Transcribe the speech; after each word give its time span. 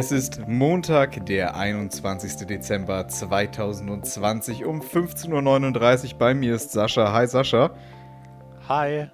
Es 0.00 0.12
ist 0.12 0.46
Montag, 0.46 1.26
der 1.26 1.56
21. 1.56 2.46
Dezember 2.46 3.08
2020 3.08 4.64
um 4.64 4.80
15.39 4.80 6.12
Uhr. 6.12 6.18
Bei 6.20 6.34
mir 6.34 6.54
ist 6.54 6.70
Sascha. 6.70 7.12
Hi 7.12 7.26
Sascha. 7.26 7.72
Hi. 8.68 9.08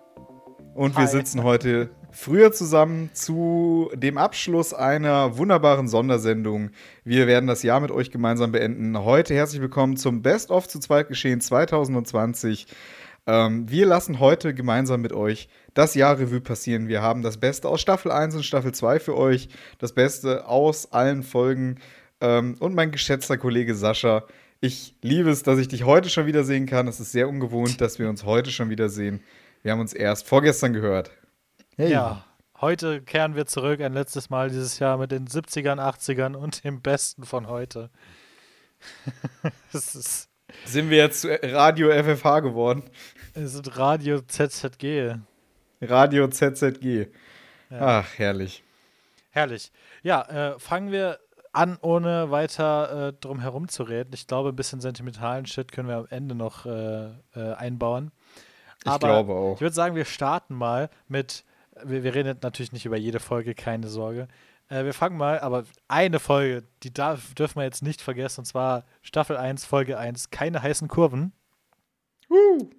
Und 0.74 0.98
wir 0.98 1.06
sitzen 1.06 1.42
heute 1.42 1.88
früher 2.10 2.52
zusammen 2.52 3.08
zu 3.14 3.90
dem 3.94 4.18
Abschluss 4.18 4.74
einer 4.74 5.38
wunderbaren 5.38 5.88
Sondersendung. 5.88 6.68
Wir 7.02 7.26
werden 7.26 7.46
das 7.46 7.62
Jahr 7.62 7.80
mit 7.80 7.90
euch 7.90 8.10
gemeinsam 8.10 8.52
beenden. 8.52 9.02
Heute 9.02 9.32
herzlich 9.32 9.62
willkommen 9.62 9.96
zum 9.96 10.20
Best 10.20 10.50
of 10.50 10.68
zu 10.68 10.80
Zweitgeschehen 10.80 11.40
2020. 11.40 12.66
Ähm, 13.26 13.70
wir 13.70 13.86
lassen 13.86 14.20
heute 14.20 14.54
gemeinsam 14.54 15.00
mit 15.00 15.12
euch 15.12 15.48
das 15.72 15.94
Jahr 15.94 16.18
Revue 16.18 16.40
passieren. 16.40 16.88
Wir 16.88 17.00
haben 17.00 17.22
das 17.22 17.38
Beste 17.38 17.68
aus 17.68 17.80
Staffel 17.80 18.12
1 18.12 18.34
und 18.36 18.44
Staffel 18.44 18.72
2 18.72 19.00
für 19.00 19.16
euch, 19.16 19.48
das 19.78 19.92
Beste 19.92 20.46
aus 20.46 20.92
allen 20.92 21.22
Folgen. 21.22 21.80
Ähm, 22.20 22.56
und 22.60 22.74
mein 22.74 22.90
geschätzter 22.90 23.38
Kollege 23.38 23.74
Sascha, 23.74 24.24
ich 24.60 24.96
liebe 25.02 25.30
es, 25.30 25.42
dass 25.42 25.58
ich 25.58 25.68
dich 25.68 25.84
heute 25.84 26.10
schon 26.10 26.26
wieder 26.26 26.44
sehen 26.44 26.66
kann. 26.66 26.86
Es 26.86 27.00
ist 27.00 27.12
sehr 27.12 27.28
ungewohnt, 27.28 27.80
dass 27.80 27.98
wir 27.98 28.08
uns 28.08 28.24
heute 28.24 28.50
schon 28.50 28.70
wieder 28.70 28.88
sehen. 28.88 29.22
Wir 29.62 29.72
haben 29.72 29.80
uns 29.80 29.94
erst 29.94 30.26
vorgestern 30.26 30.72
gehört. 30.72 31.10
Hey. 31.76 31.90
Ja, 31.90 32.24
heute 32.60 33.02
kehren 33.02 33.34
wir 33.34 33.46
zurück, 33.46 33.80
ein 33.80 33.94
letztes 33.94 34.30
Mal 34.30 34.50
dieses 34.50 34.78
Jahr 34.78 34.98
mit 34.98 35.10
den 35.10 35.26
70ern, 35.26 35.78
80ern 35.78 36.34
und 36.34 36.64
dem 36.64 36.82
Besten 36.82 37.24
von 37.24 37.48
heute. 37.48 37.90
das 39.72 39.94
ist 39.94 40.28
sind 40.64 40.90
wir 40.90 40.98
jetzt 40.98 41.26
Radio 41.42 41.90
FFH 41.90 42.40
geworden? 42.40 42.82
Es 43.34 43.54
ist 43.54 43.76
Radio 43.76 44.20
ZZG. 44.20 45.16
Radio 45.80 46.28
ZZG. 46.28 47.08
Ja. 47.70 48.00
Ach, 48.00 48.08
herrlich. 48.16 48.62
Herrlich. 49.30 49.72
Ja, 50.02 50.22
äh, 50.54 50.58
fangen 50.58 50.92
wir 50.92 51.18
an, 51.52 51.78
ohne 51.80 52.30
weiter 52.30 53.08
äh, 53.08 53.12
drum 53.12 53.40
herum 53.40 53.68
zu 53.68 53.84
reden. 53.84 54.10
Ich 54.14 54.26
glaube, 54.26 54.50
ein 54.50 54.56
bisschen 54.56 54.80
sentimentalen 54.80 55.46
Shit 55.46 55.72
können 55.72 55.88
wir 55.88 55.96
am 55.96 56.06
Ende 56.10 56.34
noch 56.34 56.66
äh, 56.66 57.06
äh 57.34 57.54
einbauen. 57.56 58.10
Aber 58.84 58.94
ich 58.94 59.00
glaube 59.00 59.32
auch. 59.32 59.54
Ich 59.54 59.60
würde 59.60 59.74
sagen, 59.74 59.94
wir 59.94 60.04
starten 60.04 60.54
mal 60.54 60.90
mit, 61.08 61.44
wir, 61.82 62.04
wir, 62.04 62.14
reden 62.14 62.38
natürlich 62.42 62.72
nicht 62.72 62.86
über 62.86 62.96
jede 62.96 63.20
Folge, 63.20 63.54
keine 63.54 63.88
Sorge. 63.88 64.28
Äh, 64.68 64.84
wir 64.84 64.94
fangen 64.94 65.16
mal, 65.16 65.40
aber 65.40 65.64
eine 65.88 66.20
Folge, 66.20 66.64
die 66.82 66.92
darf, 66.92 67.34
dürfen 67.34 67.56
wir 67.56 67.64
jetzt 67.64 67.82
nicht 67.82 68.00
vergessen, 68.00 68.40
und 68.40 68.46
zwar 68.46 68.84
Staffel 69.02 69.36
1, 69.36 69.64
Folge 69.64 69.98
1, 69.98 70.30
keine 70.30 70.62
heißen 70.62 70.88
Kurven. 70.88 71.32
Uh. 72.30 72.70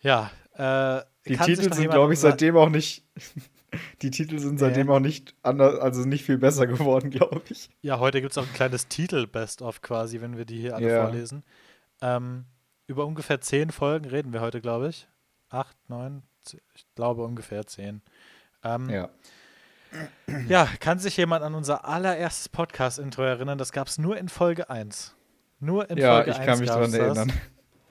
Ja, 0.00 0.30
äh, 0.54 1.02
die 1.26 1.36
Titel 1.36 1.72
sind, 1.72 1.90
glaube 1.90 2.12
ich, 2.12 2.18
seitdem 2.18 2.56
auch 2.56 2.68
nicht. 2.68 3.04
die 4.02 4.10
Titel 4.10 4.38
sind 4.38 4.58
seitdem 4.58 4.86
nee. 4.86 4.92
auch 4.92 5.00
nicht 5.00 5.34
anders, 5.42 5.78
also 5.78 6.04
nicht 6.04 6.24
viel 6.24 6.38
besser 6.38 6.66
geworden, 6.66 7.10
glaube 7.10 7.42
ich. 7.50 7.70
Ja, 7.82 7.98
heute 7.98 8.20
gibt 8.20 8.32
es 8.32 8.38
auch 8.38 8.46
ein 8.46 8.54
kleines 8.54 8.88
Titel-Best-of 8.88 9.82
quasi, 9.82 10.20
wenn 10.20 10.36
wir 10.36 10.44
die 10.44 10.60
hier 10.60 10.76
alle 10.76 10.86
yeah. 10.86 11.04
vorlesen. 11.04 11.44
Ähm, 12.00 12.46
über 12.86 13.06
ungefähr 13.06 13.40
zehn 13.40 13.70
Folgen 13.70 14.06
reden 14.06 14.32
wir 14.32 14.40
heute, 14.40 14.60
glaube 14.60 14.88
ich. 14.88 15.08
Acht, 15.48 15.76
neun, 15.88 16.22
ich 16.74 16.86
glaube 16.94 17.22
ungefähr 17.22 17.66
zehn. 17.66 18.02
Ähm, 18.64 18.88
ja. 18.88 19.08
Ja, 20.48 20.68
kann 20.78 20.98
sich 20.98 21.16
jemand 21.16 21.42
an 21.42 21.54
unser 21.54 21.84
allererstes 21.84 22.48
Podcast-Intro 22.48 23.22
erinnern? 23.22 23.58
Das 23.58 23.72
gab 23.72 23.88
es 23.88 23.98
nur 23.98 24.16
in 24.16 24.28
Folge 24.28 24.70
1. 24.70 25.16
Nur 25.58 25.90
in 25.90 25.98
ja, 25.98 26.16
Folge 26.16 26.30
1. 26.30 26.36
Ja, 26.36 26.42
ich 26.42 26.48
kann 26.48 26.58
mich 26.58 26.68
daran 26.68 26.94
erinnern. 26.94 27.32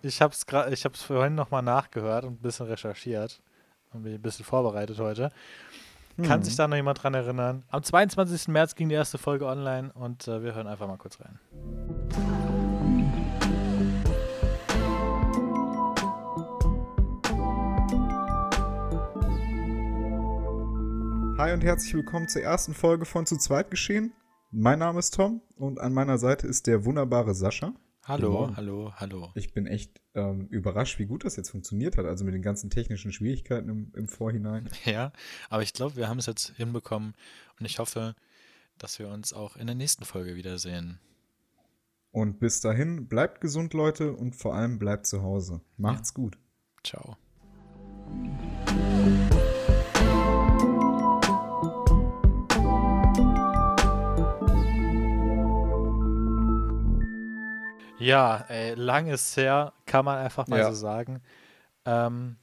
Ich 0.02 0.22
habe 0.22 0.34
es 0.34 0.46
ich 0.72 0.86
hab's 0.86 1.04
vorhin 1.04 1.36
nochmal 1.36 1.62
nachgehört 1.62 2.24
und 2.24 2.34
ein 2.34 2.42
bisschen 2.42 2.68
recherchiert 2.68 3.42
und 3.92 4.04
bin 4.04 4.14
ein 4.14 4.22
bisschen 4.22 4.46
vorbereitet 4.46 4.98
heute. 5.00 5.30
Kann 6.18 6.40
hm. 6.40 6.44
sich 6.44 6.56
da 6.56 6.68
noch 6.68 6.76
jemand 6.76 7.04
dran 7.04 7.14
erinnern? 7.14 7.64
Am 7.70 7.84
22. 7.84 8.48
März 8.50 8.76
ging 8.76 8.90
die 8.90 8.96
erste 8.96 9.18
Folge 9.18 9.46
online 9.46 9.92
und 9.94 10.28
äh, 10.28 10.44
wir 10.44 10.54
hören 10.56 10.68
einfach 10.68 10.88
mal 10.88 10.98
kurz 10.98 11.18
rein. 11.20 11.40
Hi 21.40 21.54
und 21.54 21.64
herzlich 21.64 21.94
willkommen 21.94 22.28
zur 22.28 22.42
ersten 22.42 22.74
Folge 22.74 23.06
von 23.06 23.26
Zu 23.26 23.38
zweit 23.38 23.72
geschehen. 23.72 24.12
Mein 24.52 24.80
Name 24.80 25.00
ist 25.00 25.14
Tom 25.14 25.42
und 25.56 25.80
an 25.80 25.94
meiner 25.94 26.18
Seite 26.18 26.46
ist 26.46 26.68
der 26.68 26.84
wunderbare 26.84 27.34
Sascha. 27.34 27.74
Hallo, 28.04 28.52
hallo, 28.58 28.92
hallo. 28.98 29.32
Ich 29.36 29.54
bin 29.54 29.66
echt 29.66 30.02
ähm, 30.16 30.48
überrascht, 30.48 31.00
wie 31.00 31.06
gut 31.06 31.24
das 31.24 31.38
jetzt 31.38 31.52
funktioniert 31.52 31.96
hat, 31.96 32.06
also 32.06 32.26
mit 32.26 32.34
den 32.34 32.42
ganzen 32.42 32.70
technischen 32.70 33.14
Schwierigkeiten 33.14 33.70
im, 33.70 33.94
im 33.96 34.10
Vorhinein. 34.10 34.70
Ja, 34.84 35.14
aber 35.50 35.64
ich 35.64 35.72
glaube, 35.72 35.96
wir 35.96 36.10
haben 36.10 36.20
es 36.20 36.26
jetzt 36.26 36.58
hinbekommen 36.58 37.14
und 37.58 37.66
ich 37.66 37.80
hoffe, 37.80 38.16
dass 38.78 39.00
wir 39.00 39.08
uns 39.08 39.32
auch 39.32 39.56
in 39.56 39.66
der 39.66 39.78
nächsten 39.78 40.04
Folge 40.04 40.36
wiedersehen. 40.36 41.00
Und 42.12 42.42
bis 42.42 42.60
dahin, 42.60 43.08
bleibt 43.08 43.40
gesund, 43.40 43.74
Leute, 43.74 44.12
und 44.12 44.36
vor 44.36 44.56
allem 44.56 44.78
bleibt 44.78 45.06
zu 45.06 45.24
Hause. 45.24 45.62
Macht's 45.78 46.10
ja. 46.10 46.22
gut. 46.22 46.38
Ciao. 46.84 47.16
Ja, 58.00 58.46
ey, 58.48 58.74
lang 58.76 59.08
ist 59.08 59.36
her, 59.38 59.74
kann 59.86 60.06
man 60.06 60.18
einfach 60.18 60.48
mal 60.48 60.60
ja. 60.60 60.70
so 60.70 60.76
sagen. 60.76 61.22
Ähm, 61.86 62.38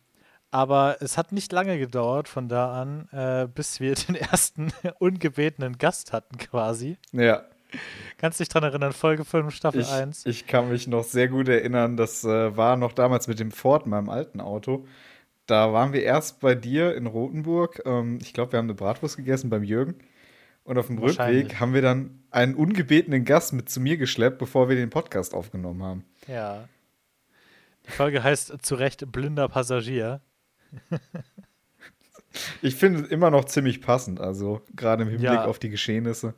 aber 0.50 0.98
es 1.00 1.18
hat 1.18 1.32
nicht 1.32 1.52
lange 1.52 1.78
gedauert 1.78 2.28
von 2.28 2.48
da 2.48 2.80
an, 2.80 3.08
äh, 3.12 3.46
bis 3.46 3.80
wir 3.80 3.94
den 4.08 4.14
ersten 4.14 4.72
ungebetenen 4.98 5.78
Gast 5.78 6.12
hatten 6.12 6.38
quasi. 6.38 6.98
Ja. 7.12 7.44
Kannst 8.16 8.38
du 8.38 8.44
dich 8.44 8.48
daran 8.48 8.70
erinnern, 8.70 8.92
Folge 8.92 9.24
5, 9.24 9.52
Staffel 9.54 9.82
ich, 9.82 9.90
1? 9.90 10.24
Ich 10.26 10.46
kann 10.46 10.70
mich 10.70 10.86
noch 10.86 11.04
sehr 11.04 11.28
gut 11.28 11.48
erinnern, 11.48 11.96
das 11.96 12.24
äh, 12.24 12.56
war 12.56 12.76
noch 12.76 12.92
damals 12.92 13.28
mit 13.28 13.40
dem 13.40 13.50
Ford, 13.50 13.86
meinem 13.86 14.08
alten 14.08 14.40
Auto. 14.40 14.86
Da 15.46 15.72
waren 15.72 15.92
wir 15.92 16.02
erst 16.02 16.40
bei 16.40 16.54
dir 16.54 16.94
in 16.94 17.06
Rothenburg. 17.06 17.82
Ähm, 17.84 18.18
ich 18.20 18.32
glaube, 18.32 18.52
wir 18.52 18.58
haben 18.58 18.66
eine 18.66 18.74
Bratwurst 18.74 19.16
gegessen 19.16 19.50
beim 19.50 19.62
Jürgen. 19.62 19.96
Und 20.64 20.78
auf 20.78 20.88
dem 20.88 20.98
Rückweg 20.98 21.60
haben 21.60 21.74
wir 21.74 21.82
dann 21.82 22.24
einen 22.36 22.54
ungebetenen 22.54 23.24
Gast 23.24 23.54
mit 23.54 23.70
zu 23.70 23.80
mir 23.80 23.96
geschleppt, 23.96 24.36
bevor 24.36 24.68
wir 24.68 24.76
den 24.76 24.90
Podcast 24.90 25.32
aufgenommen 25.32 25.82
haben. 25.82 26.04
Ja. 26.28 26.68
Die 27.86 27.90
Folge 27.90 28.22
heißt 28.22 28.52
zu 28.60 28.74
Recht 28.74 29.10
blinder 29.10 29.48
Passagier. 29.48 30.20
ich 32.60 32.76
finde 32.76 33.00
es 33.00 33.08
immer 33.08 33.30
noch 33.30 33.46
ziemlich 33.46 33.80
passend, 33.80 34.20
also 34.20 34.60
gerade 34.76 35.04
im 35.04 35.08
Hinblick 35.08 35.32
ja. 35.32 35.44
auf 35.46 35.58
die 35.58 35.70
Geschehnisse. 35.70 36.34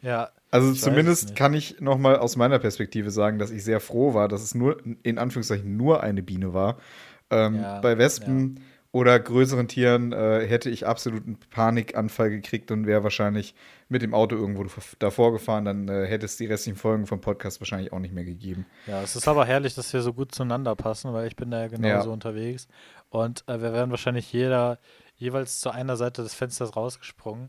Ja. 0.00 0.30
Also 0.52 0.72
zumindest 0.74 1.34
kann 1.34 1.54
ich 1.54 1.80
noch 1.80 1.98
mal 1.98 2.16
aus 2.16 2.36
meiner 2.36 2.60
Perspektive 2.60 3.10
sagen, 3.10 3.40
dass 3.40 3.50
ich 3.50 3.64
sehr 3.64 3.80
froh 3.80 4.14
war, 4.14 4.28
dass 4.28 4.44
es 4.44 4.54
nur 4.54 4.80
in 5.02 5.18
Anführungszeichen 5.18 5.76
nur 5.76 6.04
eine 6.04 6.22
Biene 6.22 6.54
war. 6.54 6.78
Ähm, 7.30 7.56
ja, 7.56 7.80
bei 7.80 7.98
Wespen 7.98 8.58
ja 8.58 8.62
oder 8.92 9.18
größeren 9.18 9.68
Tieren 9.68 10.12
äh, 10.12 10.46
hätte 10.46 10.68
ich 10.68 10.86
absoluten 10.86 11.38
Panikanfall 11.50 12.28
gekriegt 12.28 12.70
und 12.70 12.86
wäre 12.86 13.02
wahrscheinlich 13.02 13.54
mit 13.88 14.02
dem 14.02 14.12
Auto 14.12 14.36
irgendwo 14.36 14.66
davor 14.98 15.32
gefahren. 15.32 15.64
Dann 15.64 15.88
äh, 15.88 16.06
hätte 16.06 16.26
es 16.26 16.36
die 16.36 16.44
restlichen 16.44 16.76
Folgen 16.76 17.06
vom 17.06 17.22
Podcast 17.22 17.58
wahrscheinlich 17.60 17.94
auch 17.94 18.00
nicht 18.00 18.12
mehr 18.12 18.24
gegeben. 18.24 18.66
Ja, 18.86 19.02
es 19.02 19.16
ist 19.16 19.26
aber 19.26 19.46
herrlich, 19.46 19.74
dass 19.74 19.92
wir 19.94 20.02
so 20.02 20.12
gut 20.12 20.34
zueinander 20.34 20.76
passen, 20.76 21.14
weil 21.14 21.26
ich 21.26 21.36
bin 21.36 21.50
da 21.50 21.62
ja 21.62 21.68
genauso 21.68 22.08
ja. 22.08 22.12
unterwegs. 22.12 22.68
Und 23.08 23.44
äh, 23.48 23.62
wir 23.62 23.72
wären 23.72 23.90
wahrscheinlich 23.90 24.30
jeder 24.30 24.78
jeweils 25.16 25.60
zu 25.60 25.70
einer 25.70 25.96
Seite 25.96 26.22
des 26.22 26.34
Fensters 26.34 26.76
rausgesprungen. 26.76 27.48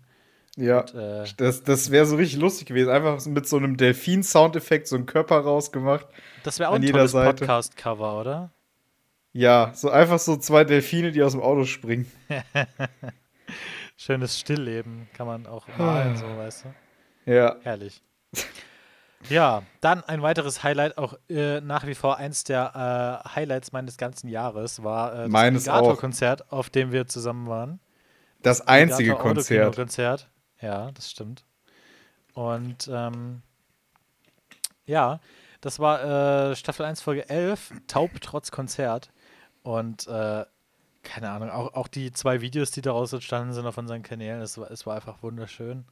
Ja, 0.55 0.81
und, 0.81 0.95
äh, 0.95 1.25
das, 1.35 1.63
das 1.63 1.91
wäre 1.91 2.05
so 2.05 2.15
richtig 2.15 2.39
lustig 2.39 2.67
gewesen. 2.67 2.89
Einfach 2.89 3.25
mit 3.25 3.49
so 3.49 3.57
einem 3.57 3.75
Delfin-Soundeffekt 3.75 4.87
so 4.87 4.95
einen 4.95 5.07
Körper 5.07 5.39
rausgemacht. 5.39 6.07
Das 6.43 6.59
wäre 6.59 6.69
auch 6.69 6.75
ein 6.75 6.85
tolles 6.85 7.11
Podcast-Cover, 7.11 8.19
oder? 8.21 8.51
Ja, 9.33 9.71
so 9.73 9.89
einfach 9.89 10.19
so 10.19 10.37
zwei 10.37 10.63
Delfine, 10.63 11.11
die 11.11 11.23
aus 11.23 11.31
dem 11.31 11.41
Auto 11.41 11.65
springen. 11.65 12.09
Schönes 13.97 14.39
Stillleben 14.39 15.07
kann 15.13 15.25
man 15.25 15.47
auch 15.47 15.67
malen, 15.77 16.15
so, 16.15 16.25
weißt 16.25 16.65
du? 16.65 17.31
Ja. 17.31 17.55
Herrlich. 17.63 18.03
Ja, 19.29 19.63
dann 19.81 20.03
ein 20.03 20.21
weiteres 20.21 20.63
Highlight, 20.63 20.97
auch 20.97 21.15
äh, 21.29 21.61
nach 21.61 21.87
wie 21.87 21.95
vor 21.95 22.17
eins 22.17 22.43
der 22.43 23.23
äh, 23.25 23.29
Highlights 23.29 23.71
meines 23.71 23.97
ganzen 23.97 24.27
Jahres, 24.27 24.83
war 24.83 25.25
äh, 25.25 25.29
das 25.29 25.67
Alligator-Konzert, 25.67 26.51
auf 26.51 26.69
dem 26.69 26.91
wir 26.91 27.07
zusammen 27.07 27.47
waren. 27.47 27.79
Das, 28.41 28.59
das 28.59 28.67
einzige 28.67 29.15
Konzert. 29.15 29.75
Konzert. 29.75 30.29
Ja, 30.61 30.91
das 30.91 31.09
stimmt. 31.09 31.45
Und 32.33 32.89
ähm, 32.91 33.41
ja, 34.85 35.19
das 35.61 35.79
war 35.79 36.51
äh, 36.51 36.55
Staffel 36.55 36.85
1, 36.85 37.01
Folge 37.01 37.29
11, 37.29 37.71
Taub 37.87 38.11
trotz 38.19 38.51
Konzert. 38.51 39.12
Und 39.63 40.07
äh, 40.07 40.45
keine 41.03 41.29
Ahnung, 41.29 41.49
auch, 41.49 41.73
auch 41.73 41.87
die 41.87 42.11
zwei 42.11 42.41
Videos, 42.41 42.71
die 42.71 42.81
daraus 42.81 43.11
entstanden 43.13 43.53
sind 43.53 43.65
auf 43.65 43.77
unseren 43.77 44.03
Kanälen, 44.03 44.41
es 44.41 44.57
war, 44.57 44.71
es 44.71 44.85
war 44.85 44.95
einfach 44.95 45.21
wunderschön. 45.21 45.85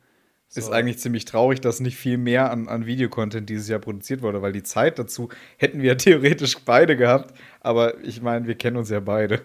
So. 0.48 0.60
Ist 0.60 0.72
eigentlich 0.72 1.00
ziemlich 1.00 1.24
traurig, 1.26 1.62
dass 1.62 1.80
nicht 1.80 1.96
viel 1.96 2.18
mehr 2.18 2.52
an, 2.52 2.68
an 2.68 2.86
Videocontent 2.86 3.50
dieses 3.50 3.70
Jahr 3.70 3.80
produziert 3.80 4.22
wurde, 4.22 4.42
weil 4.42 4.52
die 4.52 4.64
Zeit 4.64 5.00
dazu 5.00 5.30
hätten 5.58 5.82
wir 5.82 5.98
theoretisch 5.98 6.58
beide 6.66 6.98
gehabt. 6.98 7.34
Aber 7.62 8.00
ich 8.02 8.22
meine, 8.22 8.48
wir 8.48 8.56
kennen 8.56 8.76
uns 8.76 8.90
ja 8.90 9.00
beide. 9.00 9.42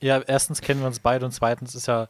Ja, 0.00 0.20
erstens 0.20 0.62
kennen 0.62 0.80
wir 0.80 0.86
uns 0.86 1.00
beide 1.00 1.26
und 1.26 1.32
zweitens 1.32 1.74
ist 1.74 1.88
ja 1.88 2.08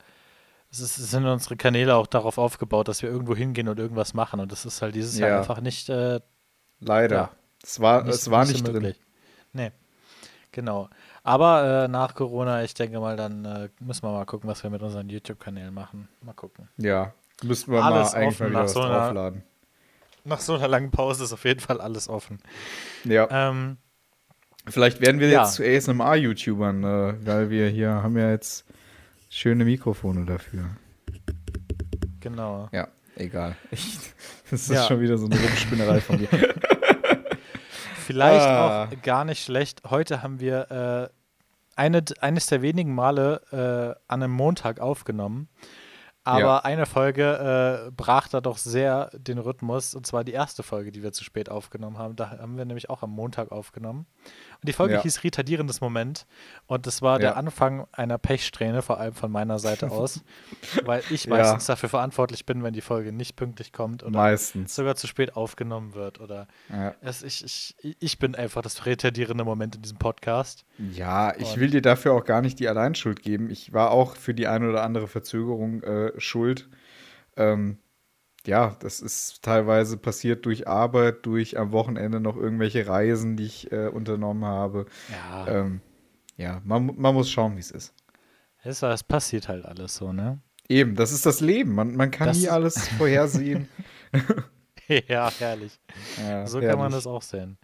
es, 0.71 0.99
ist, 0.99 1.11
sind 1.11 1.25
unsere 1.25 1.57
Kanäle 1.57 1.95
auch 1.95 2.07
darauf 2.07 2.39
aufgebaut, 2.39 2.89
dass 2.89 3.03
wir 3.03 3.11
irgendwo 3.11 3.35
hingehen 3.35 3.69
und 3.69 3.79
irgendwas 3.79 4.15
machen. 4.15 4.41
Und 4.41 4.51
das 4.51 4.65
ist 4.65 4.83
halt 4.83 4.95
dieses 4.95 5.19
ja. 5.19 5.29
Jahr 5.29 5.39
einfach 5.39 5.61
nicht. 5.61 5.89
Äh, 5.89 6.21
Leider. 6.81 7.17
Ja, 7.17 7.31
es 7.63 7.81
war 7.81 8.05
nicht, 8.05 8.15
es 8.15 8.31
war 8.31 8.45
nicht, 8.45 8.67
nicht 8.67 8.67
drin. 8.67 8.95
Nee. 9.53 9.73
Genau. 10.53 10.89
Aber 11.25 11.85
äh, 11.85 11.89
nach 11.89 12.15
Corona, 12.15 12.63
ich 12.63 12.75
denke 12.75 13.01
mal, 13.01 13.17
dann 13.17 13.45
äh, 13.47 13.69
müssen 13.81 14.03
wir 14.03 14.13
mal 14.13 14.27
gucken, 14.27 14.49
was 14.49 14.63
wir 14.63 14.69
mit 14.69 14.83
unseren 14.83 15.09
YouTube-Kanälen 15.09 15.73
machen. 15.73 16.07
Mal 16.21 16.35
gucken. 16.35 16.69
Ja, 16.77 17.15
müssen 17.43 17.73
wir 17.73 17.83
alles 17.83 18.13
mal 18.13 18.19
eigentlich 18.21 18.41
mal 18.41 18.51
wieder 18.51 18.63
was 18.65 18.73
so 18.75 18.83
einer, 18.83 18.99
draufladen. 18.99 19.43
Nach 20.25 20.41
so 20.41 20.55
einer 20.55 20.69
langen 20.69 20.91
Pause 20.91 21.25
ist 21.25 21.33
auf 21.33 21.45
jeden 21.45 21.61
Fall 21.61 21.81
alles 21.81 22.11
offen. 22.11 22.41
Ja. 23.05 23.27
Ähm, 23.31 23.79
Vielleicht 24.67 25.01
werden 25.01 25.19
wir 25.19 25.29
ja. 25.29 25.43
jetzt 25.43 25.55
zu 25.55 25.65
ASMR-YouTubern, 25.65 26.85
äh, 26.85 27.27
weil 27.27 27.51
wir 27.51 27.69
hier 27.69 27.91
haben 27.91 28.19
ja 28.19 28.31
jetzt 28.31 28.67
schöne 29.31 29.65
Mikrofone 29.65 30.27
dafür. 30.27 30.65
Genau. 32.21 32.69
Ja, 32.73 32.89
egal. 33.17 33.57
Ich, 33.71 33.99
das 34.51 34.63
ist 34.63 34.71
ja. 34.71 34.85
schon 34.85 35.01
wieder 35.01 35.17
so 35.17 35.27
eine 35.27 35.37
Rumspinnerei 35.37 36.01
von 36.01 36.21
mir. 36.21 36.29
Vielleicht 38.07 38.47
ah. 38.47 38.85
auch 38.85 39.03
gar 39.03 39.25
nicht 39.25 39.43
schlecht. 39.43 39.83
Heute 39.89 40.23
haben 40.23 40.41
wir 40.41 40.71
äh, 40.71 41.15
eine, 41.77 42.05
eines 42.21 42.47
der 42.47 42.63
wenigen 42.63 42.95
Male 42.95 43.41
äh, 43.51 44.01
an 44.13 44.23
einem 44.23 44.33
Montag 44.33 44.81
aufgenommen. 44.81 45.49
Aber 46.27 46.41
ja. 46.41 46.59
eine 46.61 46.87
Folge 46.87 47.87
äh, 47.87 47.91
brach 47.91 48.29
da 48.29 48.41
doch 48.41 48.57
sehr 48.57 49.11
den 49.13 49.37
Rhythmus, 49.39 49.95
und 49.95 50.07
zwar 50.07 50.25
die 50.25 50.33
erste 50.33 50.63
Folge, 50.63 50.91
die 50.91 51.03
wir 51.03 51.13
zu 51.13 51.23
spät 51.23 51.51
aufgenommen 51.51 51.99
haben. 51.99 52.17
Da 52.17 52.31
haben 52.31 52.57
wir 52.57 52.65
nämlich 52.65 52.89
auch 52.89 53.03
am 53.03 53.11
Montag 53.11 53.53
aufgenommen. 53.53 54.07
Und 54.61 54.69
die 54.69 54.73
Folge 54.73 54.95
ja. 54.95 55.03
hieß 55.03 55.25
Retardierendes 55.25 55.81
Moment. 55.81 56.27
Und 56.67 56.87
das 56.87 57.03
war 57.03 57.15
ja. 57.15 57.19
der 57.19 57.37
Anfang 57.37 57.87
einer 57.93 58.19
Pechsträhne, 58.19 58.83
vor 58.83 58.99
allem 58.99 59.15
von 59.15 59.31
meiner 59.31 59.59
Seite 59.59 59.91
aus. 59.91 60.23
weil 60.85 61.03
ich 61.11 61.29
meistens 61.29 61.67
dafür 61.67 61.89
verantwortlich 61.89 62.47
bin, 62.47 62.63
wenn 62.63 62.73
die 62.73 62.81
Folge 62.81 63.13
nicht 63.13 63.37
pünktlich 63.37 63.73
kommt 63.73 64.03
oder 64.03 64.19
meistens. 64.19 64.75
sogar 64.75 64.97
zu 64.97 65.07
spät 65.07 65.37
aufgenommen 65.37 65.95
wird. 65.95 66.21
Oder 66.21 66.47
es, 67.01 67.23
ich, 67.23 67.45
ich, 67.45 67.97
ich 67.99 68.19
bin 68.19 68.35
einfach 68.35 68.63
das 68.63 68.87
retardierende 68.87 69.45
Moment 69.45 69.77
in 69.77 69.83
diesem 69.83 69.99
Podcast. 69.99 70.65
Ja, 70.79 71.35
ich 71.37 71.55
und 71.55 71.61
will 71.61 71.71
dir 71.71 71.83
dafür 71.83 72.13
auch 72.13 72.25
gar 72.25 72.43
nicht 72.43 72.59
die 72.59 72.69
Alleinschuld 72.69 73.23
geben. 73.23 73.51
Ich 73.51 73.73
war 73.73 73.91
auch 73.91 74.17
für 74.17 74.35
die 74.35 74.47
eine 74.47 74.69
oder 74.69 74.83
andere 74.83 75.09
Verzögerung 75.09 75.83
äh, 75.83 76.13
schuld. 76.19 76.69
Ähm, 77.37 77.79
ja, 78.47 78.77
das 78.81 79.01
ist 79.01 79.43
teilweise 79.43 79.97
passiert 79.97 80.45
durch 80.47 80.69
Arbeit, 80.69 81.25
durch 81.27 81.59
am 81.59 81.73
Wochenende 81.73 82.21
noch 82.21 82.37
irgendwelche 82.37 82.87
Reisen, 82.87 83.37
die 83.37 83.45
ich 83.45 83.73
äh, 83.73 83.89
unternommen 83.89 84.45
habe. 84.45 84.87
Ja, 85.11 85.47
ähm, 85.49 85.81
ja 86.37 86.61
man, 86.65 86.95
man 86.97 87.15
muss 87.15 87.31
schauen, 87.31 87.57
wie 87.57 87.61
es 87.61 87.71
ist. 87.71 87.95
Es, 88.63 88.83
es 88.83 89.05
passiert 89.05 89.49
halt 89.49 89.65
alles 89.65 89.97
so, 89.97 90.13
ne? 90.13 90.41
Eben, 90.69 90.95
das 90.95 91.13
ist 91.13 91.27
das 91.27 91.41
Leben. 91.41 91.75
Man, 91.75 91.95
man 91.95 92.11
kann 92.11 92.29
das 92.29 92.39
nie 92.39 92.49
alles 92.51 92.89
vorhersehen. 92.89 93.69
ja, 94.89 95.31
herrlich. 95.39 95.79
Ja, 96.19 96.47
so 96.47 96.59
herrlich. 96.59 96.71
kann 96.71 96.79
man 96.79 96.93
das 96.93 97.07
auch 97.07 97.23
sehen. 97.23 97.59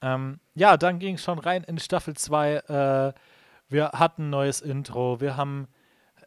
Ähm, 0.00 0.38
ja, 0.54 0.76
dann 0.76 1.00
ging 1.00 1.16
es 1.16 1.24
schon 1.24 1.38
rein 1.38 1.64
in 1.64 1.78
Staffel 1.78 2.14
2. 2.14 2.54
Äh, 2.54 3.12
wir 3.68 3.90
hatten 3.92 4.26
ein 4.26 4.30
neues 4.30 4.60
Intro. 4.60 5.20
Wir 5.20 5.36
haben, 5.36 5.66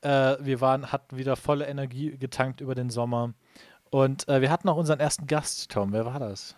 äh, 0.01 0.35
wir 0.41 0.59
waren, 0.59 0.91
hatten 0.91 1.17
wieder 1.17 1.37
volle 1.37 1.67
Energie 1.67 2.17
getankt 2.17 2.59
über 2.59 2.75
den 2.75 2.89
Sommer. 2.89 3.33
Und 3.91 4.27
äh, 4.27 4.41
wir 4.41 4.49
hatten 4.49 4.69
auch 4.69 4.77
unseren 4.77 4.99
ersten 4.99 5.27
Gast, 5.27 5.69
Tom. 5.69 5.93
Wer 5.93 6.05
war 6.05 6.19
das? 6.19 6.55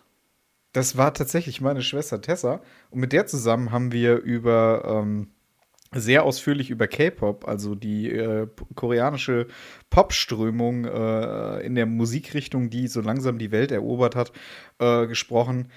Das 0.71 0.97
war 0.97 1.13
tatsächlich 1.13 1.61
meine 1.61 1.81
Schwester 1.81 2.21
Tessa. 2.21 2.61
Und 2.89 2.99
mit 2.99 3.11
der 3.11 3.25
zusammen 3.25 3.71
haben 3.71 3.91
wir 3.91 4.17
über 4.17 4.83
ähm, 4.85 5.31
sehr 5.91 6.23
ausführlich 6.23 6.69
über 6.69 6.87
K-Pop, 6.87 7.47
also 7.47 7.75
die 7.75 8.11
äh, 8.11 8.47
koreanische 8.75 9.47
Popströmung 9.89 10.85
äh, 10.85 11.59
in 11.61 11.75
der 11.75 11.85
Musikrichtung, 11.85 12.69
die 12.69 12.87
so 12.87 13.01
langsam 13.01 13.37
die 13.37 13.51
Welt 13.51 13.71
erobert 13.71 14.15
hat, 14.15 14.31
äh, 14.79 15.07
gesprochen. 15.07 15.69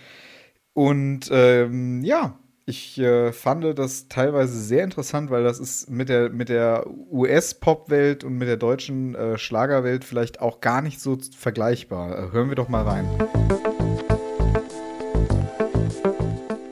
Und 0.75 1.29
ähm, 1.31 2.03
ja, 2.03 2.39
ich 2.69 2.99
äh, 2.99 3.33
fand 3.33 3.79
das 3.79 4.09
teilweise 4.09 4.59
sehr 4.59 4.83
interessant, 4.83 5.31
weil 5.31 5.45
das 5.45 5.61
ist 5.61 5.89
mit 5.89 6.09
der, 6.09 6.31
mit 6.31 6.49
der 6.49 6.85
US-Pop-Welt 7.13 8.25
und 8.25 8.37
mit 8.39 8.49
der 8.49 8.57
deutschen 8.57 9.15
äh, 9.15 9.39
Schlagerwelt 9.39 10.05
vielleicht 10.05 10.41
auch 10.41 10.61
gar 10.61 10.83
nicht 10.83 11.01
so 11.01 11.17
vergleichbar. 11.17 12.19
Äh, 12.19 12.33
hören 12.33 12.49
wir 12.49 12.57
doch 12.57 12.69
mal 12.69 12.83
rein. 12.83 13.09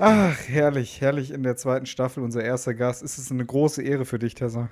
Ach, 0.00 0.36
herrlich, 0.48 1.00
herrlich 1.00 1.30
in 1.30 1.44
der 1.44 1.56
zweiten 1.56 1.86
Staffel, 1.86 2.24
unser 2.24 2.42
erster 2.42 2.74
Gast. 2.74 3.04
Ist 3.04 3.16
es 3.16 3.30
eine 3.30 3.46
große 3.46 3.80
Ehre 3.80 4.04
für 4.04 4.18
dich, 4.18 4.34
Tessa? 4.34 4.68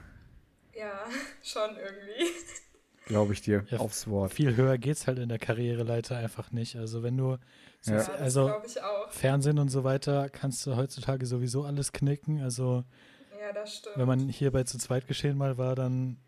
Ja, 0.74 0.90
schon 1.44 1.76
irgendwie. 1.76 2.11
Glaube 3.06 3.32
ich 3.32 3.40
dir, 3.40 3.64
ja, 3.68 3.78
aufs 3.78 4.08
Wort. 4.08 4.32
Viel 4.32 4.56
höher 4.56 4.78
geht's 4.78 5.06
halt 5.06 5.18
in 5.18 5.28
der 5.28 5.38
Karriereleiter 5.38 6.16
einfach 6.16 6.52
nicht. 6.52 6.76
Also 6.76 7.02
wenn 7.02 7.16
du 7.16 7.36
ja. 7.84 7.98
also 8.12 8.52
Fernsehen 9.10 9.58
und 9.58 9.68
so 9.70 9.82
weiter 9.82 10.28
kannst 10.28 10.64
du 10.66 10.76
heutzutage 10.76 11.26
sowieso 11.26 11.64
alles 11.64 11.92
knicken. 11.92 12.40
Also 12.42 12.84
ja, 13.40 13.52
das 13.52 13.76
stimmt. 13.76 13.98
wenn 13.98 14.06
man 14.06 14.28
hier 14.28 14.52
bei 14.52 14.62
zu 14.62 14.78
zweit 14.78 15.08
geschehen 15.08 15.36
mal 15.36 15.58
war, 15.58 15.74
dann 15.74 16.18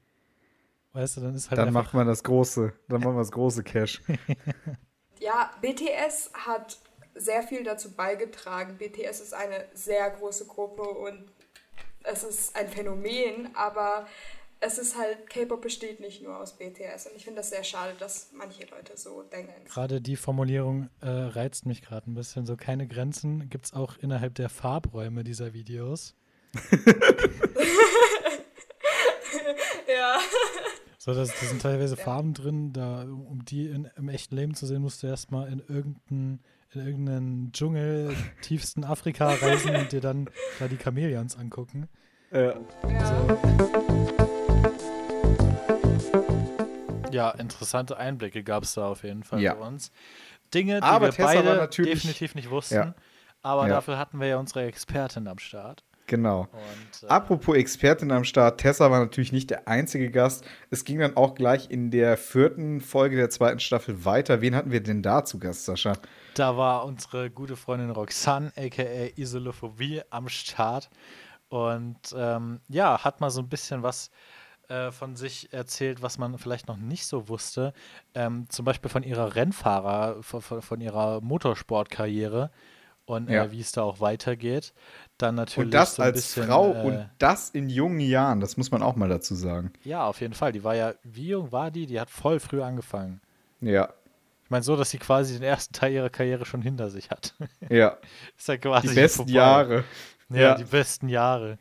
weißt 0.93 1.17
du, 1.17 1.21
dann 1.21 1.35
ist 1.35 1.50
halt 1.50 1.59
dann 1.59 1.73
macht 1.73 1.94
man 1.94 2.06
das 2.06 2.25
große, 2.25 2.73
dann 2.88 3.00
machen 3.00 3.15
wir 3.15 3.20
das 3.20 3.32
große 3.32 3.62
Cash. 3.62 4.03
ja, 5.20 5.50
BTS 5.61 6.32
hat 6.35 6.79
sehr 7.15 7.43
viel 7.43 7.62
dazu 7.62 7.93
beigetragen. 7.93 8.79
BTS 8.79 9.20
ist 9.20 9.35
eine 9.35 9.67
sehr 9.75 10.11
große 10.11 10.47
Gruppe 10.47 10.82
und 10.82 11.31
es 12.03 12.25
ist 12.25 12.56
ein 12.56 12.69
Phänomen, 12.69 13.55
aber 13.55 14.06
es 14.64 14.78
ist 14.78 14.96
halt, 14.96 15.28
K-Pop 15.28 15.61
besteht 15.61 16.00
nicht 16.00 16.22
nur 16.22 16.38
aus 16.38 16.56
BTS. 16.56 17.06
Und 17.06 17.16
ich 17.16 17.25
finde 17.25 17.40
das 17.40 17.50
sehr 17.50 17.64
schade, 17.64 17.94
dass 17.99 18.31
manche 18.32 18.64
Leute 18.66 18.96
so 18.96 19.22
denken. 19.22 19.52
Gerade 19.66 20.00
die 20.00 20.16
Formulierung 20.16 20.88
äh, 21.00 21.08
reizt 21.08 21.67
mich 21.67 21.82
gerade 21.82 22.10
ein 22.10 22.15
bisschen. 22.15 22.46
So 22.46 22.56
keine 22.56 22.86
Grenzen 22.86 23.50
gibt 23.50 23.67
es 23.67 23.74
auch 23.74 23.98
innerhalb 23.98 24.34
der 24.36 24.48
Farbräume 24.48 25.22
dieser 25.24 25.53
Videos. 25.53 26.15
ja. 29.89 30.19
So, 30.98 31.12
da 31.12 31.27
sind 31.27 31.60
teilweise 31.60 31.96
ja. 31.96 32.03
Farben 32.03 32.32
drin, 32.32 32.72
da, 32.72 33.03
um 33.03 33.44
die 33.44 33.67
in, 33.67 33.91
im 33.96 34.08
echten 34.08 34.36
Leben 34.36 34.55
zu 34.55 34.65
sehen, 34.67 34.81
musst 34.81 35.03
du 35.03 35.08
erstmal 35.08 35.53
in 35.53 35.58
irgendeinen 35.60 36.43
in 36.72 36.86
irgendeinen 36.86 37.53
Dschungel 37.53 38.17
tiefsten 38.43 38.82
Afrika 38.82 39.29
reisen 39.34 39.77
und 39.77 39.93
dir 39.93 40.00
dann 40.00 40.29
da 40.58 40.67
die 40.67 40.77
Chamäleons 40.77 41.36
angucken. 41.36 41.89
Ja. 42.32 42.55
Also, 42.82 44.33
ja, 47.15 47.31
interessante 47.31 47.97
Einblicke 47.97 48.43
gab 48.43 48.65
es 48.65 48.75
da 48.75 48.89
auf 48.89 49.05
jeden 49.05 49.23
Fall 49.23 49.41
ja. 49.41 49.55
für 49.55 49.63
uns. 49.63 49.93
Dinge, 50.53 50.81
die 50.81 50.83
aber 50.83 51.06
wir 51.06 51.13
Tessa 51.13 51.43
beide 51.43 51.69
definitiv 51.69 52.35
nicht 52.35 52.51
wussten. 52.51 52.75
Ja. 52.75 52.94
Aber 53.43 53.69
ja. 53.69 53.75
dafür 53.75 53.99
hatten 53.99 54.21
wir 54.21 54.27
ja 54.27 54.37
unsere 54.37 54.65
Expertin 54.65 55.29
am 55.29 55.39
Start. 55.39 55.85
Genau. 56.06 56.49
Und, 56.53 57.03
äh, 57.03 57.06
Apropos 57.06 57.56
Expertin 57.56 58.11
am 58.11 58.25
Start, 58.25 58.61
Tessa 58.61 58.91
war 58.91 59.01
natürlich 59.01 59.33
nicht 59.33 59.49
der 59.51 59.69
einzige 59.69 60.11
Gast. 60.11 60.44
Es 60.71 60.85
ging 60.85 60.99
dann 60.99 61.17
auch 61.17 61.35
gleich 61.35 61.71
in 61.71 61.91
der 61.91 62.17
vierten 62.19 62.81
Folge 62.81 63.17
der 63.17 63.31
zweiten 63.31 63.61
Staffel 63.61 64.05
weiter. 64.05 64.41
Wen 64.41 64.55
hatten 64.55 64.71
wir 64.71 64.83
denn 64.83 65.03
da 65.03 65.25
zu 65.25 65.39
Gast, 65.39 65.65
Sascha? 65.65 65.94
Da 66.35 66.56
war 66.56 66.85
unsere 66.85 67.31
gute 67.31 67.56
Freundin 67.56 67.91
Roxanne, 67.91 68.53
aka 68.56 68.83
Isolophobie, 69.17 70.03
am 70.11 70.29
Start. 70.29 70.91
Und 71.49 72.15
ähm, 72.17 72.61
ja, 72.69 73.03
hat 73.03 73.21
mal 73.21 73.31
so 73.31 73.41
ein 73.41 73.49
bisschen 73.49 73.83
was 73.83 74.11
äh, 74.69 74.93
von 74.93 75.17
sich 75.17 75.53
erzählt, 75.53 76.03
was 76.03 76.19
man 76.19 76.39
vielleicht 76.39 76.69
noch 76.69 76.77
nicht 76.77 77.06
so 77.06 77.29
wusste. 77.29 77.73
Ähm, 78.15 78.47
zum 78.49 78.65
Beispiel 78.65 78.91
von 78.91 79.03
ihrer 79.03 79.35
Rennfahrer, 79.35 80.23
von, 80.23 80.63
von 80.63 80.81
ihrer 80.81 81.21
Motorsportkarriere 81.21 82.51
und 83.06 83.29
äh, 83.29 83.35
ja. 83.35 83.44
äh, 83.44 83.53
wie 83.53 83.61
es 83.61 83.73
da 83.73 83.83
auch 83.83 84.01
weitergeht. 84.01 84.73
Dann 85.19 85.35
natürlich. 85.35 85.67
Und 85.67 85.75
das 85.75 85.97
so 85.97 86.03
als 86.03 86.17
bisschen, 86.17 86.47
Frau 86.47 86.73
äh, 86.73 86.83
und 86.83 87.11
das 87.19 87.51
in 87.51 87.69
jungen 87.69 88.01
Jahren, 88.01 88.41
das 88.41 88.56
muss 88.56 88.71
man 88.71 88.83
auch 88.83 88.97
mal 88.97 89.09
dazu 89.09 89.35
sagen. 89.35 89.73
Ja, 89.85 90.06
auf 90.06 90.21
jeden 90.21 90.35
Fall. 90.35 90.53
Die 90.53 90.65
war 90.65 90.75
ja, 90.75 90.94
wie 91.03 91.29
jung 91.29 91.53
war 91.53 91.71
die? 91.71 91.87
Die 91.87 92.01
hat 92.01 92.11
voll 92.11 92.41
früh 92.41 92.63
angefangen. 92.63 93.21
Ja. 93.61 93.91
Ich 94.44 94.51
meine, 94.51 94.63
so, 94.63 94.77
dass 94.77 94.91
sie 94.91 94.99
quasi 94.99 95.35
den 95.35 95.43
ersten 95.43 95.73
Teil 95.73 95.93
ihrer 95.93 96.11
Karriere 96.11 96.44
schon 96.44 96.61
hinter 96.61 96.91
sich 96.91 97.11
hat. 97.11 97.35
Ja. 97.69 97.97
Ist 98.37 98.49
ja 98.49 98.56
quasi 98.59 98.89
die 98.89 98.94
besten 98.94 99.17
vorbei. 99.19 99.33
Jahre. 99.33 99.85
Ja, 100.29 100.41
ja, 100.41 100.55
die 100.55 100.65
besten 100.65 101.09
Jahre. 101.09 101.59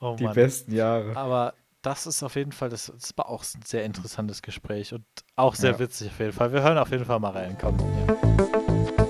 Oh, 0.00 0.16
die 0.18 0.24
Mann. 0.24 0.34
besten 0.34 0.74
Jahre. 0.74 1.16
Aber 1.16 1.54
das 1.82 2.06
ist 2.06 2.22
auf 2.22 2.36
jeden 2.36 2.52
Fall, 2.52 2.70
das, 2.70 2.92
das 2.94 3.12
war 3.16 3.28
auch 3.28 3.44
ein 3.54 3.62
sehr 3.64 3.84
interessantes 3.84 4.40
Gespräch 4.42 4.94
und 4.94 5.04
auch 5.36 5.54
sehr 5.54 5.72
ja. 5.72 5.78
witzig 5.78 6.10
auf 6.10 6.18
jeden 6.20 6.32
Fall. 6.32 6.52
Wir 6.52 6.62
hören 6.62 6.78
auf 6.78 6.90
jeden 6.90 7.04
Fall 7.04 7.20
mal 7.20 7.30
rein. 7.30 7.56
Komm. 7.60 7.76
Ja. 8.06 9.01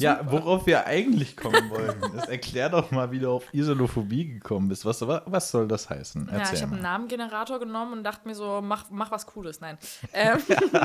Ja, 0.00 0.20
worauf 0.30 0.66
wir 0.66 0.86
eigentlich 0.86 1.36
kommen 1.36 1.70
wollten, 1.70 2.16
das 2.16 2.28
erklär 2.28 2.68
doch 2.68 2.90
mal, 2.90 3.10
wie 3.10 3.18
du 3.18 3.30
auf 3.30 3.52
Isolophobie 3.52 4.26
gekommen 4.34 4.68
bist. 4.68 4.84
Was, 4.84 5.06
was 5.06 5.50
soll 5.50 5.68
das 5.68 5.90
heißen? 5.90 6.28
Erzähl 6.28 6.38
ja, 6.38 6.52
ich 6.54 6.62
habe 6.62 6.72
einen 6.72 6.82
Namengenerator 6.82 7.58
genommen 7.58 7.92
und 7.94 8.04
dachte 8.04 8.26
mir 8.26 8.34
so, 8.34 8.60
mach, 8.62 8.90
mach 8.90 9.10
was 9.10 9.26
Cooles. 9.26 9.60
Nein. 9.60 9.78
Ähm, 10.12 10.38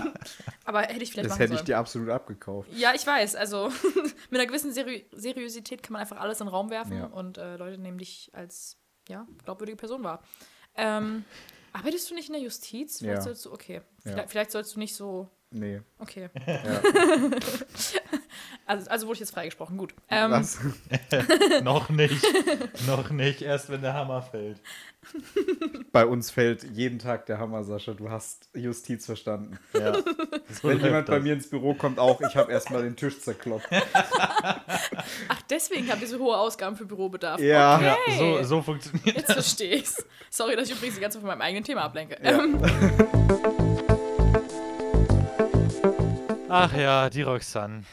aber 0.65 0.81
hätte 0.81 1.03
ich 1.03 1.11
vielleicht 1.11 1.29
Das 1.29 1.39
hätte 1.39 1.55
ich 1.55 1.61
dir 1.61 1.77
absolut 1.77 2.09
abgekauft. 2.09 2.69
Ja, 2.73 2.93
ich 2.93 3.05
weiß. 3.05 3.35
Also 3.35 3.71
mit 4.29 4.39
einer 4.39 4.47
gewissen 4.47 4.71
Seri 4.71 5.05
Seriosität 5.11 5.83
kann 5.83 5.93
man 5.93 6.01
einfach 6.01 6.17
alles 6.17 6.39
in 6.41 6.47
den 6.47 6.53
Raum 6.53 6.69
werfen 6.69 6.97
ja. 6.97 7.05
und 7.05 7.37
äh, 7.37 7.57
Leute 7.57 7.77
nehmen 7.77 7.97
dich 7.97 8.31
als 8.33 8.77
ja, 9.09 9.27
glaubwürdige 9.43 9.77
Person 9.77 10.03
wahr. 10.03 10.21
Ähm, 10.75 11.25
arbeitest 11.71 12.09
du 12.09 12.15
nicht 12.15 12.29
in 12.29 12.33
der 12.33 12.41
Justiz? 12.41 12.99
Vielleicht 12.99 13.17
Ja. 13.17 13.21
sollst 13.21 13.45
du, 13.45 13.51
okay. 13.51 13.81
Ja. 14.03 14.11
Vielleicht, 14.11 14.29
vielleicht 14.29 14.51
sollst 14.51 14.75
du 14.75 14.79
nicht 14.79 14.95
so. 14.95 15.29
Nee. 15.51 15.81
Okay. 15.99 16.29
Ja. 16.47 16.81
Also, 18.65 18.89
also 18.89 19.07
wurde 19.07 19.15
ich 19.15 19.19
jetzt 19.19 19.33
freigesprochen. 19.33 19.77
Gut. 19.77 19.93
Ähm, 20.09 20.31
Was? 20.31 20.57
noch 21.63 21.89
nicht. 21.89 22.23
noch 22.87 23.09
nicht, 23.09 23.41
erst 23.41 23.69
wenn 23.69 23.81
der 23.81 23.93
Hammer 23.93 24.21
fällt. 24.21 24.61
Bei 25.91 26.05
uns 26.05 26.31
fällt 26.31 26.63
jeden 26.63 26.97
Tag 26.97 27.25
der 27.25 27.39
Hammer, 27.39 27.65
Sascha. 27.65 27.93
Du 27.93 28.09
hast 28.09 28.47
Justiz 28.53 29.05
verstanden. 29.05 29.59
Ja. 29.73 29.93
So 30.61 30.69
Wenn 30.69 30.79
jemand 30.79 31.07
bei 31.07 31.15
das. 31.15 31.23
mir 31.23 31.33
ins 31.33 31.49
Büro 31.49 31.73
kommt, 31.73 31.99
auch, 31.99 32.21
ich 32.21 32.37
habe 32.37 32.53
erstmal 32.53 32.83
den 32.83 32.95
Tisch 32.95 33.19
zerklopft. 33.19 33.67
Ach, 33.71 35.41
deswegen 35.49 35.89
habt 35.91 36.01
ihr 36.01 36.07
so 36.07 36.19
hohe 36.19 36.37
Ausgaben 36.37 36.77
für 36.77 36.85
Bürobedarf. 36.85 37.41
Ja. 37.41 37.81
Ja, 37.81 37.97
Okay. 38.07 38.17
so, 38.17 38.43
so 38.43 38.61
funktioniert 38.61 39.17
Jetzt 39.17 39.33
verstehe 39.33 39.75
ich's. 39.75 40.05
Sorry, 40.29 40.55
dass 40.55 40.69
ich 40.69 40.75
übrigens 40.75 40.95
die 40.95 41.01
ganze 41.01 41.17
Zeit 41.17 41.21
von 41.21 41.27
meinem 41.37 41.41
eigenen 41.41 41.65
Thema 41.65 41.81
ablenke. 41.81 42.17
Ja. 42.23 42.39
Ähm, 42.41 42.61
Ach 46.49 46.73
ja, 46.77 47.09
die 47.09 47.23
Roxanne. 47.23 47.83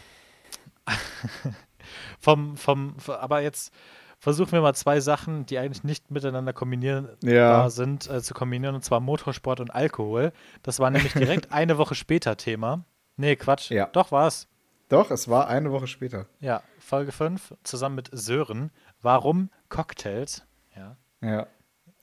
vom, 2.20 2.56
vom, 2.56 2.94
aber 3.06 3.40
jetzt 3.40 3.72
versuchen 4.18 4.52
wir 4.52 4.60
mal 4.60 4.74
zwei 4.74 5.00
Sachen, 5.00 5.46
die 5.46 5.58
eigentlich 5.58 5.84
nicht 5.84 6.10
miteinander 6.10 6.52
kombinierbar 6.52 7.16
Ja. 7.22 7.70
sind, 7.70 8.08
äh, 8.10 8.22
zu 8.22 8.34
kombinieren, 8.34 8.74
und 8.74 8.84
zwar 8.84 9.00
Motorsport 9.00 9.60
und 9.60 9.70
Alkohol. 9.74 10.32
Das 10.62 10.78
war 10.78 10.90
nämlich 10.90 11.12
direkt 11.14 11.52
eine 11.52 11.78
Woche 11.78 11.94
später 11.94 12.36
Thema. 12.36 12.84
Nee, 13.16 13.36
Quatsch. 13.36 13.70
Ja. 13.70 13.86
Doch, 13.86 14.12
war's. 14.12 14.46
Doch, 14.88 15.10
es 15.10 15.28
war 15.28 15.48
eine 15.48 15.70
Woche 15.72 15.86
später. 15.86 16.26
Ja, 16.40 16.62
Folge 16.78 17.12
5, 17.12 17.54
zusammen 17.62 17.94
mit 17.94 18.10
Sören. 18.12 18.70
Warum 19.00 19.50
Cocktails? 19.68 20.42
Ja. 20.76 20.96
Ja. 21.22 21.46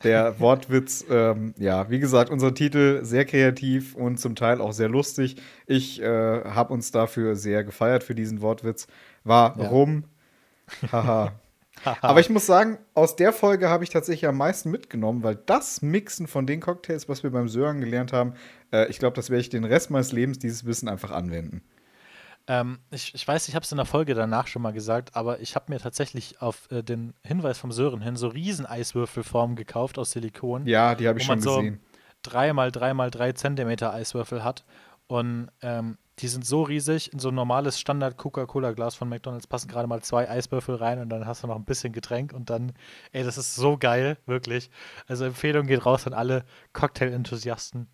Der 0.04 0.40
Wortwitz, 0.40 1.06
ähm, 1.10 1.56
ja, 1.58 1.90
wie 1.90 2.00
gesagt, 2.00 2.30
unser 2.30 2.54
Titel 2.54 3.04
sehr 3.04 3.26
kreativ 3.26 3.96
und 3.96 4.20
zum 4.20 4.36
Teil 4.36 4.62
auch 4.62 4.72
sehr 4.72 4.90
lustig. 4.90 5.38
Ich 5.66 6.02
äh, 6.02 6.44
habe 6.44 6.74
uns 6.74 6.92
dafür 6.92 7.36
sehr 7.36 7.64
gefeiert 7.64 8.04
für 8.04 8.14
diesen 8.14 8.42
Wortwitz. 8.42 8.88
Warum? 9.24 10.04
Haha. 10.92 11.34
Aber 12.02 12.20
ich 12.20 12.30
muss 12.30 12.46
sagen, 12.46 12.80
aus 12.94 13.16
der 13.16 13.34
Folge 13.34 13.70
habe 13.70 13.84
ich 13.84 13.90
tatsächlich 13.90 14.28
am 14.28 14.38
meisten 14.38 14.72
mitgenommen, 14.72 15.24
weil 15.24 15.38
das 15.46 15.82
Mixen 15.82 16.28
von 16.28 16.48
den 16.48 16.60
Cocktails, 16.60 17.08
was 17.08 17.24
wir 17.24 17.32
beim 17.32 17.48
Sören 17.48 17.82
gelernt 17.82 18.14
haben, 18.14 18.34
äh, 18.72 18.88
ich 18.90 19.00
glaube, 19.00 19.16
das 19.16 19.30
werde 19.30 19.42
ich 19.42 19.50
den 19.50 19.64
Rest 19.64 19.90
meines 19.92 20.12
Lebens 20.12 20.40
dieses 20.40 20.66
Wissen 20.66 20.90
einfach 20.90 21.12
anwenden. 21.12 21.62
Ähm, 22.48 22.80
ich, 22.92 23.14
ich 23.14 23.28
weiß, 23.28 23.48
ich 23.50 23.56
habe 23.56 23.64
es 23.64 23.72
in 23.72 23.78
der 23.78 23.86
Folge 23.86 24.14
danach 24.14 24.48
schon 24.48 24.62
mal 24.62 24.72
gesagt, 24.72 25.16
aber 25.16 25.40
ich 25.42 25.56
habe 25.56 25.72
mir 25.72 25.80
tatsächlich 25.80 26.42
auf 26.42 26.72
äh, 26.72 26.82
den 26.82 27.14
Hinweis 27.24 27.58
vom 27.58 27.72
Sören 27.72 28.02
hin 28.02 28.16
so 28.16 28.30
riesen 28.30 28.66
Eiswürfelformen 28.66 29.56
gekauft 29.56 30.00
aus 30.00 30.12
Silikon. 30.12 30.66
Ja, 30.66 30.96
die 30.96 31.08
habe 31.08 31.20
ich 31.20 31.26
schon 31.26 31.42
so 31.42 31.58
gesehen. 31.58 31.82
drei 32.24 32.54
mal 32.54 32.72
drei 32.72 32.94
mal 32.94 33.12
drei 33.12 33.34
Zentimeter 33.34 33.94
Eiswürfel 33.94 34.44
hat. 34.44 34.66
Und 35.08 35.50
ähm, 35.62 35.98
die 36.20 36.28
sind 36.28 36.46
so 36.46 36.64
riesig, 36.64 37.14
in 37.14 37.20
so 37.20 37.30
ein 37.30 37.36
normales 37.36 37.80
Standard-Coca-Cola-Glas 37.80 38.96
von 38.96 39.08
McDonalds 39.08 39.48
passen 39.48 39.68
gerade 39.68 39.88
mal 39.88 40.02
zwei 40.02 40.30
Eiswürfel 40.30 40.76
rein 40.76 41.00
und 41.00 41.10
dann 41.10 41.26
hast 41.28 41.44
du 41.44 41.48
noch 41.48 41.56
ein 41.56 41.66
bisschen 41.66 41.94
Getränk 41.94 42.34
und 42.34 42.50
dann, 42.50 42.74
ey, 43.12 43.24
das 43.24 43.38
ist 43.38 43.56
so 43.56 43.78
geil, 43.78 44.18
wirklich. 44.26 44.72
Also 45.08 45.26
Empfehlung 45.26 45.68
geht 45.68 45.86
raus 45.86 46.08
an 46.08 46.14
alle 46.14 46.44
Cocktail-Enthusiasten. 46.74 47.88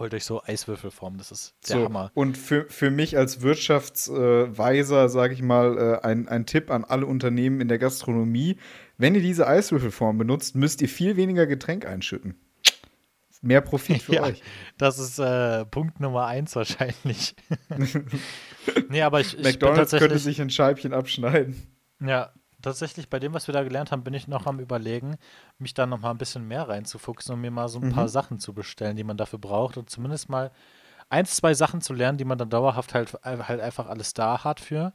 Holt 0.00 0.14
euch 0.14 0.24
so 0.24 0.42
Eiswürfelformen, 0.42 1.18
das 1.18 1.30
ist 1.30 1.54
der 1.68 1.76
So, 1.76 1.84
Hammer. 1.84 2.10
und 2.14 2.36
für, 2.38 2.64
für 2.70 2.90
mich 2.90 3.16
als 3.18 3.42
Wirtschaftsweiser, 3.42 5.08
sage 5.08 5.34
ich 5.34 5.42
mal, 5.42 5.78
äh, 6.02 6.06
ein, 6.06 6.26
ein 6.26 6.46
Tipp 6.46 6.70
an 6.70 6.84
alle 6.84 7.06
Unternehmen 7.06 7.60
in 7.60 7.68
der 7.68 7.78
Gastronomie. 7.78 8.56
Wenn 8.96 9.14
ihr 9.14 9.20
diese 9.22 9.46
Eiswürfelform 9.46 10.18
benutzt, 10.18 10.56
müsst 10.56 10.80
ihr 10.82 10.88
viel 10.88 11.16
weniger 11.16 11.46
Getränk 11.46 11.86
einschütten. 11.86 12.34
Mehr 13.42 13.60
Profit 13.60 14.02
für 14.02 14.12
Ja, 14.16 14.22
euch. 14.24 14.42
das 14.78 14.98
ist 14.98 15.18
äh, 15.18 15.64
Punkt 15.66 16.00
Nummer 16.00 16.26
eins 16.26 16.56
wahrscheinlich. 16.56 17.34
nee, 18.88 19.02
aber 19.02 19.20
ich, 19.20 19.36
ich 19.38 19.44
McDonalds 19.44 19.92
könnte 19.92 20.18
sich 20.18 20.40
ein 20.40 20.50
Scheibchen 20.50 20.92
abschneiden. 20.92 21.56
ja, 22.00 22.32
tatsächlich 22.62 23.08
bei 23.08 23.18
dem, 23.18 23.34
was 23.34 23.46
wir 23.46 23.52
da 23.52 23.62
gelernt 23.62 23.92
haben, 23.92 24.04
bin 24.04 24.14
ich 24.14 24.28
noch 24.28 24.46
am 24.46 24.60
überlegen, 24.60 25.16
mich 25.58 25.74
da 25.74 25.86
noch 25.86 26.00
mal 26.00 26.10
ein 26.10 26.18
bisschen 26.18 26.46
mehr 26.46 26.68
reinzufuchsen 26.68 27.34
und 27.34 27.40
mir 27.40 27.50
mal 27.50 27.68
so 27.68 27.78
ein 27.80 27.88
Mhm. 27.88 27.92
paar 27.94 28.08
Sachen 28.08 28.38
zu 28.38 28.52
bestellen, 28.54 28.96
die 28.96 29.04
man 29.04 29.16
dafür 29.16 29.38
braucht 29.38 29.76
und 29.76 29.90
zumindest 29.90 30.28
mal 30.28 30.50
eins, 31.08 31.36
zwei 31.36 31.54
Sachen 31.54 31.80
zu 31.80 31.92
lernen, 31.92 32.18
die 32.18 32.24
man 32.24 32.38
dann 32.38 32.50
dauerhaft 32.50 32.94
halt, 32.94 33.14
halt 33.24 33.60
einfach 33.60 33.86
alles 33.88 34.14
da 34.14 34.44
hat 34.44 34.60
für 34.60 34.92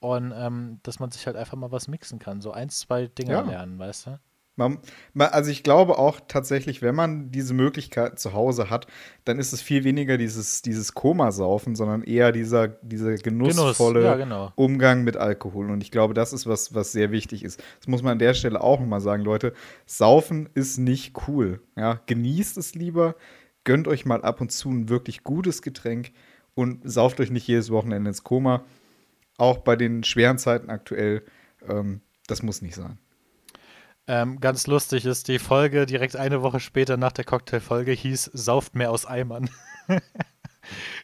und 0.00 0.32
ähm, 0.36 0.80
dass 0.82 0.98
man 1.00 1.10
sich 1.10 1.26
halt 1.26 1.36
einfach 1.36 1.56
mal 1.56 1.72
was 1.72 1.88
mixen 1.88 2.18
kann, 2.18 2.40
so 2.40 2.52
eins, 2.52 2.80
zwei 2.80 3.06
Dinge 3.06 3.32
Ja. 3.34 3.40
lernen, 3.40 3.78
weißt 3.78 4.06
du? 4.06 4.20
Man, 4.56 4.78
man, 5.14 5.28
also 5.28 5.50
ich 5.50 5.64
glaube 5.64 5.98
auch 5.98 6.20
tatsächlich, 6.28 6.80
wenn 6.80 6.94
man 6.94 7.32
diese 7.32 7.54
Möglichkeit 7.54 8.20
zu 8.20 8.34
Hause 8.34 8.70
hat, 8.70 8.86
dann 9.24 9.38
ist 9.40 9.52
es 9.52 9.60
viel 9.60 9.82
weniger 9.82 10.16
dieses, 10.16 10.62
dieses 10.62 10.94
Komasaufen, 10.94 11.74
sondern 11.74 12.02
eher 12.02 12.30
dieser, 12.30 12.68
dieser 12.68 13.16
genussvolle 13.16 14.04
ja, 14.04 14.14
genau. 14.14 14.52
Umgang 14.54 15.02
mit 15.02 15.16
Alkohol. 15.16 15.70
Und 15.70 15.82
ich 15.82 15.90
glaube, 15.90 16.14
das 16.14 16.32
ist 16.32 16.46
was, 16.46 16.72
was 16.72 16.92
sehr 16.92 17.10
wichtig 17.10 17.42
ist. 17.42 17.60
Das 17.80 17.88
muss 17.88 18.02
man 18.02 18.12
an 18.12 18.18
der 18.20 18.34
Stelle 18.34 18.60
auch 18.60 18.78
nochmal 18.78 19.00
sagen, 19.00 19.24
Leute. 19.24 19.54
Saufen 19.86 20.48
ist 20.54 20.78
nicht 20.78 21.14
cool. 21.26 21.60
Ja, 21.76 22.00
genießt 22.06 22.56
es 22.56 22.76
lieber, 22.76 23.16
gönnt 23.64 23.88
euch 23.88 24.06
mal 24.06 24.22
ab 24.22 24.40
und 24.40 24.52
zu 24.52 24.70
ein 24.70 24.88
wirklich 24.88 25.24
gutes 25.24 25.62
Getränk 25.62 26.12
und 26.54 26.88
sauft 26.88 27.18
euch 27.18 27.30
nicht 27.30 27.48
jedes 27.48 27.70
Wochenende 27.70 28.08
ins 28.10 28.22
Koma. 28.22 28.64
Auch 29.36 29.58
bei 29.58 29.74
den 29.74 30.04
schweren 30.04 30.38
Zeiten 30.38 30.70
aktuell, 30.70 31.24
ähm, 31.68 32.02
das 32.28 32.44
muss 32.44 32.62
nicht 32.62 32.76
sein. 32.76 32.98
Ähm, 34.06 34.38
ganz 34.40 34.66
lustig 34.66 35.06
ist, 35.06 35.28
die 35.28 35.38
Folge 35.38 35.86
direkt 35.86 36.16
eine 36.16 36.42
Woche 36.42 36.60
später 36.60 36.96
nach 36.96 37.12
der 37.12 37.24
Cocktailfolge 37.24 37.92
hieß 37.92 38.30
Sauft 38.34 38.74
mehr 38.74 38.90
aus 38.90 39.06
Eimern. 39.06 39.48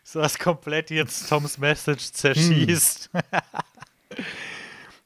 so 0.04 0.20
was 0.20 0.38
komplett 0.38 0.90
jetzt 0.90 1.28
Toms 1.28 1.58
Message 1.58 2.12
zerschießt. 2.12 3.10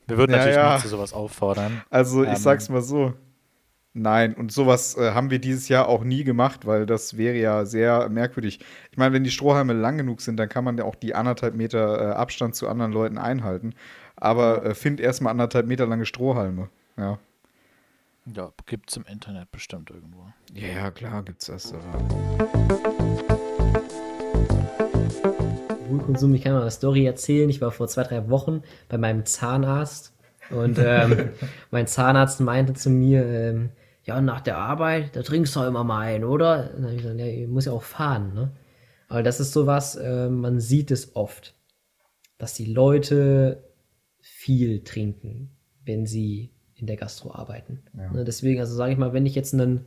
Wir 0.07 0.19
würden 0.19 0.33
Ja, 0.33 0.39
natürlich 0.39 0.57
ja. 0.57 0.73
nicht 0.75 0.83
zu 0.83 0.89
sowas 0.89 1.13
auffordern. 1.13 1.83
Also 1.91 2.25
ich 2.25 2.31
Ähm, 2.31 2.37
sag's 2.37 2.69
mal 2.69 2.83
so. 2.83 3.15
Nein, 3.97 4.35
und 4.35 4.51
sowas 4.51 4.97
äh, 4.97 5.13
haben 5.13 5.31
wir 5.31 5.39
dieses 5.39 5.69
Jahr 5.69 5.89
auch 5.89 6.03
nie 6.03 6.25
gemacht, 6.25 6.67
weil 6.67 6.85
das 6.85 7.17
wäre 7.17 7.37
ja 7.37 7.65
sehr 7.65 8.09
merkwürdig. 8.09 8.59
Ich 8.91 8.99
meine, 8.99 9.15
wenn 9.15 9.23
die 9.25 9.31
Strohhalme 9.31 9.73
lang 9.73 9.99
genug 9.99 10.21
sind, 10.21 10.37
dann 10.37 10.49
kann 10.49 10.65
man 10.65 10.77
ja 10.77 10.85
auch 10.85 10.97
die 10.97 11.15
anderthalb 11.15 11.55
Meter 11.55 12.11
äh, 12.11 12.13
Abstand 12.15 12.57
zu 12.57 12.69
anderen 12.69 12.93
Leuten 12.93 13.19
einhalten. 13.19 13.75
Aber 14.17 14.65
äh, 14.67 14.75
find 14.75 14.99
erstmal 15.01 15.31
anderthalb 15.31 15.67
Meter 15.67 15.87
lange 15.87 16.07
Strohhalme. 16.07 16.71
Ja. 16.97 17.19
Ja, 18.27 18.53
gibt's 18.67 18.97
im 18.97 19.05
Internet 19.05 19.51
bestimmt 19.53 19.91
irgendwo. 19.91 20.27
Ja, 20.55 20.69
ja, 20.69 20.91
klar 20.91 21.23
gibt's 21.23 21.47
das. 21.47 21.75
Aber. 21.75 22.65
Alkoholkonsum, 26.05 26.35
ich 26.35 26.43
kann 26.43 26.53
mal 26.53 26.63
eine 26.63 26.71
Story 26.71 27.05
erzählen. 27.05 27.49
Ich 27.51 27.61
war 27.61 27.71
vor 27.71 27.89
zwei, 27.89 28.03
drei 28.03 28.29
Wochen 28.31 28.63
bei 28.89 28.99
meinem 28.99 29.25
Zahnarzt 29.27 30.13
und 30.51 30.79
ähm, 30.79 31.31
mein 31.71 31.87
Zahnarzt 31.87 32.41
meinte 32.41 32.75
zu 32.75 32.91
mir, 32.91 33.25
ähm, 33.25 33.71
ja, 34.05 34.21
nach 34.21 34.41
der 34.41 34.59
Arbeit, 34.59 35.17
da 35.17 35.23
trinkst 35.23 35.57
du 35.57 35.61
auch 35.61 35.67
immer 35.67 35.85
mal 35.85 36.01
ein, 36.01 36.25
oder? 36.25 36.71
Und 36.75 36.83
dann 36.83 36.85
hab 36.85 36.93
ich 36.93 37.03
gesagt, 37.03 37.19
ja, 37.19 37.27
ich 37.27 37.49
muss 37.49 37.65
ja 37.65 37.73
auch 37.73 37.83
fahren, 37.83 38.35
ne? 38.35 38.53
Aber 39.09 39.23
das 39.23 39.41
ist 39.41 39.53
sowas, 39.53 39.97
äh, 39.97 40.29
man 40.29 40.61
sieht 40.61 40.91
es 40.91 41.15
oft, 41.15 41.55
dass 42.39 42.55
die 42.55 42.73
Leute 42.73 43.65
viel 44.21 44.83
trinken, 44.83 45.51
wenn 45.85 46.07
sie 46.07 46.54
in 46.77 46.87
der 46.87 46.97
Gastro 46.97 47.33
arbeiten. 47.35 47.83
Ne, 47.93 48.25
deswegen, 48.25 48.61
also 48.61 48.75
sage 48.75 48.93
ich 48.93 48.99
mal, 48.99 49.13
wenn 49.13 49.27
ich 49.27 49.35
jetzt 49.35 49.55
einen, 49.55 49.87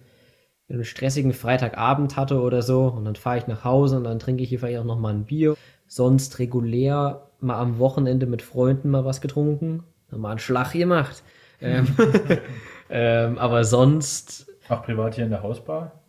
einen 0.70 0.84
stressigen 0.86 1.34
Freitagabend 1.34 2.16
hatte 2.18 2.42
oder 2.42 2.62
so 2.62 2.88
und 2.88 3.06
dann 3.06 3.16
fahre 3.16 3.38
ich 3.38 3.48
nach 3.48 3.64
Hause 3.64 3.98
und 3.98 4.04
dann 4.04 4.20
trinke 4.20 4.44
ich 4.44 4.50
hier 4.50 4.60
vielleicht 4.60 4.80
auch 4.80 4.86
noch 4.86 5.00
mal 5.00 5.14
ein 5.14 5.26
Bier. 5.26 5.56
Sonst 5.88 6.40
regulär 6.40 7.30
mal 7.40 7.60
am 7.60 7.80
Wochenende 7.80 8.26
mit 8.26 8.42
Freunden 8.42 8.90
mal 8.90 9.06
was 9.06 9.22
getrunken, 9.22 9.84
dann 10.10 10.20
mal 10.22 10.32
einen 10.32 10.40
Schlag 10.40 10.72
gemacht. 10.74 11.24
Ähm, 11.62 11.88
ähm, 12.90 13.38
aber 13.38 13.64
sonst, 13.64 14.48
Auch 14.70 14.84
privat 14.84 15.16
hier 15.16 15.26
in 15.26 15.32
der 15.32 15.44
Hausbar? 15.44 16.04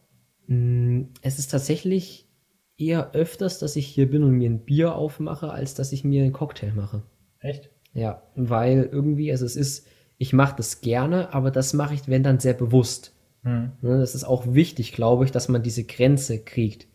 mh, 0.46 1.08
es 1.22 1.38
ist 1.38 1.50
tatsächlich 1.50 2.28
eher 2.76 3.12
öfters, 3.14 3.58
dass 3.58 3.76
ich 3.76 3.86
hier 3.86 4.08
bin 4.10 4.22
und 4.22 4.32
mir 4.32 4.48
ein 4.50 4.64
Bier 4.64 4.94
aufmache, 4.94 5.50
als 5.50 5.74
dass 5.74 5.92
ich 5.92 6.04
mir 6.04 6.22
einen 6.24 6.32
Cocktail 6.32 6.72
mache. 6.74 7.02
Echt? 7.40 7.70
Ja, 7.92 8.22
weil 8.36 8.88
irgendwie, 8.92 9.30
also 9.32 9.44
es 9.44 9.56
ist, 9.56 9.86
ich 10.18 10.32
mache 10.32 10.56
das 10.56 10.80
gerne, 10.80 11.32
aber 11.32 11.50
das 11.50 11.72
mache 11.74 11.94
ich, 11.94 12.08
wenn 12.08 12.22
dann 12.24 12.40
sehr 12.40 12.54
bewusst. 12.54 13.14
Hm. 13.44 13.70
Ne, 13.80 13.98
das 14.00 14.14
ist 14.16 14.24
auch 14.24 14.52
wichtig, 14.52 14.92
glaube 14.92 15.24
ich, 15.24 15.30
dass 15.30 15.48
man 15.48 15.62
diese 15.62 15.84
Grenze 15.84 16.40
kriegt. 16.40 16.88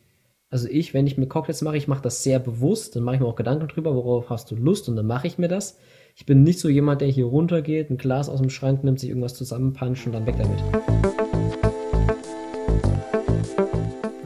Also 0.50 0.68
ich, 0.68 0.94
wenn 0.94 1.08
ich 1.08 1.18
mir 1.18 1.28
Cocktails 1.28 1.62
mache, 1.62 1.78
ich 1.78 1.88
mache 1.88 2.02
das 2.04 2.22
sehr 2.22 2.38
bewusst, 2.40 2.96
dann 2.96 3.04
mache 3.04 3.16
ich 3.16 3.22
mir 3.22 3.28
auch 3.28 3.36
Gedanken 3.36 3.68
drüber, 3.70 3.96
worauf 3.96 4.30
hast 4.30 4.52
du 4.52 4.56
Lust 4.56 4.88
und 4.90 4.98
dann 4.98 5.08
mache 5.08 5.26
ich 5.26 5.38
mir 5.38 5.48
das. 5.48 5.78
Ich 6.16 6.26
bin 6.28 6.44
nicht 6.44 6.60
so 6.60 6.70
jemand, 6.70 7.02
der 7.02 7.08
hier 7.08 7.26
runtergeht, 7.26 7.90
ein 7.90 7.98
Glas 7.98 8.30
aus 8.30 8.40
dem 8.40 8.52
Schrank 8.52 8.84
nimmt, 8.84 9.00
sich 9.00 9.10
irgendwas 9.10 9.34
zusammenpanscht 9.34 10.06
und 10.06 10.12
dann 10.12 10.28
weg 10.28 10.36
damit. 10.38 10.60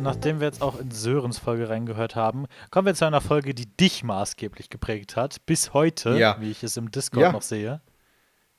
Nachdem 0.01 0.39
wir 0.39 0.47
jetzt 0.47 0.61
auch 0.61 0.79
in 0.79 0.89
Sörens 0.91 1.37
Folge 1.37 1.69
reingehört 1.69 2.15
haben, 2.15 2.45
kommen 2.71 2.87
wir 2.87 2.95
zu 2.95 3.05
einer 3.05 3.21
Folge, 3.21 3.53
die 3.53 3.67
dich 3.77 4.03
maßgeblich 4.03 4.69
geprägt 4.69 5.15
hat, 5.15 5.45
bis 5.45 5.73
heute, 5.73 6.17
Ja. 6.17 6.37
wie 6.39 6.49
ich 6.49 6.63
es 6.63 6.77
im 6.77 6.91
Discord 6.91 7.21
Ja. 7.23 7.31
noch 7.31 7.41
sehe. 7.41 7.81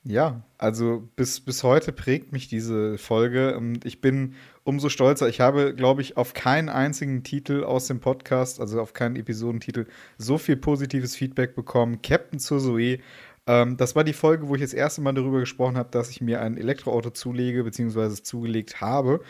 Ja, 0.03 0.43
also 0.57 1.09
bis, 1.17 1.41
bis 1.41 1.63
heute 1.63 1.91
prägt 1.91 2.31
mich 2.31 2.47
diese 2.47 2.97
Folge 2.97 3.57
und 3.57 3.83
ich 3.83 3.99
bin 3.99 4.35
umso 4.63 4.87
stolzer. 4.87 5.27
Ich 5.27 5.41
habe, 5.41 5.75
glaube 5.75 6.01
ich, 6.01 6.15
auf 6.15 6.33
keinen 6.33 6.69
einzigen 6.69 7.23
Titel 7.23 7.63
aus 7.65 7.87
dem 7.87 7.99
Podcast, 7.99 8.61
also 8.61 8.79
auf 8.79 8.93
keinen 8.93 9.17
Episodentitel, 9.17 9.87
so 10.17 10.37
viel 10.37 10.55
positives 10.55 11.15
Feedback 11.17 11.53
bekommen. 11.53 12.01
Captain 12.01 12.39
zur 12.39 12.59
Zoe. 12.59 12.99
Ähm, 13.45 13.75
das 13.75 13.95
war 13.95 14.05
die 14.05 14.13
Folge, 14.13 14.47
wo 14.47 14.55
ich 14.55 14.61
das 14.61 14.73
erste 14.73 15.01
Mal 15.01 15.13
darüber 15.13 15.41
gesprochen 15.41 15.77
habe, 15.77 15.91
dass 15.91 16.09
ich 16.09 16.21
mir 16.21 16.41
ein 16.41 16.57
Elektroauto 16.57 17.09
zulege, 17.09 17.63
beziehungsweise 17.63 18.23
zugelegt 18.23 18.79
habe. 18.79 19.21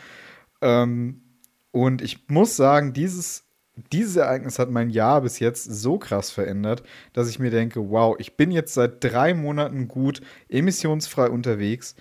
Ähm, 0.60 1.22
und 1.72 2.00
ich 2.00 2.28
muss 2.28 2.56
sagen, 2.56 2.92
dieses 2.92 3.49
dieses 3.92 4.16
Ereignis 4.16 4.58
hat 4.58 4.70
mein 4.70 4.90
Jahr 4.90 5.20
bis 5.20 5.38
jetzt 5.38 5.64
so 5.64 5.98
krass 5.98 6.30
verändert, 6.30 6.82
dass 7.12 7.28
ich 7.28 7.38
mir 7.38 7.50
denke, 7.50 7.90
wow, 7.90 8.16
ich 8.18 8.36
bin 8.36 8.50
jetzt 8.50 8.74
seit 8.74 9.02
drei 9.02 9.34
Monaten 9.34 9.88
gut 9.88 10.20
emissionsfrei 10.48 11.28
unterwegs. 11.28 11.94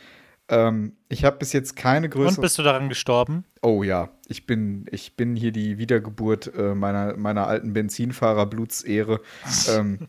Ähm, 0.50 0.94
ich 1.10 1.24
habe 1.26 1.38
bis 1.38 1.54
jetzt 1.54 1.76
keine 1.76 2.10
größere. 2.10 2.38
Und 2.38 2.42
bist 2.42 2.58
du 2.58 2.64
daran 2.64 2.90
gestorben? 2.90 3.46
Oh 3.62 3.84
ja, 3.84 4.10
ich 4.28 4.48
bin, 4.48 4.86
ich 4.92 5.16
bin 5.16 5.36
hier 5.36 5.52
die 5.52 5.78
Wiedergeburt 5.78 6.52
äh, 6.56 6.74
meiner, 6.74 7.16
meiner 7.18 7.48
alten 7.48 7.74
Benzinfahrer-Blutsehre. 7.74 9.22
ähm, 9.70 10.08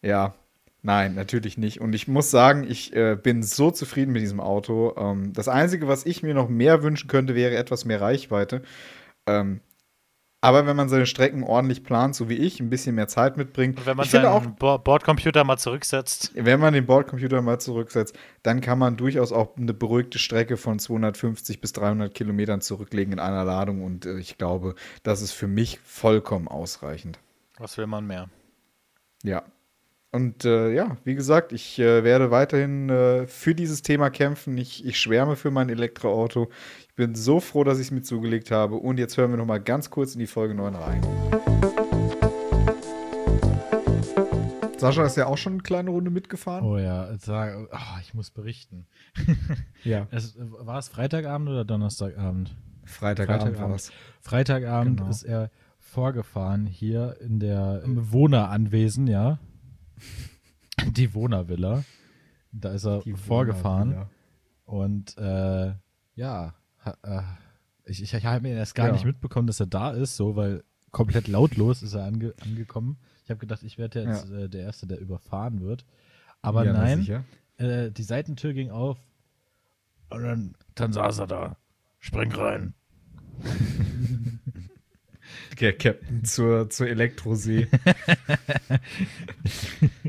ja, 0.00 0.34
nein, 0.82 1.14
natürlich 1.14 1.58
nicht. 1.58 1.82
Und 1.82 1.94
ich 1.94 2.08
muss 2.08 2.30
sagen, 2.30 2.64
ich 2.66 2.96
äh, 2.96 3.16
bin 3.22 3.42
so 3.42 3.70
zufrieden 3.70 4.12
mit 4.12 4.22
diesem 4.22 4.40
Auto. 4.40 4.94
Ähm, 4.96 5.34
das 5.34 5.48
Einzige, 5.48 5.86
was 5.86 6.06
ich 6.06 6.22
mir 6.22 6.34
noch 6.34 6.48
mehr 6.48 6.82
wünschen 6.82 7.08
könnte, 7.08 7.34
wäre 7.34 7.56
etwas 7.56 7.84
mehr 7.84 8.00
Reichweite. 8.00 8.62
Ähm, 9.26 9.60
aber 10.44 10.66
wenn 10.66 10.76
man 10.76 10.90
seine 10.90 11.06
Strecken 11.06 11.42
ordentlich 11.42 11.84
plant, 11.84 12.14
so 12.14 12.28
wie 12.28 12.34
ich, 12.34 12.60
ein 12.60 12.68
bisschen 12.68 12.94
mehr 12.94 13.08
Zeit 13.08 13.38
mitbringt. 13.38 13.78
Und 13.78 13.86
wenn 13.86 13.96
man 13.96 14.06
seinen 14.06 14.26
auch, 14.26 14.44
Bordcomputer 14.46 15.42
mal 15.42 15.56
zurücksetzt. 15.56 16.32
Wenn 16.34 16.60
man 16.60 16.74
den 16.74 16.84
Bordcomputer 16.84 17.40
mal 17.40 17.58
zurücksetzt, 17.58 18.14
dann 18.42 18.60
kann 18.60 18.78
man 18.78 18.98
durchaus 18.98 19.32
auch 19.32 19.56
eine 19.56 19.72
beruhigte 19.72 20.18
Strecke 20.18 20.58
von 20.58 20.78
250 20.78 21.62
bis 21.62 21.72
300 21.72 22.12
Kilometern 22.12 22.60
zurücklegen 22.60 23.14
in 23.14 23.20
einer 23.20 23.44
Ladung. 23.44 23.82
Und 23.82 24.04
äh, 24.04 24.18
ich 24.18 24.36
glaube, 24.36 24.74
das 25.02 25.22
ist 25.22 25.32
für 25.32 25.48
mich 25.48 25.80
vollkommen 25.82 26.46
ausreichend. 26.46 27.18
Was 27.56 27.78
will 27.78 27.86
man 27.86 28.06
mehr? 28.06 28.28
Ja. 29.22 29.44
Und 30.14 30.44
äh, 30.44 30.72
ja, 30.72 30.96
wie 31.02 31.16
gesagt, 31.16 31.50
ich 31.50 31.76
äh, 31.80 32.04
werde 32.04 32.30
weiterhin 32.30 32.88
äh, 32.88 33.26
für 33.26 33.52
dieses 33.52 33.82
Thema 33.82 34.10
kämpfen. 34.10 34.56
Ich, 34.56 34.86
ich 34.86 34.96
schwärme 34.96 35.34
für 35.34 35.50
mein 35.50 35.68
Elektroauto. 35.68 36.50
Ich 36.86 36.94
bin 36.94 37.16
so 37.16 37.40
froh, 37.40 37.64
dass 37.64 37.80
ich 37.80 37.86
es 37.86 37.90
mir 37.90 38.02
zugelegt 38.02 38.52
habe. 38.52 38.76
Und 38.76 39.00
jetzt 39.00 39.16
hören 39.16 39.32
wir 39.32 39.38
noch 39.38 39.44
mal 39.44 39.58
ganz 39.58 39.90
kurz 39.90 40.14
in 40.14 40.20
die 40.20 40.28
Folge 40.28 40.54
9 40.54 40.76
rein. 40.76 41.00
Sascha 44.78 45.04
ist 45.04 45.16
ja 45.16 45.26
auch 45.26 45.36
schon 45.36 45.54
eine 45.54 45.62
kleine 45.62 45.90
Runde 45.90 46.12
mitgefahren. 46.12 46.64
Oh 46.64 46.78
ja, 46.78 47.08
oh, 47.10 47.98
ich 48.00 48.14
muss 48.14 48.30
berichten. 48.30 48.86
ja. 49.82 50.06
Es, 50.12 50.36
war 50.38 50.78
es 50.78 50.86
Freitagabend 50.90 51.48
oder 51.48 51.64
Donnerstagabend? 51.64 52.54
Freitagabend, 52.84 53.42
Freitagabend 53.42 53.68
war 53.68 53.74
es. 53.74 53.92
Freitagabend 54.20 54.98
genau. 54.98 55.10
ist 55.10 55.24
er 55.24 55.50
vorgefahren 55.80 56.66
hier 56.66 57.16
in 57.20 57.40
der 57.40 57.82
im 57.84 58.12
Wohneranwesen, 58.12 59.08
ja. 59.08 59.40
Die 60.86 61.14
Wohnervilla. 61.14 61.84
Da 62.52 62.72
ist 62.72 62.84
er 62.84 63.00
Die 63.00 63.14
vorgefahren. 63.14 64.06
Und 64.64 65.16
äh, 65.18 65.74
ja, 66.14 66.54
äh, 67.02 67.22
ich, 67.84 68.02
ich, 68.02 68.14
ich 68.14 68.24
habe 68.24 68.40
mir 68.40 68.54
erst 68.54 68.74
gar 68.74 68.86
ja. 68.86 68.92
nicht 68.92 69.04
mitbekommen, 69.04 69.46
dass 69.46 69.60
er 69.60 69.66
da 69.66 69.90
ist, 69.90 70.16
so, 70.16 70.36
weil 70.36 70.64
komplett 70.90 71.28
lautlos 71.28 71.82
ist 71.82 71.94
er 71.94 72.04
ange, 72.04 72.34
angekommen. 72.40 72.98
Ich 73.24 73.30
habe 73.30 73.40
gedacht, 73.40 73.62
ich 73.62 73.78
werde 73.78 74.02
jetzt 74.02 74.28
ja. 74.30 74.38
äh, 74.40 74.48
der 74.48 74.62
Erste, 74.62 74.86
der 74.86 75.00
überfahren 75.00 75.60
wird. 75.60 75.84
Aber 76.40 76.64
ja, 76.64 76.72
nein, 76.72 77.24
äh, 77.56 77.90
die 77.90 78.02
Seitentür 78.02 78.52
ging 78.52 78.70
auf 78.70 78.98
und 80.10 80.22
dann, 80.22 80.54
dann 80.74 80.92
saß 80.92 81.18
er 81.20 81.26
da. 81.26 81.56
Spring 81.98 82.32
rein. 82.32 82.74
Der 85.60 85.72
Captain 85.72 86.24
zur, 86.24 86.68
zur 86.70 86.88
Elektrosee. 86.88 87.66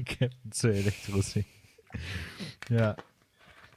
Captain 0.06 0.52
zur 0.52 0.72
Elektrosee. 0.72 1.46
Ja. 2.70 2.96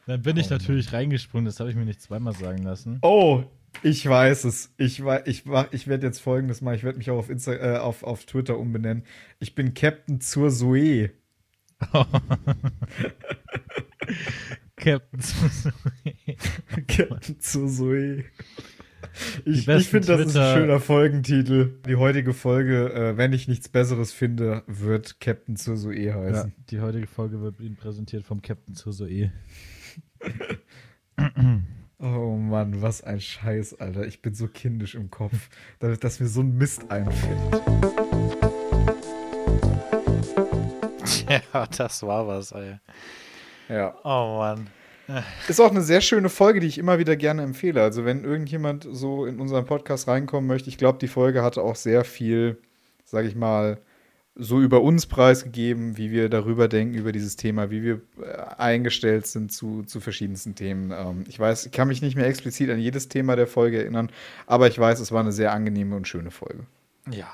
Dann 0.07 0.23
bin 0.23 0.37
ich 0.39 0.47
oh, 0.47 0.55
natürlich 0.55 0.87
Mann. 0.87 0.95
reingesprungen, 0.95 1.45
das 1.45 1.61
habe 1.61 1.69
ich 1.71 1.77
mir 1.77 1.85
nicht 1.85 2.01
zweimal 2.01 2.33
sagen 2.35 2.63
lassen. 2.63 2.99
Oh, 3.03 3.45
ich 3.83 4.09
weiß 4.09 4.45
es. 4.45 4.73
Ich, 4.79 5.03
ich, 5.27 5.45
ich 5.71 5.87
werde 5.87 6.07
jetzt 6.07 6.21
folgendes 6.21 6.63
machen. 6.63 6.77
Ich 6.77 6.85
werde 6.85 6.99
mich 6.99 7.11
auch 7.11 7.19
auf, 7.19 7.31
Insta, 7.31 7.53
äh, 7.53 7.79
auf, 7.79 8.03
auf 8.03 8.25
Twitter 8.25 8.59
umbenennen. 8.59 9.05
Ich 9.39 9.55
bin 9.55 9.75
Captain 9.75 10.21
zur 10.21 10.51
Zoe. 10.51 11.11
Captain 14.77 15.21
zur 15.21 15.51
Zoe. 15.51 15.73
Captain 16.89 17.41
zur 17.41 17.69
Zoe. 17.69 18.25
Ich, 19.45 19.69
ich 19.69 19.89
finde, 19.89 20.07
das 20.09 20.21
ist 20.21 20.37
ein 20.37 20.57
schöner 20.57 20.81
Folgentitel. 20.81 21.75
Die 21.87 21.97
heutige 21.97 22.35
Folge, 22.35 22.93
äh, 22.93 23.17
wenn 23.17 23.33
ich 23.33 23.49
nichts 23.49 23.69
Besseres 23.69 24.13
finde, 24.13 24.63
wird 24.67 25.21
Captain 25.21 25.57
zur 25.57 25.77
Zoe 25.77 26.15
heißen. 26.15 26.51
Ja, 26.51 26.65
die 26.71 26.81
heutige 26.81 27.07
Folge 27.07 27.41
wird 27.41 27.61
Ihnen 27.61 27.77
präsentiert 27.77 28.25
vom 28.25 28.43
Captain 28.43 28.75
zur 28.75 28.93
Zoe. 28.93 29.33
oh 31.99 32.37
Mann, 32.37 32.83
was 32.83 33.03
ein 33.03 33.21
Scheiß, 33.21 33.81
Alter. 33.81 34.07
Ich 34.07 34.23
bin 34.23 34.35
so 34.35 34.49
kindisch 34.49 34.95
im 34.95 35.11
Kopf, 35.11 35.49
dass 35.79 36.21
mir 36.21 36.29
so 36.29 36.41
ein 36.41 36.57
Mist 36.57 36.91
einfällt. 36.91 37.39
Ja, 41.53 41.67
das 41.67 42.03
war 42.05 42.27
was, 42.27 42.53
ey. 42.53 42.79
Ja. 43.69 43.95
Oh 44.03 44.39
Mann. 44.39 44.69
Ist 45.49 45.61
auch 45.61 45.71
eine 45.71 45.83
sehr 45.83 46.01
schöne 46.01 46.29
Folge, 46.29 46.61
die 46.61 46.67
ich 46.67 46.79
immer 46.79 46.99
wieder 46.99 47.17
gerne 47.17 47.43
empfehle. 47.43 47.83
Also, 47.83 48.05
wenn 48.05 48.25
irgendjemand 48.25 48.87
so 48.91 49.27
in 49.27 49.41
unseren 49.41 49.65
Podcast 49.65 50.09
reinkommen 50.09 50.47
möchte, 50.47 50.69
ich 50.69 50.79
glaube, 50.79 50.99
die 50.99 51.09
Folge 51.09 51.43
hatte 51.43 51.63
auch 51.63 51.77
sehr 51.77 52.05
viel, 52.05 52.59
sag 53.05 53.25
ich 53.25 53.35
mal, 53.35 53.79
so 54.41 54.61
über 54.61 54.83
uns 54.83 55.07
preisgegeben, 55.07 55.97
wie 55.97 56.13
wir 56.13 56.29
darüber 56.29 56.69
denken, 56.69 56.95
über 56.95 57.11
dieses 57.11 57.35
Thema, 57.37 57.71
wie 57.71 57.83
wir 57.83 58.01
äh, 58.23 58.37
eingestellt 58.57 59.27
sind 59.27 59.53
zu, 59.53 59.83
zu 59.83 59.99
verschiedensten 59.99 60.55
Themen. 60.55 60.93
Ähm, 60.93 61.25
ich 61.29 61.39
weiß, 61.41 61.67
ich 61.67 61.73
kann 61.73 61.89
mich 61.89 62.03
nicht 62.03 62.15
mehr 62.15 62.27
explizit 62.27 62.71
an 62.71 62.79
jedes 62.79 63.09
Thema 63.09 63.35
der 63.35 63.49
Folge 63.49 63.79
erinnern, 63.79 64.11
aber 64.47 64.69
ich 64.69 64.79
weiß, 64.79 65.01
es 65.01 65.11
war 65.11 65.21
eine 65.21 65.33
sehr 65.33 65.53
angenehme 65.53 65.97
und 65.97 66.07
schöne 66.07 66.31
Folge. 66.31 66.67
Ja. 67.11 67.29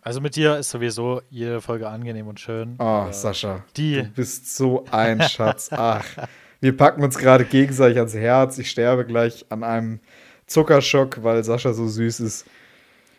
Also 0.00 0.20
mit 0.20 0.36
dir 0.36 0.56
ist 0.56 0.70
sowieso 0.70 1.20
jede 1.30 1.60
Folge 1.60 1.88
angenehm 1.88 2.28
und 2.28 2.40
schön. 2.40 2.76
Oh, 2.78 3.08
Sascha. 3.10 3.64
Die. 3.76 3.96
Du 3.96 4.10
bist 4.10 4.56
so 4.56 4.86
ein 4.90 5.20
Schatz. 5.22 5.68
Ach. 5.72 6.06
Wir 6.60 6.76
packen 6.76 7.02
uns 7.02 7.18
gerade 7.18 7.44
gegenseitig 7.44 7.98
ans 7.98 8.14
Herz. 8.14 8.58
Ich 8.58 8.70
sterbe 8.70 9.04
gleich 9.04 9.46
an 9.50 9.62
einem 9.64 10.00
Zuckerschock, 10.46 11.22
weil 11.22 11.44
Sascha 11.44 11.72
so 11.72 11.86
süß 11.86 12.20
ist. 12.20 12.46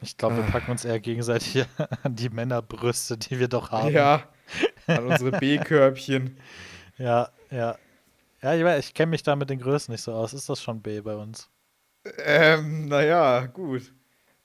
Ich 0.01 0.17
glaube, 0.17 0.37
wir 0.37 0.43
ah. 0.43 0.51
packen 0.51 0.71
uns 0.71 0.85
eher 0.85 0.99
gegenseitig 0.99 1.65
an 2.03 2.15
die 2.15 2.29
Männerbrüste, 2.29 3.17
die 3.17 3.39
wir 3.39 3.47
doch 3.47 3.71
haben. 3.71 3.93
Ja, 3.93 4.23
an 4.87 5.07
unsere 5.07 5.31
B-Körbchen. 5.31 6.37
ja, 6.97 7.29
ja. 7.51 7.77
Ja, 8.41 8.53
ich, 8.53 8.85
ich 8.85 8.93
kenne 8.93 9.09
mich 9.09 9.23
da 9.23 9.35
mit 9.35 9.49
den 9.49 9.59
Größen 9.59 9.91
nicht 9.91 10.03
so 10.03 10.13
aus. 10.13 10.33
Ist 10.33 10.47
das 10.47 10.61
schon 10.61 10.81
B 10.81 11.01
bei 11.01 11.15
uns? 11.15 11.49
Ähm, 12.23 12.85
naja, 12.85 13.47
gut. 13.47 13.91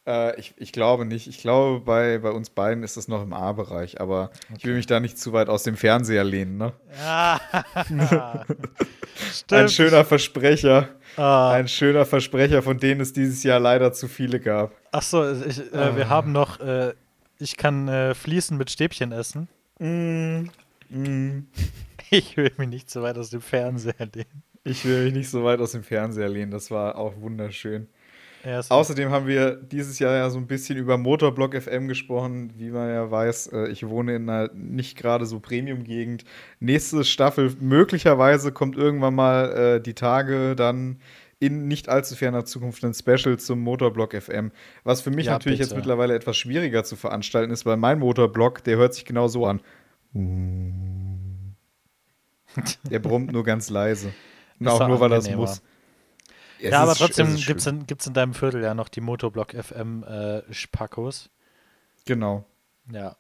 Äh, 0.07 0.39
ich, 0.39 0.55
ich 0.57 0.73
glaube 0.73 1.05
nicht. 1.05 1.29
Ich 1.29 1.39
glaube, 1.39 1.81
bei, 1.81 2.19
bei 2.19 2.31
uns 2.31 2.51
beiden 2.51 2.83
ist 2.83 2.97
das 2.97 3.07
noch 3.09 3.23
im 3.23 3.33
A-Bereich, 3.33 4.01
aber 4.01 4.31
okay. 4.49 4.55
ich 4.59 4.65
will 4.65 4.75
mich 4.75 4.87
da 4.87 4.99
nicht 4.99 5.19
zu 5.19 5.33
weit 5.33 5.49
aus 5.49 5.63
dem 5.63 5.77
Fernseher 5.77 6.25
lehnen, 6.25 6.57
ne? 6.57 6.73
Ja. 7.01 7.41
Ein 9.51 9.69
schöner 9.69 10.05
Versprecher. 10.05 10.89
Ah. 11.17 11.53
Ein 11.53 11.69
schöner 11.69 12.05
Versprecher, 12.05 12.63
von 12.63 12.79
denen 12.79 13.01
es 13.01 13.13
dieses 13.13 13.43
Jahr 13.45 13.61
leider 13.61 13.93
zu 13.93 14.09
viele 14.09 14.41
gab. 14.41 14.73
Ach 14.91 15.03
so, 15.03 15.31
ich, 15.31 15.73
äh, 15.73 15.77
ah. 15.77 15.97
wir 15.97 16.09
haben 16.09 16.33
noch, 16.33 16.59
äh, 16.61 16.95
ich 17.39 17.57
kann 17.57 17.87
äh, 17.89 18.15
Fliesen 18.15 18.57
mit 18.57 18.71
Stäbchen 18.71 19.13
essen. 19.13 19.49
Mm. 19.79 20.49
Mm. 20.89 21.47
Ich 22.15 22.37
will 22.37 22.53
mich 22.59 22.69
nicht 22.69 22.91
so 22.91 23.01
weit 23.01 23.17
aus 23.17 23.31
dem 23.31 23.41
Fernseher 23.41 23.95
lehnen. 24.13 24.43
Ich 24.65 24.85
will 24.85 25.05
mich 25.05 25.15
nicht 25.15 25.31
so 25.31 25.45
weit 25.45 25.61
aus 25.61 25.73
dem 25.73 25.83
Fernseher 25.83 26.29
lehnen, 26.29 26.51
das 26.51 26.71
war 26.71 26.97
auch 26.97 27.19
wunderschön. 27.19 27.89
Ja, 28.45 28.61
Außerdem 28.69 29.11
haben 29.11 29.27
wir 29.29 29.55
dieses 29.55 29.99
Jahr 30.01 30.15
ja 30.17 30.29
so 30.29 30.39
ein 30.39 30.47
bisschen 30.49 30.77
über 30.77 30.99
Motorblock 30.99 31.55
FM 31.55 31.87
gesprochen. 31.87 32.53
Wie 32.57 32.71
man 32.71 32.89
ja 32.89 33.11
weiß, 33.11 33.49
äh, 33.49 33.69
ich 33.69 33.87
wohne 33.87 34.17
in 34.17 34.29
einer 34.29 34.53
nicht 34.53 34.99
gerade 34.99 35.27
so 35.27 35.39
Premium-Gegend. 35.39 36.25
Nächste 36.59 37.05
Staffel, 37.05 37.55
möglicherweise 37.61 38.51
kommt 38.51 38.77
irgendwann 38.77 39.15
mal 39.15 39.53
äh, 39.77 39.81
die 39.81 39.95
Tage 39.95 40.57
dann 40.57 40.99
in 41.39 41.67
nicht 41.69 41.89
allzu 41.89 42.15
ferner 42.17 42.45
Zukunft 42.45 42.85
ein 42.85 42.95
Special 42.95 43.37
zum 43.37 43.61
Motorblock 43.61 44.15
FM. 44.15 44.51
Was 44.85 45.01
für 45.01 45.11
mich 45.11 45.27
ja, 45.27 45.33
natürlich 45.33 45.59
bitte. 45.59 45.71
jetzt 45.71 45.77
mittlerweile 45.77 46.15
etwas 46.15 46.37
schwieriger 46.37 46.85
zu 46.85 46.97
veranstalten 46.97 47.53
ist, 47.53 47.67
weil 47.67 47.77
mein 47.77 47.99
Motorblock, 47.99 48.63
der 48.65 48.77
hört 48.77 48.95
sich 48.95 49.05
genau 49.05 49.29
so 49.29 49.47
an. 49.47 49.61
Der 52.91 52.99
brummt 52.99 53.33
nur 53.33 53.45
ganz 53.45 53.71
leise. 53.71 54.13
Und 54.61 54.69
auch 54.69 54.87
nur, 54.87 55.01
weil 55.01 55.11
er 55.11 55.19
es 55.19 55.31
muss. 55.31 55.63
Ja, 56.63 56.71
ja 56.71 56.83
aber 56.83 56.95
trotzdem 56.95 57.37
gibt 57.37 57.61
es 57.61 57.67
in, 57.67 57.85
in 57.89 58.15
deinem 58.15 58.35
Viertel 58.35 58.63
ja 58.63 58.73
noch 58.73 58.89
die 58.89 59.01
Motorblock 59.01 59.53
FM 59.53 60.05
äh, 60.05 60.43
Spackos. 60.53 61.29
Genau. 62.05 62.45
Ja, 62.91 63.17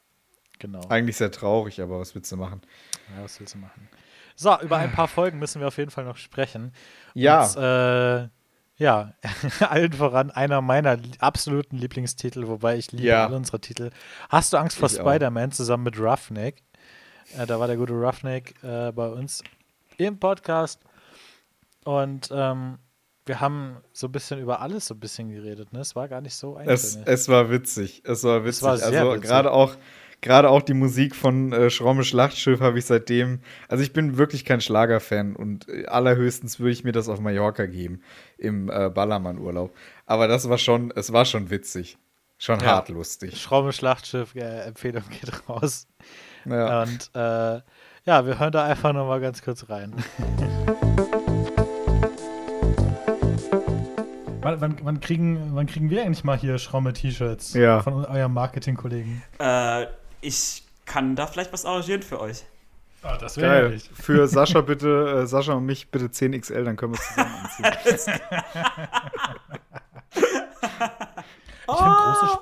genau. 0.58 0.80
Eigentlich 0.88 1.16
sehr 1.16 1.32
traurig, 1.32 1.80
aber 1.80 1.98
was 1.98 2.14
willst 2.14 2.30
du 2.30 2.36
machen? 2.36 2.62
Ja, 3.16 3.24
was 3.24 3.40
willst 3.40 3.54
du 3.54 3.58
machen? 3.58 3.88
So, 4.36 4.58
über 4.60 4.76
ein 4.76 4.92
paar 4.92 5.08
Folgen 5.08 5.38
müssen 5.38 5.60
wir 5.60 5.68
auf 5.68 5.76
jeden 5.76 5.90
Fall 5.90 6.04
noch 6.04 6.16
sprechen. 6.16 6.72
Ja. 7.14 7.44
Und, 7.44 7.56
äh, 7.56 8.28
ja, 8.76 9.14
allen 9.60 9.92
voran 9.92 10.30
einer 10.30 10.60
meiner 10.60 10.98
absoluten 11.18 11.76
Lieblingstitel, 11.76 12.46
wobei 12.46 12.76
ich 12.76 12.92
liebe 12.92 13.08
ja. 13.08 13.26
alle 13.26 13.36
unsere 13.36 13.60
Titel. 13.60 13.90
Hast 14.28 14.52
du 14.52 14.56
Angst 14.56 14.78
vor 14.78 14.88
Spider-Man 14.88 15.50
zusammen 15.52 15.84
mit 15.84 15.98
Roughneck? 15.98 16.62
Äh, 17.36 17.46
da 17.46 17.58
war 17.58 17.66
der 17.66 17.76
gute 17.76 17.92
Roughneck 17.92 18.54
äh, 18.62 18.92
bei 18.92 19.08
uns 19.08 19.42
im 19.98 20.18
Podcast. 20.18 20.80
Und 21.84 22.30
ähm, 22.32 22.78
wir 23.26 23.40
haben 23.40 23.76
so 23.92 24.08
ein 24.08 24.12
bisschen 24.12 24.40
über 24.40 24.60
alles 24.60 24.86
so 24.86 24.94
ein 24.94 25.00
bisschen 25.00 25.30
geredet. 25.30 25.72
Ne? 25.72 25.80
Es 25.80 25.94
war 25.94 26.08
gar 26.08 26.20
nicht 26.20 26.34
so 26.34 26.56
einfach. 26.56 26.72
Es, 26.72 26.96
es 26.96 27.28
war 27.28 27.50
witzig. 27.50 28.02
Es 28.04 28.24
war 28.24 28.44
witzig. 28.44 28.62
Es 28.62 28.62
war 28.62 28.72
also 28.72 29.20
gerade 29.20 29.52
auch 29.52 29.76
gerade 30.22 30.48
auch 30.48 30.62
die 30.62 30.74
Musik 30.74 31.14
von 31.14 31.52
äh, 31.52 31.68
Schromme 31.68 32.04
Schlachtschiff 32.04 32.60
habe 32.60 32.78
ich 32.78 32.86
seitdem. 32.86 33.40
Also 33.68 33.82
ich 33.82 33.92
bin 33.92 34.16
wirklich 34.16 34.44
kein 34.44 34.60
Schlagerfan 34.60 35.36
und 35.36 35.68
äh, 35.68 35.86
allerhöchstens 35.86 36.58
würde 36.58 36.70
ich 36.70 36.84
mir 36.84 36.92
das 36.92 37.08
auf 37.08 37.20
Mallorca 37.20 37.66
geben 37.66 38.02
im 38.38 38.70
äh, 38.70 38.88
Ballermann-Urlaub. 38.88 39.74
Aber 40.06 40.28
das 40.28 40.48
war 40.48 40.58
schon, 40.58 40.92
es 40.96 41.12
war 41.12 41.24
schon 41.26 41.50
witzig. 41.50 41.98
Schon 42.38 42.58
ja. 42.60 42.66
hart 42.66 42.88
lustig. 42.88 43.40
Schromme 43.40 43.72
Schlachtschiff, 43.72 44.34
äh, 44.34 44.62
Empfehlung 44.62 45.04
geht 45.10 45.48
raus. 45.48 45.86
Ja. 46.44 46.82
Und 46.82 47.10
äh, 47.14 47.60
ja, 48.04 48.26
wir 48.26 48.40
hören 48.40 48.50
da 48.50 48.64
einfach 48.64 48.92
nochmal 48.92 49.20
ganz 49.20 49.42
kurz 49.42 49.68
rein. 49.68 49.94
Wann, 54.42 54.60
wann, 54.60 54.76
wann, 54.82 55.00
kriegen, 55.00 55.50
wann 55.54 55.66
kriegen 55.66 55.88
wir 55.88 56.02
eigentlich 56.02 56.24
mal 56.24 56.36
hier 56.36 56.58
Schramme-T-Shirts 56.58 57.54
ja. 57.54 57.80
von 57.80 58.04
eurem 58.04 58.34
Marketingkollegen? 58.34 59.22
Äh, 59.38 59.86
ich 60.20 60.64
kann 60.84 61.14
da 61.14 61.28
vielleicht 61.28 61.52
was 61.52 61.64
arrangieren 61.64 62.02
für 62.02 62.20
euch. 62.20 62.44
Oh, 63.04 63.16
das 63.20 63.36
wäre 63.36 63.70
Geil. 63.70 63.80
Für 63.94 64.26
Sascha 64.32 64.60
bitte, 64.60 65.22
äh, 65.22 65.26
Sascha 65.26 65.52
und 65.52 65.66
mich 65.66 65.90
bitte 65.90 66.06
10XL, 66.06 66.64
dann 66.64 66.76
können 66.76 66.94
wir 66.94 66.98
es 66.98 67.08
zusammen 67.08 67.34
anziehen. 67.44 67.66
ich 71.68 71.76
finde 71.76 71.96
große, 71.96 72.38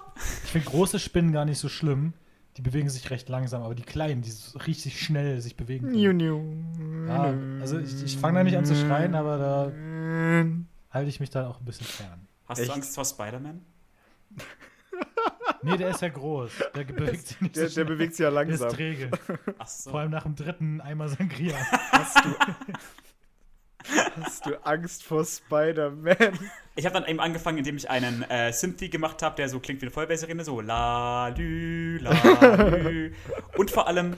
find 0.46 0.64
große 0.64 0.98
Spinnen 0.98 1.32
gar 1.32 1.44
nicht 1.44 1.58
so 1.58 1.68
schlimm. 1.68 2.14
Die 2.56 2.62
bewegen 2.62 2.88
sich 2.88 3.10
recht 3.10 3.28
langsam, 3.28 3.62
aber 3.62 3.74
die 3.74 3.82
kleinen, 3.82 4.22
die 4.22 4.30
so 4.30 4.58
richtig 4.58 5.00
schnell 5.00 5.40
sich 5.40 5.56
bewegen. 5.56 5.92
Niu. 5.92 6.42
Ja, 7.06 7.34
also 7.60 7.78
ich, 7.78 8.02
ich 8.04 8.18
fange 8.18 8.38
da 8.38 8.44
nicht 8.44 8.56
an 8.56 8.64
zu 8.64 8.74
schreien, 8.74 9.14
aber 9.14 9.38
da 9.38 9.72
halte 10.90 11.08
ich 11.08 11.20
mich 11.20 11.30
dann 11.30 11.46
auch 11.46 11.60
ein 11.60 11.64
bisschen 11.64 11.86
fern. 11.86 12.26
Hast 12.46 12.60
Echt? 12.60 12.68
du 12.70 12.74
Angst 12.74 12.94
vor 12.94 13.04
Spider-Man? 13.04 13.64
Nee, 15.62 15.76
der 15.76 15.90
ist 15.90 16.00
ja 16.00 16.08
groß. 16.08 16.52
Der 16.74 16.84
bewegt 16.84 17.26
sich 17.26 17.40
nicht 17.40 17.56
der, 17.56 17.68
so 17.68 17.74
der 17.76 17.84
bewegt 17.84 18.14
sich 18.14 18.24
ja 18.24 18.30
langsam. 18.30 18.58
Der 18.58 18.68
ist 18.68 18.74
träge. 18.74 19.10
So. 19.66 19.90
Vor 19.90 20.00
allem 20.00 20.10
nach 20.10 20.22
dem 20.22 20.34
dritten 20.34 20.80
Eimer 20.80 21.08
Sangria. 21.08 21.54
Hast 21.92 22.24
du, 22.24 22.34
hast 24.22 24.46
du 24.46 24.64
Angst 24.64 25.04
vor 25.04 25.24
Spider-Man? 25.24 26.38
Ich 26.76 26.86
habe 26.86 26.94
dann 26.94 27.06
eben 27.06 27.20
angefangen, 27.20 27.58
indem 27.58 27.76
ich 27.76 27.90
einen 27.90 28.22
äh, 28.22 28.52
Synthie 28.52 28.88
gemacht 28.88 29.22
habe, 29.22 29.36
der 29.36 29.48
so 29.48 29.60
klingt 29.60 29.82
wie 29.82 29.86
eine 29.86 29.92
Vollbasserine, 29.92 30.44
so 30.44 30.60
la 30.60 31.28
lü, 31.28 31.98
la 31.98 32.54
lü. 32.64 33.12
Und 33.58 33.70
vor 33.70 33.86
allem 33.86 34.16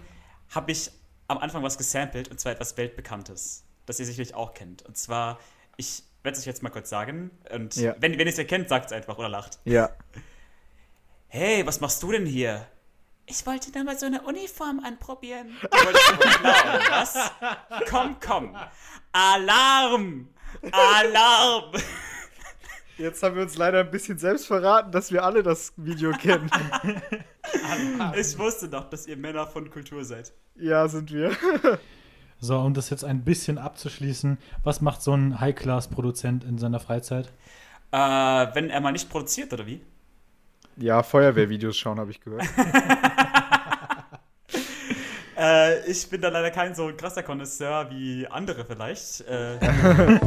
habe 0.50 0.70
ich 0.70 0.90
am 1.26 1.38
Anfang 1.38 1.62
was 1.62 1.76
gesampelt, 1.76 2.28
und 2.28 2.38
zwar 2.38 2.52
etwas 2.52 2.76
Weltbekanntes, 2.76 3.64
das 3.86 3.98
ihr 3.98 4.06
sicherlich 4.06 4.34
auch 4.34 4.54
kennt. 4.54 4.82
Und 4.82 4.96
zwar, 4.96 5.40
ich 5.76 6.04
werde 6.22 6.36
es 6.36 6.42
euch 6.42 6.46
jetzt 6.46 6.62
mal 6.62 6.70
kurz 6.70 6.88
sagen. 6.90 7.30
Und 7.52 7.76
ja. 7.76 7.94
wenn, 7.98 8.12
wenn 8.12 8.26
ihr 8.26 8.32
es 8.32 8.38
erkennt, 8.38 8.68
sagt 8.68 8.86
es 8.86 8.92
einfach 8.92 9.18
oder 9.18 9.28
lacht. 9.28 9.60
Ja. 9.64 9.90
Hey, 11.34 11.66
was 11.66 11.80
machst 11.80 12.02
du 12.02 12.12
denn 12.12 12.26
hier? 12.26 12.66
Ich 13.24 13.46
wollte 13.46 13.72
da 13.72 13.82
mal 13.82 13.98
so 13.98 14.04
eine 14.04 14.20
Uniform 14.20 14.80
anprobieren. 14.84 15.56
Was? 16.90 17.16
Komm, 17.88 18.16
komm. 18.20 18.54
Alarm! 19.12 20.28
Alarm! 20.70 21.72
Jetzt 22.98 23.22
haben 23.22 23.36
wir 23.36 23.42
uns 23.44 23.56
leider 23.56 23.80
ein 23.80 23.90
bisschen 23.90 24.18
selbst 24.18 24.46
verraten, 24.46 24.92
dass 24.92 25.10
wir 25.10 25.24
alle 25.24 25.42
das 25.42 25.72
Video 25.78 26.12
kennen. 26.12 26.50
ich 28.14 28.38
wusste 28.38 28.68
doch, 28.68 28.90
dass 28.90 29.06
ihr 29.06 29.16
Männer 29.16 29.46
von 29.46 29.70
Kultur 29.70 30.04
seid. 30.04 30.34
Ja, 30.56 30.86
sind 30.86 31.10
wir. 31.10 31.34
So, 32.44 32.58
um 32.58 32.74
das 32.74 32.90
jetzt 32.90 33.04
ein 33.04 33.22
bisschen 33.22 33.56
abzuschließen, 33.56 34.36
was 34.64 34.80
macht 34.80 35.00
so 35.00 35.14
ein 35.14 35.38
High-Class-Produzent 35.38 36.42
in 36.42 36.58
seiner 36.58 36.80
Freizeit? 36.80 37.28
Äh, 37.92 37.96
wenn 37.96 38.68
er 38.68 38.80
mal 38.80 38.90
nicht 38.90 39.08
produziert, 39.08 39.52
oder 39.52 39.64
wie? 39.64 39.80
Ja, 40.76 41.04
Feuerwehrvideos 41.04 41.76
schauen, 41.76 42.00
habe 42.00 42.10
ich 42.10 42.20
gehört. 42.20 42.42
äh, 45.38 45.88
ich 45.88 46.10
bin 46.10 46.20
da 46.20 46.30
leider 46.30 46.50
kein 46.50 46.74
so 46.74 46.90
krasser 46.96 47.22
Connoisseur 47.22 47.88
wie 47.90 48.26
andere 48.26 48.64
vielleicht. 48.64 49.20
Äh. 49.20 49.60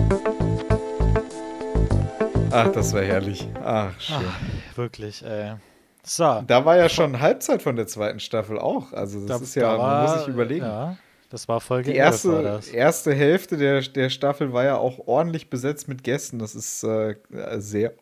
Ach, 2.50 2.72
das 2.72 2.94
war 2.94 3.02
herrlich. 3.02 3.46
Ach, 3.62 4.00
schön. 4.00 4.16
Ach, 4.26 4.78
wirklich, 4.78 5.22
ey. 5.26 5.56
So. 6.02 6.42
Da 6.48 6.64
war 6.64 6.78
ja 6.78 6.88
schon 6.88 7.20
Halbzeit 7.20 7.62
von 7.62 7.76
der 7.76 7.88
zweiten 7.88 8.22
Staffel 8.22 8.58
auch. 8.58 8.94
Also 8.94 9.28
das 9.28 9.40
da, 9.40 9.44
ist 9.44 9.56
ja, 9.56 9.74
da 9.74 9.78
war, 9.80 10.04
man 10.04 10.04
muss 10.04 10.20
sich 10.20 10.34
überlegen. 10.34 10.64
Ja. 10.64 10.96
Das 11.30 11.48
war 11.48 11.60
Folge 11.62 11.92
Die 11.92 11.98
erste, 11.98 12.62
erste 12.72 13.14
Hälfte 13.14 13.58
der, 13.58 13.82
der 13.82 14.10
Staffel 14.10 14.54
war 14.54 14.64
ja 14.64 14.78
auch 14.78 15.08
ordentlich 15.08 15.50
besetzt 15.50 15.88
mit 15.88 16.04
Gästen. 16.04 16.40
Das 16.40 16.56
ist 16.56 16.84
äh, 16.84 17.16
sehr, 17.58 17.94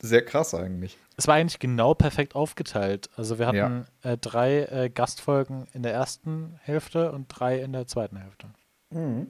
sehr 0.00 0.24
krass 0.24 0.54
eigentlich. 0.54 0.98
Es 1.16 1.26
war 1.28 1.36
eigentlich 1.36 1.58
genau 1.58 1.94
perfekt 1.94 2.34
aufgeteilt. 2.34 3.08
Also 3.16 3.38
wir 3.38 3.46
hatten 3.46 3.86
ja. 4.02 4.12
äh, 4.12 4.18
drei 4.18 4.62
äh, 4.62 4.90
Gastfolgen 4.90 5.66
in 5.72 5.82
der 5.82 5.92
ersten 5.92 6.58
Hälfte 6.62 7.12
und 7.12 7.28
drei 7.28 7.60
in 7.60 7.72
der 7.72 7.86
zweiten 7.86 8.16
Hälfte. 8.16 8.48
Mhm. 8.90 9.28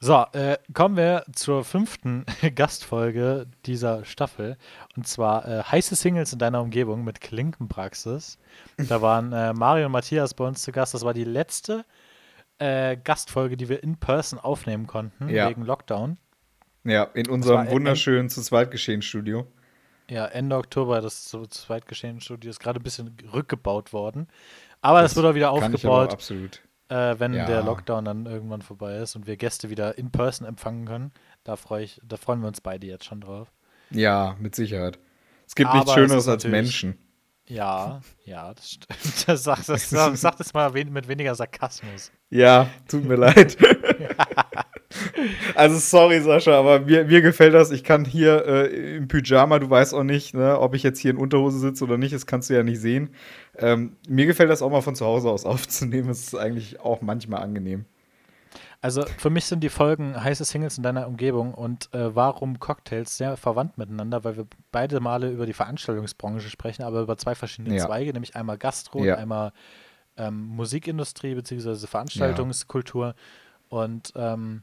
So, 0.00 0.24
äh, 0.32 0.58
kommen 0.74 0.96
wir 0.96 1.24
zur 1.34 1.64
fünften 1.64 2.24
Gastfolge 2.54 3.48
dieser 3.66 4.04
Staffel. 4.04 4.56
Und 4.96 5.08
zwar 5.08 5.48
äh, 5.48 5.62
heiße 5.64 5.96
Singles 5.96 6.32
in 6.32 6.38
deiner 6.38 6.62
Umgebung 6.62 7.02
mit 7.02 7.20
Klinkenpraxis. 7.20 8.38
Da 8.76 9.02
waren 9.02 9.32
äh, 9.32 9.52
Mario 9.52 9.86
und 9.86 9.92
Matthias 9.92 10.34
bei 10.34 10.46
uns 10.46 10.62
zu 10.62 10.70
Gast. 10.70 10.94
Das 10.94 11.04
war 11.04 11.14
die 11.14 11.24
letzte 11.24 11.84
äh, 12.58 12.96
Gastfolge, 12.96 13.56
die 13.56 13.68
wir 13.68 13.82
in 13.82 13.96
Person 13.98 14.38
aufnehmen 14.38 14.86
konnten, 14.86 15.28
ja. 15.28 15.48
wegen 15.48 15.62
Lockdown. 15.62 16.18
Ja, 16.84 17.04
in 17.04 17.28
unserem 17.28 17.70
wunderschönen 17.70 18.30
zu 18.30 18.40
zweit 18.42 18.70
geschehen 18.70 19.02
Studio. 19.02 19.46
Ja, 20.10 20.26
Ende 20.26 20.56
Oktober, 20.56 21.00
das 21.00 21.24
zu 21.24 21.46
zweit 21.46 21.86
geschehen 21.86 22.20
Studio 22.20 22.50
ist 22.50 22.60
gerade 22.60 22.80
ein 22.80 22.82
bisschen 22.82 23.14
rückgebaut 23.32 23.92
worden. 23.92 24.28
Aber 24.80 25.02
es 25.02 25.14
wird 25.16 25.26
auch 25.26 25.34
wieder 25.34 25.50
aufgebaut. 25.50 26.12
absolut. 26.12 26.62
Äh, 26.88 27.16
wenn 27.18 27.34
ja. 27.34 27.44
der 27.44 27.62
Lockdown 27.62 28.06
dann 28.06 28.24
irgendwann 28.24 28.62
vorbei 28.62 28.96
ist 28.96 29.14
und 29.14 29.26
wir 29.26 29.36
Gäste 29.36 29.68
wieder 29.68 29.98
in 29.98 30.10
Person 30.10 30.46
empfangen 30.46 30.86
können. 30.86 31.12
Da, 31.44 31.56
freu 31.56 31.82
ich, 31.82 32.00
da 32.02 32.16
freuen 32.16 32.40
wir 32.40 32.48
uns 32.48 32.62
beide 32.62 32.86
jetzt 32.86 33.04
schon 33.04 33.20
drauf. 33.20 33.52
Ja, 33.90 34.36
mit 34.38 34.54
Sicherheit. 34.54 34.98
Es 35.46 35.54
gibt 35.54 35.68
Aber 35.68 35.80
nichts 35.80 35.92
Schöneres 35.92 36.28
als 36.28 36.46
Menschen. 36.46 36.98
Ja, 37.48 38.00
ja, 38.24 38.52
das 38.52 38.72
stimmt. 38.72 39.26
Das 39.26 39.44
sagt, 39.44 39.68
das, 39.68 39.90
sagt 39.90 40.40
es 40.40 40.54
mal 40.54 40.70
mit 40.70 41.08
weniger 41.08 41.34
Sarkasmus. 41.34 42.12
Ja, 42.30 42.68
tut 42.88 43.04
mir 43.04 43.16
leid. 43.16 43.56
also 45.54 45.78
sorry, 45.78 46.20
Sascha, 46.20 46.58
aber 46.58 46.80
mir, 46.80 47.04
mir 47.04 47.22
gefällt 47.22 47.54
das. 47.54 47.70
Ich 47.70 47.84
kann 47.84 48.04
hier 48.04 48.44
äh, 48.46 48.96
im 48.96 49.08
Pyjama, 49.08 49.58
du 49.58 49.68
weißt 49.68 49.94
auch 49.94 50.04
nicht, 50.04 50.34
ne, 50.34 50.58
ob 50.58 50.74
ich 50.74 50.82
jetzt 50.82 50.98
hier 50.98 51.10
in 51.10 51.16
Unterhose 51.16 51.58
sitze 51.58 51.84
oder 51.84 51.98
nicht, 51.98 52.14
das 52.14 52.26
kannst 52.26 52.50
du 52.50 52.54
ja 52.54 52.62
nicht 52.62 52.80
sehen. 52.80 53.10
Ähm, 53.56 53.96
mir 54.08 54.26
gefällt 54.26 54.50
das 54.50 54.62
auch 54.62 54.70
mal 54.70 54.82
von 54.82 54.94
zu 54.94 55.06
Hause 55.06 55.30
aus 55.30 55.44
aufzunehmen. 55.46 56.08
Das 56.08 56.20
ist 56.20 56.34
eigentlich 56.34 56.80
auch 56.80 57.00
manchmal 57.00 57.42
angenehm. 57.42 57.86
Also 58.80 59.04
für 59.18 59.30
mich 59.30 59.46
sind 59.46 59.60
die 59.60 59.70
Folgen 59.70 60.22
heiße 60.22 60.44
Singles 60.44 60.76
in 60.76 60.84
deiner 60.84 61.08
Umgebung 61.08 61.52
und 61.52 61.92
äh, 61.92 62.14
warum 62.14 62.60
Cocktails 62.60 63.16
sehr 63.16 63.36
verwandt 63.36 63.76
miteinander, 63.76 64.22
weil 64.22 64.36
wir 64.36 64.46
beide 64.70 65.00
Male 65.00 65.30
über 65.30 65.46
die 65.46 65.52
Veranstaltungsbranche 65.52 66.48
sprechen, 66.48 66.84
aber 66.84 67.00
über 67.00 67.16
zwei 67.16 67.34
verschiedene 67.34 67.76
ja. 67.76 67.84
Zweige, 67.84 68.12
nämlich 68.12 68.36
einmal 68.36 68.56
Gastro 68.56 69.04
ja. 69.04 69.14
und 69.14 69.20
einmal 69.20 69.52
ähm, 70.16 70.46
Musikindustrie 70.46 71.34
bzw. 71.34 71.86
Veranstaltungskultur. 71.88 73.06
Ja. 73.06 73.14
Und 73.68 74.12
ähm, 74.14 74.62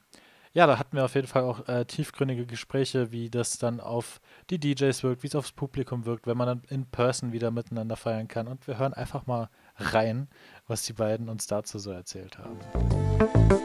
ja, 0.53 0.65
da 0.65 0.79
hatten 0.79 0.95
wir 0.95 1.03
auf 1.03 1.15
jeden 1.15 1.27
Fall 1.27 1.43
auch 1.43 1.67
äh, 1.67 1.83
tiefgründige 1.83 2.45
Gespräche, 2.45 3.11
wie 3.11 3.29
das 3.29 3.57
dann 3.57 3.81
auf 3.81 4.21
die 4.49 4.57
DJs 4.57 5.03
wirkt, 5.03 5.23
wie 5.23 5.27
es 5.27 5.35
aufs 5.35 5.51
Publikum 5.51 6.05
wirkt, 6.05 6.25
wenn 6.25 6.37
man 6.37 6.47
dann 6.47 6.61
in 6.69 6.85
Person 6.85 7.33
wieder 7.33 7.51
miteinander 7.51 7.97
feiern 7.97 8.29
kann. 8.29 8.47
Und 8.47 8.65
wir 8.65 8.79
hören 8.79 8.93
einfach 8.93 9.27
mal 9.27 9.49
rein, 9.75 10.29
was 10.67 10.83
die 10.83 10.93
beiden 10.93 11.27
uns 11.27 11.47
dazu 11.47 11.77
so 11.77 11.91
erzählt 11.91 12.37
haben. 12.37 13.64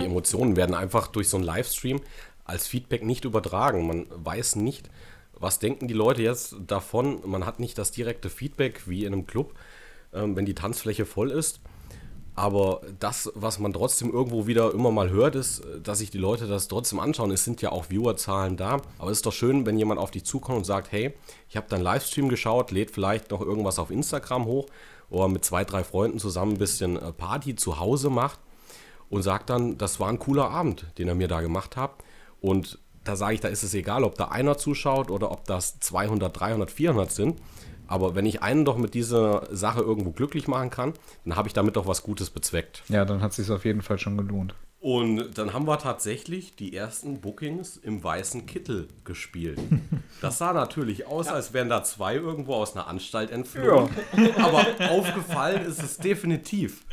Die 0.00 0.06
Emotionen 0.06 0.56
werden 0.56 0.74
einfach 0.74 1.06
durch 1.06 1.28
so 1.28 1.36
einen 1.36 1.46
Livestream 1.46 2.00
als 2.44 2.66
Feedback 2.66 3.04
nicht 3.04 3.24
übertragen. 3.24 3.86
Man 3.86 4.06
weiß 4.10 4.56
nicht, 4.56 4.90
was 5.34 5.58
denken 5.58 5.88
die 5.88 5.94
Leute 5.94 6.22
jetzt 6.22 6.56
davon. 6.66 7.20
Man 7.24 7.46
hat 7.46 7.60
nicht 7.60 7.78
das 7.78 7.92
direkte 7.92 8.28
Feedback 8.28 8.82
wie 8.86 9.04
in 9.04 9.12
einem 9.12 9.26
Club, 9.26 9.54
ähm, 10.12 10.36
wenn 10.36 10.46
die 10.46 10.54
Tanzfläche 10.54 11.06
voll 11.06 11.30
ist. 11.30 11.60
Aber 12.34 12.80
das, 12.98 13.30
was 13.34 13.58
man 13.58 13.72
trotzdem 13.72 14.10
irgendwo 14.10 14.46
wieder 14.46 14.72
immer 14.72 14.90
mal 14.90 15.10
hört, 15.10 15.34
ist, 15.34 15.62
dass 15.82 15.98
sich 15.98 16.10
die 16.10 16.18
Leute 16.18 16.46
das 16.46 16.68
trotzdem 16.68 17.00
anschauen. 17.00 17.30
Es 17.30 17.44
sind 17.44 17.60
ja 17.60 17.70
auch 17.70 17.86
Viewerzahlen 17.86 18.56
da. 18.56 18.80
Aber 18.98 19.10
es 19.10 19.18
ist 19.18 19.26
doch 19.26 19.32
schön, 19.32 19.66
wenn 19.66 19.78
jemand 19.78 20.00
auf 20.00 20.10
dich 20.10 20.24
zukommt 20.24 20.58
und 20.58 20.64
sagt, 20.64 20.92
hey, 20.92 21.12
ich 21.48 21.56
habe 21.56 21.68
deinen 21.68 21.82
Livestream 21.82 22.28
geschaut, 22.28 22.70
lädt 22.70 22.92
vielleicht 22.92 23.30
noch 23.30 23.40
irgendwas 23.40 23.78
auf 23.78 23.90
Instagram 23.90 24.46
hoch 24.46 24.66
oder 25.10 25.28
mit 25.28 25.44
zwei, 25.44 25.64
drei 25.64 25.84
Freunden 25.84 26.18
zusammen 26.18 26.52
ein 26.52 26.58
bisschen 26.58 26.96
äh, 26.96 27.12
Party 27.12 27.56
zu 27.56 27.78
Hause 27.78 28.10
macht 28.10 28.38
und 29.10 29.22
sagt 29.22 29.50
dann, 29.50 29.76
das 29.76 30.00
war 30.00 30.08
ein 30.08 30.18
cooler 30.18 30.50
Abend, 30.50 30.86
den 30.96 31.08
er 31.08 31.14
mir 31.14 31.28
da 31.28 31.42
gemacht 31.42 31.76
hat. 31.76 31.92
Und 32.40 32.78
da 33.04 33.16
sage 33.16 33.34
ich, 33.34 33.40
da 33.40 33.48
ist 33.48 33.62
es 33.62 33.74
egal, 33.74 34.04
ob 34.04 34.14
da 34.14 34.28
einer 34.28 34.56
zuschaut 34.56 35.10
oder 35.10 35.30
ob 35.30 35.44
das 35.44 35.80
200, 35.80 36.38
300, 36.38 36.70
400 36.70 37.10
sind. 37.10 37.40
Aber 37.86 38.14
wenn 38.14 38.24
ich 38.24 38.40
einen 38.40 38.64
doch 38.64 38.78
mit 38.78 38.94
dieser 38.94 39.48
Sache 39.50 39.80
irgendwo 39.80 40.12
glücklich 40.12 40.46
machen 40.46 40.70
kann, 40.70 40.94
dann 41.24 41.34
habe 41.34 41.48
ich 41.48 41.54
damit 41.54 41.74
doch 41.74 41.88
was 41.88 42.04
Gutes 42.04 42.30
bezweckt. 42.30 42.84
Ja, 42.88 43.04
dann 43.04 43.20
hat 43.20 43.30
es 43.32 43.36
sich 43.36 43.50
auf 43.50 43.64
jeden 43.64 43.82
Fall 43.82 43.98
schon 43.98 44.16
gelohnt. 44.16 44.54
Und 44.78 45.36
dann 45.36 45.52
haben 45.52 45.66
wir 45.66 45.78
tatsächlich 45.78 46.56
die 46.56 46.74
ersten 46.74 47.20
Bookings 47.20 47.76
im 47.76 48.02
weißen 48.02 48.46
Kittel 48.46 48.88
gespielt. 49.04 49.58
Das 50.20 50.36
sah 50.36 50.52
natürlich 50.52 51.06
aus, 51.06 51.28
als 51.28 51.54
wären 51.54 51.70
da 51.70 51.82
zwei 51.82 52.16
irgendwo 52.16 52.52
aus 52.52 52.76
einer 52.76 52.86
Anstalt 52.86 53.30
entflohen. 53.30 53.88
Ja. 54.14 54.44
Aber 54.44 54.66
aufgefallen 54.90 55.64
ist 55.64 55.82
es 55.82 55.96
definitiv. 55.96 56.84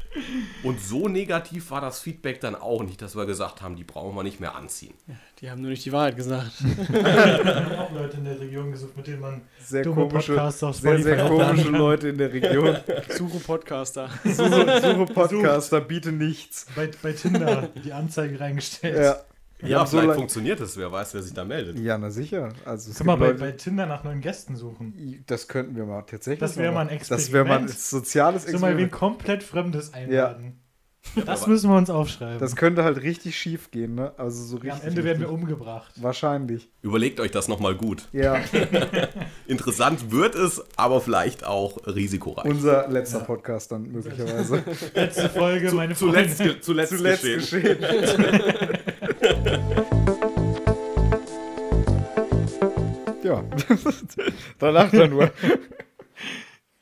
Und 0.63 0.81
so 0.81 1.07
negativ 1.07 1.71
war 1.71 1.81
das 1.81 1.99
Feedback 1.99 2.41
dann 2.41 2.55
auch 2.55 2.83
nicht, 2.83 3.01
dass 3.01 3.15
wir 3.15 3.25
gesagt 3.25 3.61
haben, 3.61 3.75
die 3.75 3.83
brauchen 3.83 4.15
wir 4.15 4.23
nicht 4.23 4.39
mehr 4.39 4.55
anziehen. 4.55 4.93
Die 5.39 5.49
haben 5.49 5.61
nur 5.61 5.69
nicht 5.69 5.85
die 5.85 5.91
Wahrheit 5.91 6.15
gesagt. 6.15 6.51
Wir 6.89 7.55
haben 7.55 7.75
auch 7.75 7.91
Leute 7.91 8.17
in 8.17 8.25
der 8.25 8.39
Region 8.39 8.71
gesucht, 8.71 8.97
mit 8.97 9.05
denen 9.05 9.19
man 9.19 9.41
sehr 9.61 9.83
komische, 9.85 10.51
sehr, 10.51 10.99
sehr 10.99 11.27
komische 11.27 11.69
Leute 11.69 12.09
in 12.09 12.17
der 12.17 12.33
Region. 12.33 12.75
Suche 13.09 13.37
Podcaster. 13.39 14.09
Suche, 14.23 14.81
Suche 14.81 15.13
Podcaster, 15.13 15.81
biete 15.81 16.11
nichts. 16.11 16.65
Bei, 16.75 16.89
bei 17.03 17.13
Tinder 17.13 17.69
die 17.83 17.93
Anzeige 17.93 18.39
reingestellt. 18.39 18.97
Ja. 18.97 19.26
Ja, 19.61 19.85
vielleicht 19.85 20.09
so 20.09 20.13
funktioniert 20.13 20.59
es, 20.59 20.77
wer 20.77 20.91
weiß, 20.91 21.13
wer 21.13 21.23
sich 21.23 21.33
da 21.33 21.43
meldet. 21.43 21.79
Ja, 21.79 21.97
na 21.97 22.11
sicher. 22.11 22.49
Also, 22.65 22.93
Können 22.93 23.09
wir 23.09 23.17
bei, 23.17 23.33
bei, 23.33 23.51
Tinder 23.53 23.87
nach 23.87 24.03
neuen 24.03 24.21
Gästen 24.21 24.55
suchen? 24.55 25.23
Das 25.25 25.47
könnten 25.47 25.75
wir 25.75 25.85
mal 25.85 26.03
tatsächlich. 26.03 26.39
Das 26.39 26.57
wäre 26.57 26.71
mal 26.71 26.81
ein 26.81 26.89
Experiment. 26.89 27.23
Das 27.25 27.33
wäre 27.33 27.45
mal 27.45 27.59
ein 27.59 27.67
soziales 27.67 28.43
Experiment. 28.43 28.77
So 28.77 28.77
mal 28.77 28.85
wie 28.85 28.89
komplett 28.89 29.43
Fremdes 29.43 29.93
einladen. 29.93 30.43
Ja. 30.45 30.67
Das 31.25 31.47
müssen 31.47 31.69
wir 31.69 31.77
uns 31.77 31.89
aufschreiben. 31.89 32.39
Das 32.39 32.55
könnte 32.55 32.83
halt 32.83 33.01
richtig 33.01 33.37
schief 33.37 33.71
gehen, 33.71 33.95
ne? 33.95 34.13
Also 34.17 34.43
so 34.43 34.57
richtig. 34.57 34.73
Ja, 34.73 34.81
am 34.81 34.87
Ende 34.87 35.03
werden 35.03 35.19
wir 35.19 35.31
umgebracht. 35.31 35.91
Wahrscheinlich. 35.95 36.69
Überlegt 36.81 37.19
euch 37.19 37.31
das 37.31 37.47
nochmal 37.47 37.75
gut. 37.75 38.07
Ja. 38.11 38.39
Interessant 39.47 40.11
wird 40.11 40.35
es, 40.35 40.63
aber 40.75 41.01
vielleicht 41.01 41.45
auch 41.45 41.77
risikoreich. 41.87 42.45
Unser 42.45 42.87
letzter 42.89 43.19
ja. 43.19 43.23
Podcast 43.23 43.71
dann 43.71 43.91
möglicherweise. 43.91 44.63
Letzte 44.93 45.29
Folge, 45.29 45.71
meine 45.71 45.95
Freunde. 45.95 46.29
Zuletzt, 46.29 46.63
zuletzt, 46.63 46.97
zuletzt 46.97 47.23
geschehen. 47.23 47.79
geschehen. 47.79 47.79
ja. 53.23 53.43
Danach 54.59 54.91
dann 54.91 55.09
nur. 55.09 55.31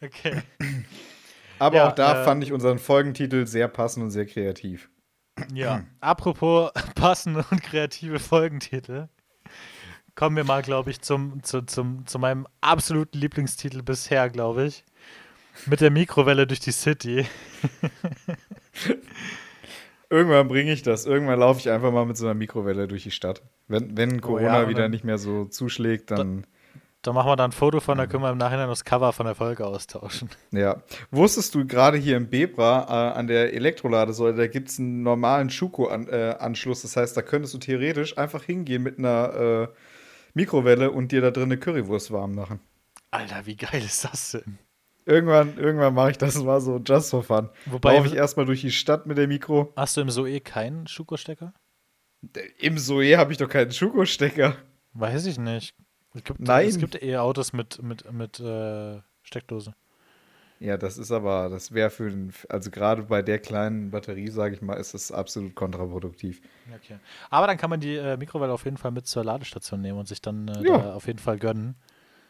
Okay. 0.01 0.41
Aber 1.59 1.77
ja, 1.77 1.87
auch 1.87 1.93
da 1.93 2.21
äh, 2.21 2.25
fand 2.25 2.43
ich 2.43 2.51
unseren 2.51 2.79
Folgentitel 2.79 3.47
sehr 3.47 3.67
passend 3.67 4.03
und 4.03 4.11
sehr 4.11 4.25
kreativ. 4.25 4.89
Ja, 5.53 5.83
apropos 5.99 6.71
passende 6.95 7.45
und 7.49 7.61
kreative 7.61 8.19
Folgentitel, 8.19 9.09
kommen 10.15 10.37
wir 10.37 10.43
mal, 10.43 10.61
glaube 10.61 10.91
ich, 10.91 11.01
zum, 11.01 11.43
zu, 11.43 11.61
zum, 11.65 12.05
zu 12.05 12.19
meinem 12.19 12.47
absoluten 12.61 13.17
Lieblingstitel 13.17 13.81
bisher, 13.81 14.29
glaube 14.29 14.65
ich. 14.65 14.83
Mit 15.65 15.79
der 15.79 15.91
Mikrowelle 15.91 16.47
durch 16.47 16.59
die 16.59 16.71
City. 16.71 17.25
Irgendwann 20.15 20.47
bringe 20.47 20.71
ich 20.71 20.81
das. 20.81 21.05
Irgendwann 21.05 21.39
laufe 21.39 21.59
ich 21.59 21.69
einfach 21.69 21.91
mal 21.91 22.05
mit 22.05 22.15
so 22.15 22.25
einer 22.25 22.33
Mikrowelle 22.33 22.87
durch 22.87 23.03
die 23.03 23.11
Stadt. 23.11 23.41
Wenn, 23.67 23.97
wenn 23.97 24.21
Corona 24.21 24.59
oh 24.59 24.61
ja, 24.61 24.69
wieder 24.69 24.87
nicht 24.87 25.03
mehr 25.03 25.17
so 25.17 25.43
zuschlägt, 25.43 26.09
dann. 26.09 26.47
Da 27.01 27.11
machen 27.11 27.29
wir 27.29 27.35
dann 27.35 27.49
ein 27.49 27.51
Foto 27.51 27.81
von, 27.81 27.97
da 27.97 28.07
können 28.07 28.23
wir 28.23 28.31
im 28.31 28.37
Nachhinein 28.37 28.69
das 28.69 28.85
Cover 28.85 29.11
von 29.11 29.25
der 29.25 29.35
Folge 29.35 29.67
austauschen. 29.67 30.29
Ja. 30.51 30.81
Wusstest 31.11 31.53
du 31.53 31.67
gerade 31.67 31.97
hier 31.97 32.15
im 32.15 32.29
Bebra 32.29 32.85
äh, 32.87 33.19
an 33.19 33.27
der 33.27 33.53
Elektroladesäule, 33.53 34.35
da 34.35 34.47
gibt 34.47 34.69
es 34.69 34.79
einen 34.79 35.03
normalen 35.03 35.49
Schuko-Anschluss. 35.49 36.79
Äh, 36.79 36.81
das 36.83 36.95
heißt, 36.95 37.17
da 37.17 37.21
könntest 37.21 37.53
du 37.53 37.57
theoretisch 37.57 38.17
einfach 38.17 38.43
hingehen 38.43 38.83
mit 38.83 38.97
einer 38.97 39.33
äh, 39.35 39.67
Mikrowelle 40.33 40.91
und 40.91 41.11
dir 41.11 41.19
da 41.19 41.29
drin 41.29 41.43
eine 41.43 41.57
Currywurst 41.57 42.11
warm 42.11 42.33
machen. 42.35 42.61
Alter, 43.11 43.45
wie 43.45 43.57
geil 43.57 43.83
ist 43.85 44.05
das 44.05 44.31
denn? 44.31 44.57
Irgendwann, 45.05 45.57
irgendwann 45.57 45.93
mache 45.93 46.11
ich 46.11 46.17
das 46.17 46.41
mal 46.43 46.59
so 46.59 46.81
just 46.83 47.11
for 47.11 47.23
fun. 47.23 47.49
Wobei 47.67 47.95
Laufe 47.95 48.07
ich 48.07 48.15
erstmal 48.15 48.45
durch 48.45 48.61
die 48.61 48.71
Stadt 48.71 49.05
mit 49.05 49.17
der 49.17 49.27
Mikro. 49.27 49.71
Hast 49.75 49.97
du 49.97 50.01
im 50.01 50.09
Zoe 50.09 50.41
keinen 50.41 50.87
Schuko-Stecker? 50.87 51.53
Im 52.57 52.77
Zoe 52.77 53.15
habe 53.17 53.31
ich 53.31 53.37
doch 53.37 53.49
keinen 53.49 53.71
Schuko-Stecker. 53.71 54.55
Weiß 54.93 55.27
ich 55.27 55.37
nicht. 55.37 55.75
Es 56.15 56.23
gibt, 56.23 56.39
Nein. 56.39 56.67
Es 56.67 56.79
gibt 56.79 56.95
eher 56.95 57.21
Autos 57.21 57.53
mit, 57.53 57.83
mit, 57.83 58.11
mit 58.11 58.39
äh, 58.39 58.99
Steckdose. 59.21 59.73
Ja, 60.59 60.77
das 60.77 60.97
ist 60.97 61.11
aber, 61.11 61.49
das 61.49 61.73
wäre 61.73 61.89
für 61.89 62.11
also 62.47 62.71
gerade 62.71 63.03
bei 63.03 63.21
der 63.21 63.39
kleinen 63.39 63.91
Batterie, 63.91 64.29
sage 64.29 64.55
ich 64.55 64.61
mal, 64.61 64.75
ist 64.75 64.93
das 64.93 65.11
absolut 65.11 65.53
kontraproduktiv. 65.53 66.41
Okay. 66.73 66.97
Aber 67.29 67.45
dann 67.45 67.57
kann 67.57 67.69
man 67.69 67.81
die 67.81 67.95
äh, 67.95 68.15
Mikrowelle 68.15 68.53
auf 68.53 68.63
jeden 68.63 68.77
Fall 68.77 68.91
mit 68.91 69.05
zur 69.05 69.25
Ladestation 69.25 69.81
nehmen 69.81 69.99
und 69.99 70.07
sich 70.07 70.21
dann 70.21 70.47
äh, 70.47 70.63
ja. 70.63 70.93
auf 70.93 71.07
jeden 71.07 71.19
Fall 71.19 71.37
gönnen. 71.37 71.75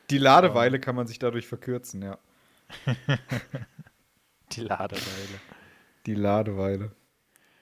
Die 0.10 0.18
Ladeweile 0.18 0.80
kann 0.80 0.96
man 0.96 1.08
sich 1.08 1.20
dadurch 1.20 1.48
verkürzen, 1.48 2.02
ja. 2.02 2.18
die 4.52 4.62
Ladeweile. 4.62 5.40
Die 6.06 6.16
Ladeweile. 6.16 6.92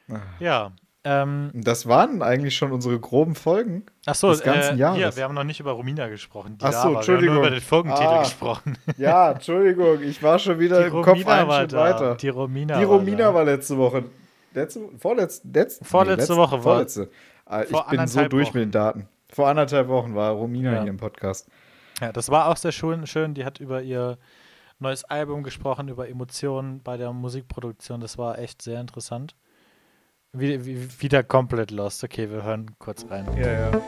Ah. 0.09 0.19
Ja, 0.39 0.73
ähm, 1.05 1.51
das 1.53 1.85
waren 1.87 2.21
eigentlich 2.21 2.55
schon 2.55 2.71
unsere 2.71 2.97
groben 2.97 3.35
Folgen 3.35 3.85
Achso, 4.05 4.29
des 4.29 4.41
ganzen 4.41 4.75
äh, 4.75 4.79
Jahres. 4.79 4.97
Hier, 4.97 5.15
wir 5.17 5.23
haben 5.25 5.33
noch 5.33 5.43
nicht 5.43 5.59
über 5.59 5.71
Romina 5.71 6.07
gesprochen. 6.07 6.57
Die 6.57 6.65
Achso, 6.65 6.95
Entschuldigung. 6.95 7.21
Wir 7.21 7.29
haben 7.29 7.35
nur 7.35 7.47
über 7.47 7.55
den 7.55 7.61
Folgentitel 7.61 8.07
ah, 8.07 8.23
gesprochen. 8.23 8.77
Ja, 8.97 9.31
Entschuldigung, 9.31 10.01
ich 10.01 10.23
war 10.23 10.39
schon 10.39 10.59
wieder 10.59 10.79
die 10.79 10.87
im 10.87 10.93
Romina 10.93 11.13
Kopf 11.13 11.27
einen 11.27 11.47
war 11.49 11.59
Schritt 11.59 11.73
da. 11.73 11.77
weiter. 11.77 12.15
Die 12.15 12.29
Romina, 12.29 12.77
die 12.77 12.85
Romina 12.85 13.25
war, 13.25 13.33
war, 13.33 13.43
letzte 13.43 13.77
Woche. 13.77 14.05
Letzte, 14.53 14.81
vorletzte, 14.97 15.47
letzte, 15.47 15.83
vorletzte 15.83 16.33
nee, 16.33 16.39
Woche 16.39 16.55
war. 16.55 16.61
Vorletzte. 16.61 17.09
Ah, 17.45 17.63
ich 17.63 17.83
bin 17.89 18.07
so 18.07 18.25
durch 18.29 18.47
Wochen. 18.47 18.57
mit 18.59 18.67
den 18.67 18.71
Daten. 18.71 19.09
Vor 19.27 19.49
anderthalb 19.49 19.89
Wochen 19.89 20.15
war 20.15 20.31
Romina 20.31 20.73
ja. 20.73 20.81
hier 20.83 20.89
im 20.89 20.97
Podcast. 20.97 21.49
Ja, 21.99 22.13
das 22.13 22.29
war 22.29 22.47
auch 22.47 22.57
sehr 22.57 22.71
schön. 22.71 23.05
schön. 23.07 23.33
Die 23.33 23.43
hat 23.43 23.59
über 23.59 23.81
ihr 23.81 24.17
neues 24.83 25.03
Album 25.05 25.41
gesprochen, 25.41 25.87
über 25.87 26.07
Emotionen 26.07 26.83
bei 26.83 26.97
der 26.97 27.11
Musikproduktion. 27.11 27.99
Das 28.01 28.19
war 28.19 28.37
echt 28.37 28.61
sehr 28.61 28.79
interessant. 28.79 29.35
Wie, 30.33 30.63
wie, 30.65 31.01
wieder 31.01 31.23
komplett 31.23 31.71
lost. 31.71 32.03
Okay, 32.03 32.29
wir 32.29 32.43
hören 32.43 32.75
kurz 32.77 33.05
rein. 33.09 33.25
Ja, 33.37 33.71
ja. 33.71 33.81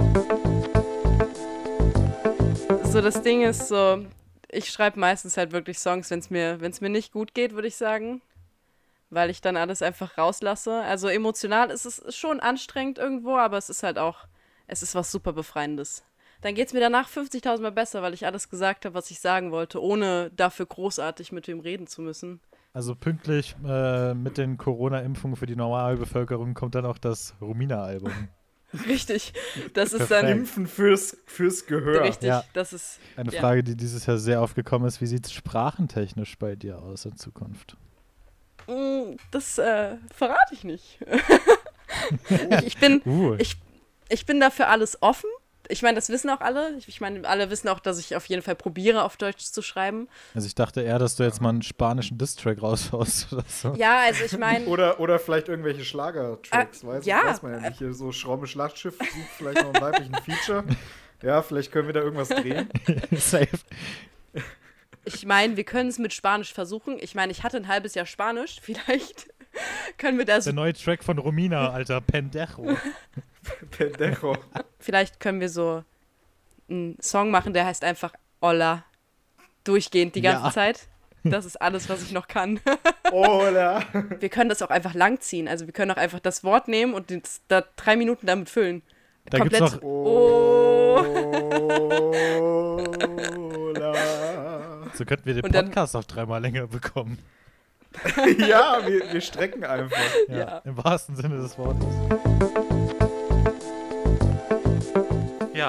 So, 2.83 3.01
das 3.01 3.21
Ding 3.21 3.43
ist 3.43 3.67
so, 3.67 4.05
ich 4.49 4.71
schreibe 4.71 4.99
meistens 4.99 5.37
halt 5.37 5.51
wirklich 5.51 5.77
Songs, 5.77 6.09
wenn 6.09 6.19
es 6.19 6.29
mir, 6.29 6.61
wenn's 6.61 6.81
mir 6.81 6.89
nicht 6.89 7.11
gut 7.11 7.33
geht, 7.33 7.53
würde 7.53 7.67
ich 7.67 7.75
sagen. 7.75 8.21
Weil 9.09 9.29
ich 9.29 9.41
dann 9.41 9.57
alles 9.57 9.81
einfach 9.81 10.17
rauslasse. 10.17 10.81
Also 10.81 11.07
emotional 11.07 11.69
ist 11.69 11.85
es 11.85 12.15
schon 12.15 12.39
anstrengend 12.39 12.97
irgendwo, 12.97 13.37
aber 13.37 13.57
es 13.57 13.69
ist 13.69 13.83
halt 13.83 13.99
auch, 13.99 14.27
es 14.65 14.81
ist 14.81 14.95
was 14.95 15.11
super 15.11 15.33
Befreiendes. 15.33 16.03
Dann 16.45 16.53
geht 16.53 16.67
es 16.67 16.73
mir 16.75 16.79
danach 16.79 17.09
50.000 17.09 17.59
Mal 17.61 17.71
besser, 17.71 18.03
weil 18.03 18.13
ich 18.13 18.27
alles 18.27 18.51
gesagt 18.51 18.85
habe, 18.85 18.93
was 18.93 19.09
ich 19.09 19.19
sagen 19.19 19.49
wollte, 19.49 19.81
ohne 19.81 20.29
dafür 20.29 20.67
großartig 20.67 21.31
mit 21.31 21.47
wem 21.47 21.59
reden 21.59 21.87
zu 21.87 22.03
müssen. 22.03 22.39
Also 22.71 22.93
pünktlich 22.93 23.55
äh, 23.65 24.13
mit 24.13 24.37
den 24.37 24.57
Corona-Impfungen 24.57 25.37
für 25.37 25.47
die 25.47 25.55
Normalbevölkerung 25.55 26.53
kommt 26.53 26.75
dann 26.75 26.85
auch 26.85 26.99
das 26.99 27.33
Romina-Album. 27.41 28.11
Richtig. 28.87 29.33
Das 29.73 29.93
ist 29.93 30.11
dann. 30.11 30.27
Impfen 30.27 30.67
fürs, 30.67 31.17
fürs 31.25 31.65
Gehör. 31.65 32.03
Richtig, 32.03 32.27
ja. 32.27 32.43
das 32.53 32.73
ist. 32.73 32.99
Eine 33.17 33.31
ja. 33.31 33.41
Frage, 33.41 33.63
die 33.63 33.75
dieses 33.75 34.05
Jahr 34.05 34.19
sehr 34.19 34.39
aufgekommen 34.39 34.87
ist: 34.87 35.01
Wie 35.01 35.07
sieht 35.07 35.25
es 35.25 35.33
sprachentechnisch 35.33 36.37
bei 36.37 36.55
dir 36.55 36.77
aus 36.77 37.05
in 37.05 37.15
Zukunft? 37.15 37.75
Mm, 38.67 39.15
das 39.31 39.57
äh, 39.57 39.95
verrate 40.13 40.53
ich 40.53 40.63
nicht. 40.63 40.99
ich, 42.29 42.67
ich, 42.67 42.77
bin, 42.77 43.01
uh. 43.03 43.33
ich, 43.39 43.57
ich 44.09 44.27
bin 44.27 44.39
dafür 44.39 44.69
alles 44.69 45.01
offen 45.01 45.29
ich 45.69 45.81
meine, 45.81 45.95
das 45.95 46.09
wissen 46.09 46.29
auch 46.29 46.41
alle. 46.41 46.77
Ich 46.85 47.01
meine, 47.01 47.27
alle 47.27 47.49
wissen 47.49 47.67
auch, 47.69 47.79
dass 47.79 47.99
ich 47.99 48.15
auf 48.15 48.25
jeden 48.25 48.41
Fall 48.41 48.55
probiere, 48.55 49.03
auf 49.03 49.17
Deutsch 49.17 49.43
zu 49.45 49.61
schreiben. 49.61 50.07
Also 50.33 50.47
ich 50.47 50.55
dachte 50.55 50.81
eher, 50.81 50.99
dass 50.99 51.15
du 51.15 51.23
jetzt 51.23 51.41
mal 51.41 51.49
einen 51.49 51.61
spanischen 51.61 52.17
Distrack 52.17 52.61
raushaust 52.61 53.33
oder 53.33 53.45
so. 53.47 53.73
Ja, 53.75 53.99
also 54.01 54.23
ich 54.23 54.37
meine. 54.37 54.65
oder, 54.67 54.99
oder 54.99 55.19
vielleicht 55.19 55.47
irgendwelche 55.47 55.85
Schlagertracks, 55.85 56.83
äh, 56.83 56.87
weiß, 56.87 57.05
ja. 57.05 57.25
weiß 57.25 57.41
man 57.41 57.53
ja 57.53 57.69
nicht. 57.69 57.79
Hier 57.79 57.93
so 57.93 58.11
Schraube 58.11 58.47
Schlachtschiff 58.47 58.97
sucht 58.97 59.29
vielleicht 59.37 59.61
noch 59.61 59.73
einen 59.73 59.81
weiblichen 59.81 60.15
Feature. 60.15 60.63
Ja, 61.21 61.41
vielleicht 61.41 61.71
können 61.71 61.87
wir 61.87 61.93
da 61.93 62.01
irgendwas 62.01 62.27
drehen. 62.27 62.69
Safe. 63.13 63.47
Ich 65.05 65.25
meine, 65.25 65.55
wir 65.55 65.63
können 65.63 65.89
es 65.89 65.97
mit 65.97 66.13
Spanisch 66.13 66.53
versuchen. 66.53 66.97
Ich 66.99 67.15
meine, 67.15 67.31
ich 67.31 67.41
hatte 67.41 67.57
ein 67.57 67.67
halbes 67.67 67.95
Jahr 67.95 68.05
Spanisch. 68.05 68.57
Vielleicht 68.61 69.27
können 69.97 70.17
wir 70.17 70.25
das. 70.25 70.43
Der 70.43 70.53
neue 70.53 70.73
Track 70.73 71.03
von 71.03 71.17
Romina, 71.17 71.69
Alter, 71.69 72.01
Pendejo. 72.01 72.77
Pendejo. 73.71 74.37
Vielleicht 74.79 75.19
können 75.19 75.39
wir 75.39 75.49
so 75.49 75.83
einen 76.69 76.97
Song 77.01 77.31
machen, 77.31 77.53
der 77.53 77.65
heißt 77.65 77.83
einfach 77.83 78.13
Hola. 78.41 78.83
Durchgehend 79.63 80.15
die 80.15 80.21
ganze 80.21 80.45
ja. 80.45 80.51
Zeit. 80.51 80.87
Das 81.23 81.43
ist 81.45 81.59
alles, 81.59 81.89
was 81.89 82.03
ich 82.03 82.11
noch 82.11 82.27
kann. 82.27 82.59
Hola. 83.11 83.81
Wir 84.19 84.29
können 84.29 84.49
das 84.49 84.61
auch 84.61 84.69
einfach 84.69 84.93
langziehen. 84.93 85.47
Also 85.47 85.65
wir 85.65 85.73
können 85.73 85.89
auch 85.89 85.97
einfach 85.97 86.19
das 86.19 86.43
Wort 86.43 86.67
nehmen 86.67 86.93
und 86.93 87.09
das, 87.09 87.41
da 87.47 87.63
drei 87.75 87.95
Minuten 87.95 88.27
damit 88.27 88.49
füllen. 88.49 88.83
Da 89.25 89.39
Komplett. 89.39 89.61
Gibt's 89.61 89.75
noch 89.77 89.81
oh. 89.81 91.03
So 94.93 95.03
könnten 95.03 95.25
wir 95.25 95.33
den 95.33 95.51
Podcast 95.51 95.95
auch 95.95 96.03
dreimal 96.03 96.41
länger 96.41 96.67
bekommen. 96.67 97.17
ja, 98.37 98.79
wir, 98.85 99.11
wir 99.11 99.21
strecken 99.21 99.63
einfach. 99.63 99.97
Ja, 100.27 100.37
ja, 100.37 100.57
Im 100.59 100.77
wahrsten 100.77 101.15
Sinne 101.15 101.37
des 101.37 101.57
Wortes. 101.57 102.64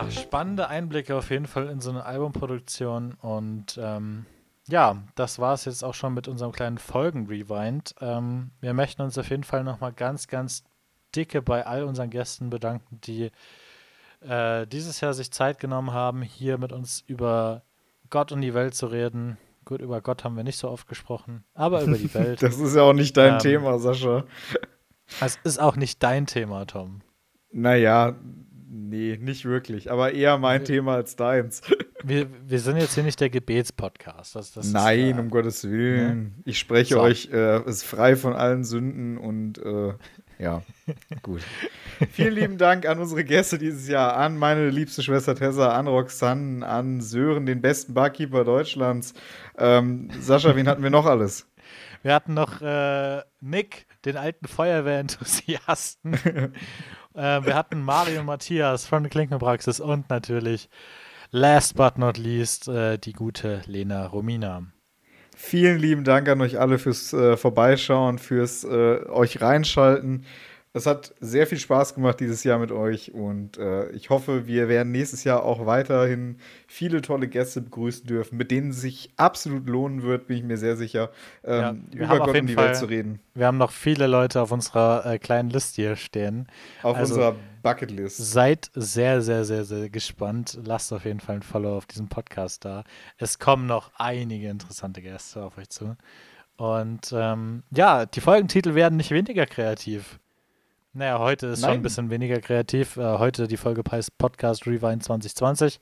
Ja, 0.04 0.10
spannende 0.10 0.68
Einblicke 0.68 1.16
auf 1.16 1.30
jeden 1.30 1.46
Fall 1.46 1.68
in 1.68 1.80
so 1.80 1.90
eine 1.90 2.04
Albumproduktion 2.04 3.14
und 3.20 3.78
ähm, 3.80 4.26
ja, 4.68 5.02
das 5.14 5.38
war 5.38 5.54
es 5.54 5.64
jetzt 5.64 5.84
auch 5.84 5.94
schon 5.94 6.14
mit 6.14 6.28
unserem 6.28 6.52
kleinen 6.52 6.78
Folgen-Rewind. 6.78 7.94
Ähm, 8.00 8.50
wir 8.60 8.74
möchten 8.74 9.02
uns 9.02 9.16
auf 9.16 9.30
jeden 9.30 9.44
Fall 9.44 9.62
nochmal 9.62 9.92
ganz, 9.92 10.26
ganz 10.26 10.64
dicke 11.14 11.40
bei 11.40 11.64
all 11.64 11.84
unseren 11.84 12.10
Gästen 12.10 12.50
bedanken, 12.50 13.00
die 13.02 13.30
äh, 14.20 14.66
dieses 14.66 15.00
Jahr 15.00 15.14
sich 15.14 15.30
Zeit 15.30 15.60
genommen 15.60 15.92
haben, 15.92 16.22
hier 16.22 16.58
mit 16.58 16.72
uns 16.72 17.04
über 17.06 17.62
Gott 18.10 18.32
und 18.32 18.40
die 18.40 18.54
Welt 18.54 18.74
zu 18.74 18.86
reden. 18.86 19.38
Gut, 19.64 19.80
über 19.80 20.00
Gott 20.00 20.24
haben 20.24 20.36
wir 20.36 20.44
nicht 20.44 20.58
so 20.58 20.68
oft 20.68 20.88
gesprochen, 20.88 21.44
aber 21.54 21.82
über 21.82 21.96
die 21.96 22.12
Welt. 22.14 22.42
das 22.42 22.58
ist 22.58 22.76
ja 22.76 22.82
auch 22.82 22.92
nicht 22.92 23.16
dein 23.16 23.34
ähm, 23.34 23.38
Thema, 23.38 23.78
Sascha. 23.78 24.24
Es 25.20 25.38
ist 25.44 25.60
auch 25.60 25.76
nicht 25.76 26.02
dein 26.02 26.26
Thema, 26.26 26.66
Tom. 26.66 27.02
Naja, 27.52 28.14
nee, 28.68 29.18
nicht 29.20 29.44
wirklich, 29.44 29.90
aber 29.90 30.12
eher 30.12 30.38
mein 30.38 30.60
wir, 30.60 30.66
Thema 30.66 30.94
als 30.94 31.16
deins. 31.16 31.62
Wir, 32.04 32.28
wir 32.46 32.60
sind 32.60 32.76
jetzt 32.76 32.94
hier 32.94 33.02
nicht 33.02 33.20
der 33.20 33.30
Gebetspodcast. 33.30 34.36
Das, 34.36 34.52
das 34.52 34.70
Nein, 34.70 34.98
ist, 34.98 35.16
äh, 35.16 35.20
um 35.20 35.28
Gottes 35.28 35.68
Willen. 35.68 36.34
Ja? 36.36 36.42
Ich 36.44 36.58
spreche 36.60 36.94
so. 36.94 37.00
euch, 37.00 37.30
äh, 37.32 37.68
ist 37.68 37.82
frei 37.82 38.14
von 38.14 38.32
allen 38.32 38.62
Sünden 38.62 39.18
und 39.18 39.58
äh, 39.58 39.94
ja, 40.38 40.62
gut. 41.22 41.40
Vielen 42.12 42.34
lieben 42.34 42.58
Dank 42.58 42.86
an 42.86 43.00
unsere 43.00 43.24
Gäste 43.24 43.58
dieses 43.58 43.88
Jahr, 43.88 44.16
an 44.16 44.36
meine 44.36 44.70
liebste 44.70 45.02
Schwester 45.02 45.34
Tessa, 45.34 45.76
an 45.76 45.88
Roxanne, 45.88 46.64
an 46.64 47.00
Sören, 47.00 47.46
den 47.46 47.60
besten 47.60 47.94
Barkeeper 47.94 48.44
Deutschlands. 48.44 49.14
Ähm, 49.58 50.10
Sascha, 50.20 50.54
wen 50.54 50.68
hatten 50.68 50.82
wir 50.82 50.90
noch 50.90 51.06
alles? 51.06 51.48
Wir 52.02 52.14
hatten 52.14 52.34
noch 52.34 52.60
äh, 52.60 53.22
Nick, 53.40 53.86
den 54.04 54.16
alten 54.16 54.46
Feuerwehrenthusiasten. 54.46 56.16
äh, 57.16 57.44
wir 57.44 57.54
hatten 57.54 57.82
Mario 57.82 58.22
Matthias 58.22 58.86
von 58.86 59.02
der 59.02 59.10
Klinkenpraxis 59.10 59.80
und 59.80 60.10
natürlich, 60.10 60.68
last 61.30 61.74
but 61.74 61.98
not 61.98 62.18
least, 62.18 62.68
äh, 62.68 62.98
die 62.98 63.12
gute 63.12 63.62
Lena 63.66 64.06
Romina. 64.06 64.62
Vielen 65.34 65.78
lieben 65.78 66.04
Dank 66.04 66.28
an 66.28 66.40
euch 66.40 66.58
alle 66.58 66.78
fürs 66.78 67.12
äh, 67.12 67.36
Vorbeischauen, 67.36 68.18
fürs 68.18 68.64
äh, 68.64 69.06
euch 69.08 69.42
reinschalten. 69.42 70.24
Es 70.76 70.84
hat 70.84 71.14
sehr 71.20 71.46
viel 71.46 71.56
Spaß 71.56 71.94
gemacht 71.94 72.20
dieses 72.20 72.44
Jahr 72.44 72.58
mit 72.58 72.70
euch 72.70 73.14
und 73.14 73.56
äh, 73.56 73.88
ich 73.92 74.10
hoffe, 74.10 74.46
wir 74.46 74.68
werden 74.68 74.92
nächstes 74.92 75.24
Jahr 75.24 75.42
auch 75.42 75.64
weiterhin 75.64 76.36
viele 76.66 77.00
tolle 77.00 77.28
Gäste 77.28 77.62
begrüßen 77.62 78.06
dürfen, 78.06 78.36
mit 78.36 78.50
denen 78.50 78.72
es 78.72 78.82
sich 78.82 79.10
absolut 79.16 79.66
lohnen 79.70 80.02
wird, 80.02 80.26
bin 80.26 80.36
ich 80.36 80.42
mir 80.42 80.58
sehr 80.58 80.76
sicher, 80.76 81.10
ähm, 81.44 81.86
ja, 81.94 82.04
über 82.04 82.18
Gott 82.18 82.36
und 82.36 82.46
die 82.46 82.52
Fall, 82.52 82.66
Welt 82.66 82.76
zu 82.76 82.84
reden. 82.90 83.20
Wir 83.32 83.46
haben 83.46 83.56
noch 83.56 83.70
viele 83.70 84.06
Leute 84.06 84.42
auf 84.42 84.52
unserer 84.52 85.06
äh, 85.06 85.18
kleinen 85.18 85.48
Liste 85.48 85.80
hier 85.80 85.96
stehen. 85.96 86.46
Auf 86.82 86.98
also, 86.98 87.14
unserer 87.14 87.36
Bucketlist. 87.62 88.18
Seid 88.18 88.70
sehr, 88.74 89.22
sehr, 89.22 89.46
sehr, 89.46 89.64
sehr 89.64 89.88
gespannt. 89.88 90.58
Lasst 90.62 90.92
auf 90.92 91.06
jeden 91.06 91.20
Fall 91.20 91.36
ein 91.36 91.42
Follow 91.42 91.74
auf 91.74 91.86
diesem 91.86 92.10
Podcast 92.10 92.66
da. 92.66 92.84
Es 93.16 93.38
kommen 93.38 93.64
noch 93.64 93.92
einige 93.96 94.50
interessante 94.50 95.00
Gäste 95.00 95.42
auf 95.42 95.56
euch 95.56 95.70
zu. 95.70 95.96
Und 96.58 97.14
ähm, 97.16 97.62
ja, 97.70 98.04
die 98.04 98.20
Folgentitel 98.20 98.74
werden 98.74 98.98
nicht 98.98 99.10
weniger 99.10 99.46
kreativ. 99.46 100.18
Naja, 100.96 101.18
heute 101.18 101.48
ist 101.48 101.60
Nein. 101.60 101.72
schon 101.72 101.78
ein 101.80 101.82
bisschen 101.82 102.08
weniger 102.08 102.40
kreativ. 102.40 102.96
Äh, 102.96 103.18
heute 103.18 103.48
die 103.48 103.58
Folge 103.58 103.82
heißt 103.86 104.16
Podcast 104.16 104.66
Rewind 104.66 105.04
2020. 105.04 105.78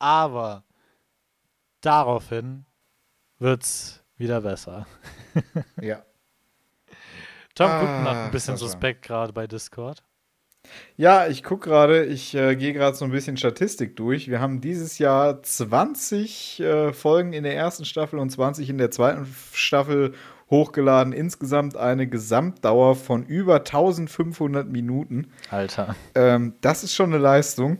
Aber 0.00 0.64
daraufhin 1.80 2.66
wird 3.38 3.62
es 3.62 4.02
wieder 4.16 4.40
besser. 4.40 4.88
ja. 5.80 6.02
Tom 7.54 7.70
ah, 7.70 7.80
guckt 7.80 8.02
noch 8.02 8.24
ein 8.24 8.30
bisschen 8.32 8.56
suspekt 8.56 9.02
gerade 9.02 9.32
bei 9.32 9.46
Discord. 9.46 10.02
Ja, 10.96 11.28
ich 11.28 11.44
gucke 11.44 11.68
gerade, 11.68 12.04
ich 12.04 12.34
äh, 12.34 12.56
gehe 12.56 12.72
gerade 12.72 12.96
so 12.96 13.04
ein 13.04 13.12
bisschen 13.12 13.36
Statistik 13.36 13.94
durch. 13.94 14.26
Wir 14.26 14.40
haben 14.40 14.60
dieses 14.60 14.98
Jahr 14.98 15.40
20 15.40 16.58
äh, 16.58 16.92
Folgen 16.92 17.32
in 17.32 17.44
der 17.44 17.54
ersten 17.54 17.84
Staffel 17.84 18.18
und 18.18 18.30
20 18.30 18.68
in 18.70 18.78
der 18.78 18.90
zweiten 18.90 19.32
Staffel 19.52 20.14
hochgeladen. 20.50 21.12
Insgesamt 21.12 21.76
eine 21.76 22.06
Gesamtdauer 22.06 22.96
von 22.96 23.24
über 23.24 23.56
1500 23.56 24.68
Minuten. 24.68 25.28
Alter. 25.50 25.94
Ähm, 26.14 26.54
das 26.60 26.84
ist 26.84 26.94
schon 26.94 27.12
eine 27.12 27.22
Leistung. 27.22 27.78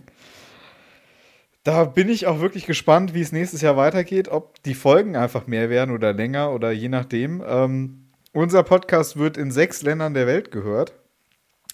Da 1.64 1.84
bin 1.84 2.08
ich 2.08 2.26
auch 2.26 2.40
wirklich 2.40 2.66
gespannt, 2.66 3.12
wie 3.14 3.20
es 3.20 3.32
nächstes 3.32 3.60
Jahr 3.60 3.76
weitergeht, 3.76 4.28
ob 4.28 4.62
die 4.62 4.74
Folgen 4.74 5.16
einfach 5.16 5.46
mehr 5.46 5.68
werden 5.68 5.94
oder 5.94 6.12
länger 6.12 6.52
oder 6.52 6.70
je 6.70 6.88
nachdem. 6.88 7.42
Ähm, 7.46 8.08
unser 8.32 8.62
Podcast 8.62 9.18
wird 9.18 9.36
in 9.36 9.50
sechs 9.50 9.82
Ländern 9.82 10.14
der 10.14 10.26
Welt 10.26 10.50
gehört. 10.50 10.94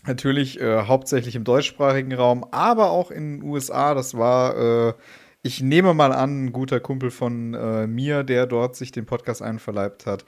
Natürlich 0.06 0.60
äh, 0.60 0.82
hauptsächlich 0.82 1.34
im 1.34 1.44
deutschsprachigen 1.44 2.12
Raum, 2.12 2.44
aber 2.50 2.90
auch 2.90 3.10
in 3.10 3.38
den 3.38 3.48
USA. 3.48 3.94
Das 3.94 4.16
war, 4.16 4.88
äh, 4.88 4.94
ich 5.42 5.62
nehme 5.62 5.94
mal 5.94 6.12
an, 6.12 6.46
ein 6.46 6.52
guter 6.52 6.80
Kumpel 6.80 7.10
von 7.10 7.54
äh, 7.54 7.86
mir, 7.86 8.22
der 8.22 8.46
dort 8.46 8.76
sich 8.76 8.92
den 8.92 9.06
Podcast 9.06 9.42
einverleibt 9.42 10.06
hat. 10.06 10.24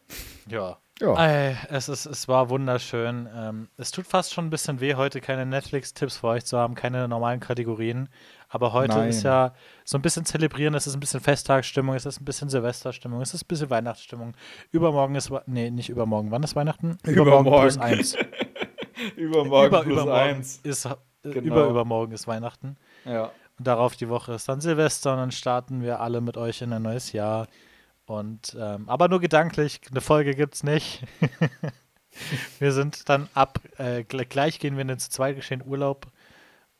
Ja. 0.47 0.77
Ja. 1.01 1.55
Es, 1.69 1.87
ist, 1.87 2.05
es 2.05 2.27
war 2.27 2.49
wunderschön. 2.49 3.29
Ähm, 3.33 3.69
es 3.77 3.91
tut 3.91 4.05
fast 4.05 4.33
schon 4.33 4.47
ein 4.47 4.49
bisschen 4.49 4.81
weh, 4.81 4.95
heute 4.95 5.21
keine 5.21 5.45
Netflix-Tipps 5.45 6.17
für 6.17 6.27
euch 6.27 6.45
zu 6.45 6.57
haben, 6.57 6.75
keine 6.75 7.07
normalen 7.07 7.39
Kategorien. 7.39 8.09
Aber 8.49 8.73
heute 8.73 8.97
Nein. 8.97 9.09
ist 9.09 9.23
ja 9.23 9.53
so 9.85 9.97
ein 9.97 10.01
bisschen 10.01 10.25
zelebrieren, 10.25 10.73
es 10.73 10.87
ist 10.87 10.95
ein 10.95 10.99
bisschen 10.99 11.21
Festtagsstimmung, 11.21 11.95
es 11.95 12.05
ist 12.05 12.19
ein 12.19 12.25
bisschen 12.25 12.49
Silvesterstimmung, 12.49 13.21
es 13.21 13.33
ist 13.33 13.43
ein 13.43 13.47
bisschen 13.47 13.69
Weihnachtsstimmung. 13.69 14.33
Übermorgen 14.71 15.15
ist, 15.15 15.31
nee, 15.45 15.71
nicht 15.71 15.89
übermorgen. 15.89 16.31
Wann 16.31 16.43
ist 16.43 16.55
Weihnachten? 16.55 16.97
Übermorgen, 17.03 17.47
übermorgen. 17.47 17.61
plus 17.61 17.77
eins. 17.77 18.17
übermorgen 19.15 19.67
über, 19.67 19.81
plus 19.83 19.93
übermorgen 19.93 20.19
eins. 20.19 20.59
Ist, 20.63 20.85
äh, 20.85 20.95
genau. 21.21 21.39
Über 21.39 21.69
übermorgen 21.69 22.11
ist 22.11 22.27
Weihnachten. 22.27 22.75
Ja. 23.05 23.31
Darauf 23.59 23.95
die 23.95 24.09
Woche 24.09 24.33
ist 24.33 24.47
dann 24.47 24.61
Silvester 24.61 25.13
und 25.13 25.17
dann 25.19 25.31
starten 25.31 25.81
wir 25.81 25.99
alle 25.99 26.21
mit 26.21 26.37
euch 26.37 26.61
in 26.61 26.73
ein 26.73 26.81
neues 26.81 27.11
Jahr. 27.11 27.47
Und 28.05 28.57
ähm, 28.59 28.89
aber 28.89 29.07
nur 29.07 29.19
gedanklich, 29.19 29.81
eine 29.91 30.01
Folge 30.01 30.33
gibt 30.33 30.55
es 30.55 30.63
nicht. 30.63 31.03
wir 32.59 32.71
sind 32.71 33.07
dann 33.09 33.29
ab, 33.33 33.59
äh, 33.77 34.03
gleich 34.03 34.59
gehen 34.59 34.75
wir 34.75 34.81
in 34.81 34.87
den 34.87 34.99
zu 34.99 35.09
zweit 35.09 35.37
Urlaub 35.65 36.07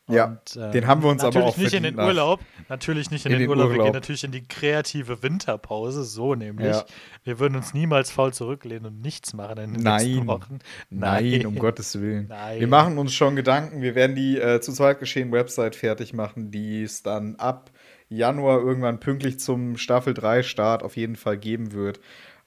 ja, 0.10 0.26
und, 0.26 0.56
äh, 0.56 0.72
den 0.72 0.88
haben 0.88 1.04
wir 1.04 1.10
uns 1.10 1.24
aber 1.24 1.44
auch 1.44 1.58
nicht 1.58 1.74
in 1.74 1.84
den 1.84 2.00
Urlaub, 2.00 2.40
natürlich 2.68 3.12
nicht 3.12 3.26
in, 3.26 3.32
in 3.32 3.38
den, 3.38 3.44
den 3.44 3.50
Urlaub. 3.50 3.68
Urlaub. 3.68 3.78
Wir 3.80 3.84
gehen 3.86 3.94
natürlich 3.94 4.24
in 4.24 4.32
die 4.32 4.48
kreative 4.48 5.24
Winterpause, 5.24 6.04
so 6.04 6.36
nämlich. 6.36 6.76
Ja. 6.76 6.86
Wir 7.24 7.40
würden 7.40 7.56
uns 7.56 7.74
niemals 7.74 8.12
faul 8.12 8.34
zurücklehnen 8.34 8.86
und 8.88 9.02
nichts 9.02 9.34
machen 9.34 9.58
in 9.60 9.74
den 9.74 9.84
Nein. 9.84 10.06
nächsten 10.06 10.28
Wochen. 10.28 10.60
Nein, 10.90 11.30
Nein, 11.30 11.46
um 11.46 11.56
Gottes 11.56 12.00
Willen. 12.00 12.28
Nein. 12.28 12.60
Wir 12.60 12.68
machen 12.68 12.98
uns 12.98 13.14
schon 13.14 13.36
Gedanken. 13.36 13.82
Wir 13.82 13.96
werden 13.96 14.16
die 14.16 14.38
äh, 14.38 14.62
zu 14.62 14.74
zweit 14.74 15.00
geschehen 15.00 15.32
Website 15.32 15.76
fertig 15.76 16.14
machen, 16.14 16.52
die 16.52 16.84
es 16.84 17.04
dann 17.04 17.36
ab 17.36 17.72
Januar 18.10 18.60
irgendwann 18.60 19.00
pünktlich 19.00 19.40
zum 19.40 19.78
Staffel 19.78 20.14
3 20.14 20.42
Start 20.44 20.84
auf 20.84 20.98
jeden 20.98 21.16
Fall 21.16 21.38
geben 21.38 21.72
wird. 21.74 22.00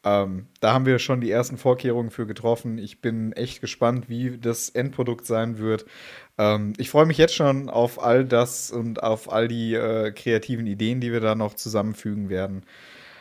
Ähm, 0.04 0.46
da 0.60 0.72
haben 0.72 0.86
wir 0.86 0.98
schon 0.98 1.20
die 1.20 1.30
ersten 1.30 1.56
Vorkehrungen 1.56 2.10
für 2.10 2.26
getroffen. 2.26 2.78
Ich 2.78 3.00
bin 3.00 3.32
echt 3.32 3.60
gespannt, 3.60 4.08
wie 4.08 4.36
das 4.38 4.68
Endprodukt 4.68 5.26
sein 5.26 5.58
wird. 5.58 5.84
Ähm, 6.38 6.72
ich 6.76 6.90
freue 6.90 7.06
mich 7.06 7.18
jetzt 7.18 7.34
schon 7.34 7.68
auf 7.68 8.02
all 8.02 8.24
das 8.24 8.70
und 8.72 9.02
auf 9.02 9.32
all 9.32 9.46
die 9.46 9.74
äh, 9.74 10.10
kreativen 10.10 10.66
Ideen, 10.66 11.00
die 11.00 11.12
wir 11.12 11.20
da 11.20 11.34
noch 11.34 11.54
zusammenfügen 11.54 12.28
werden. 12.28 12.64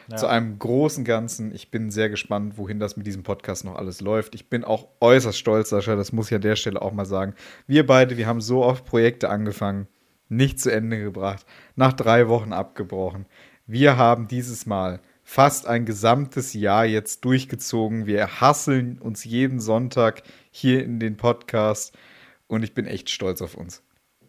Ja. 0.09 0.17
Zu 0.17 0.27
einem 0.27 0.57
großen 0.57 1.05
Ganzen. 1.05 1.53
Ich 1.53 1.69
bin 1.69 1.91
sehr 1.91 2.09
gespannt, 2.09 2.57
wohin 2.57 2.79
das 2.79 2.97
mit 2.97 3.05
diesem 3.05 3.21
Podcast 3.21 3.63
noch 3.63 3.75
alles 3.75 4.01
läuft. 4.01 4.33
Ich 4.33 4.49
bin 4.49 4.63
auch 4.63 4.87
äußerst 4.99 5.37
stolz, 5.37 5.69
Sascha, 5.69 5.95
das 5.95 6.11
muss 6.11 6.31
ich 6.31 6.35
an 6.35 6.41
der 6.41 6.55
Stelle 6.55 6.81
auch 6.81 6.91
mal 6.91 7.05
sagen. 7.05 7.35
Wir 7.67 7.85
beide, 7.85 8.17
wir 8.17 8.25
haben 8.25 8.41
so 8.41 8.63
oft 8.63 8.85
Projekte 8.85 9.29
angefangen, 9.29 9.87
nicht 10.29 10.59
zu 10.59 10.71
Ende 10.71 10.99
gebracht, 10.99 11.45
nach 11.75 11.93
drei 11.93 12.27
Wochen 12.27 12.53
abgebrochen. 12.53 13.25
Wir 13.67 13.95
haben 13.95 14.27
dieses 14.27 14.65
Mal 14.65 14.99
fast 15.31 15.65
ein 15.65 15.85
gesamtes 15.85 16.53
Jahr 16.53 16.83
jetzt 16.83 17.23
durchgezogen. 17.23 18.05
Wir 18.05 18.41
hasseln 18.41 18.99
uns 18.99 19.23
jeden 19.23 19.61
Sonntag 19.61 20.23
hier 20.51 20.83
in 20.83 20.99
den 20.99 21.15
Podcast 21.15 21.97
und 22.47 22.63
ich 22.63 22.73
bin 22.73 22.85
echt 22.85 23.09
stolz 23.09 23.41
auf 23.41 23.55
uns. 23.55 23.81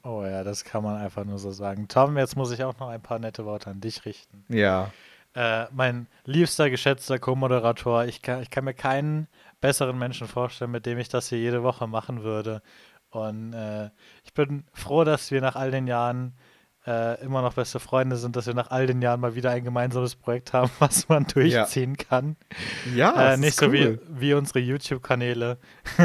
Oh 0.05 0.22
ja, 0.22 0.44
das 0.44 0.62
kann 0.62 0.84
man 0.84 0.98
einfach 0.98 1.24
nur 1.24 1.40
so 1.40 1.50
sagen. 1.50 1.88
Tom, 1.88 2.16
jetzt 2.16 2.36
muss 2.36 2.53
ich 2.53 2.62
auch 2.62 2.78
noch 2.78 2.88
ein 2.88 3.03
paar 3.03 3.18
nette 3.18 3.44
Worte 3.44 3.68
an 3.70 3.80
dich 3.80 4.05
richten. 4.05 4.44
Ja. 4.48 4.92
Äh, 5.34 5.64
mein 5.72 6.07
liebster, 6.24 6.70
geschätzter 6.70 7.18
Co-Moderator, 7.18 8.05
ich 8.05 8.22
kann, 8.22 8.40
ich 8.40 8.50
kann 8.50 8.64
mir 8.64 8.74
keinen 8.74 9.26
besseren 9.61 9.98
Menschen 9.98 10.28
vorstellen, 10.28 10.70
mit 10.70 10.86
dem 10.86 10.98
ich 10.98 11.09
das 11.09 11.28
hier 11.28 11.38
jede 11.38 11.64
Woche 11.64 11.88
machen 11.88 12.22
würde. 12.22 12.62
Und 13.11 13.55
äh, 13.55 13.90
ich 14.22 14.34
bin 14.34 14.66
froh, 14.72 15.03
dass 15.03 15.32
wir 15.32 15.40
nach 15.40 15.57
all 15.57 15.72
den 15.72 15.88
Jahren 15.88 16.34
äh, 16.87 17.22
immer 17.22 17.43
noch 17.43 17.55
beste 17.55 17.80
Freunde 17.80 18.16
sind, 18.16 18.35
dass 18.37 18.47
wir 18.47 18.55
nach 18.55 18.70
all 18.70 18.87
den 18.87 19.03
Jahren 19.03 19.20
mal 19.20 19.35
wieder 19.35 19.51
ein 19.51 19.64
gemeinsames 19.64 20.16
Projekt 20.16 20.53
haben, 20.53 20.70
was 20.78 21.09
man 21.09 21.26
durchziehen 21.26 21.97
ja. 21.99 22.05
kann. 22.05 22.37
Ja, 22.95 23.35
äh, 23.35 23.37
nicht 23.37 23.57
so 23.57 23.66
cool. 23.66 23.72
wie, 23.72 23.99
wie 24.20 24.35
unsere 24.35 24.59
YouTube-Kanäle. 24.59 25.59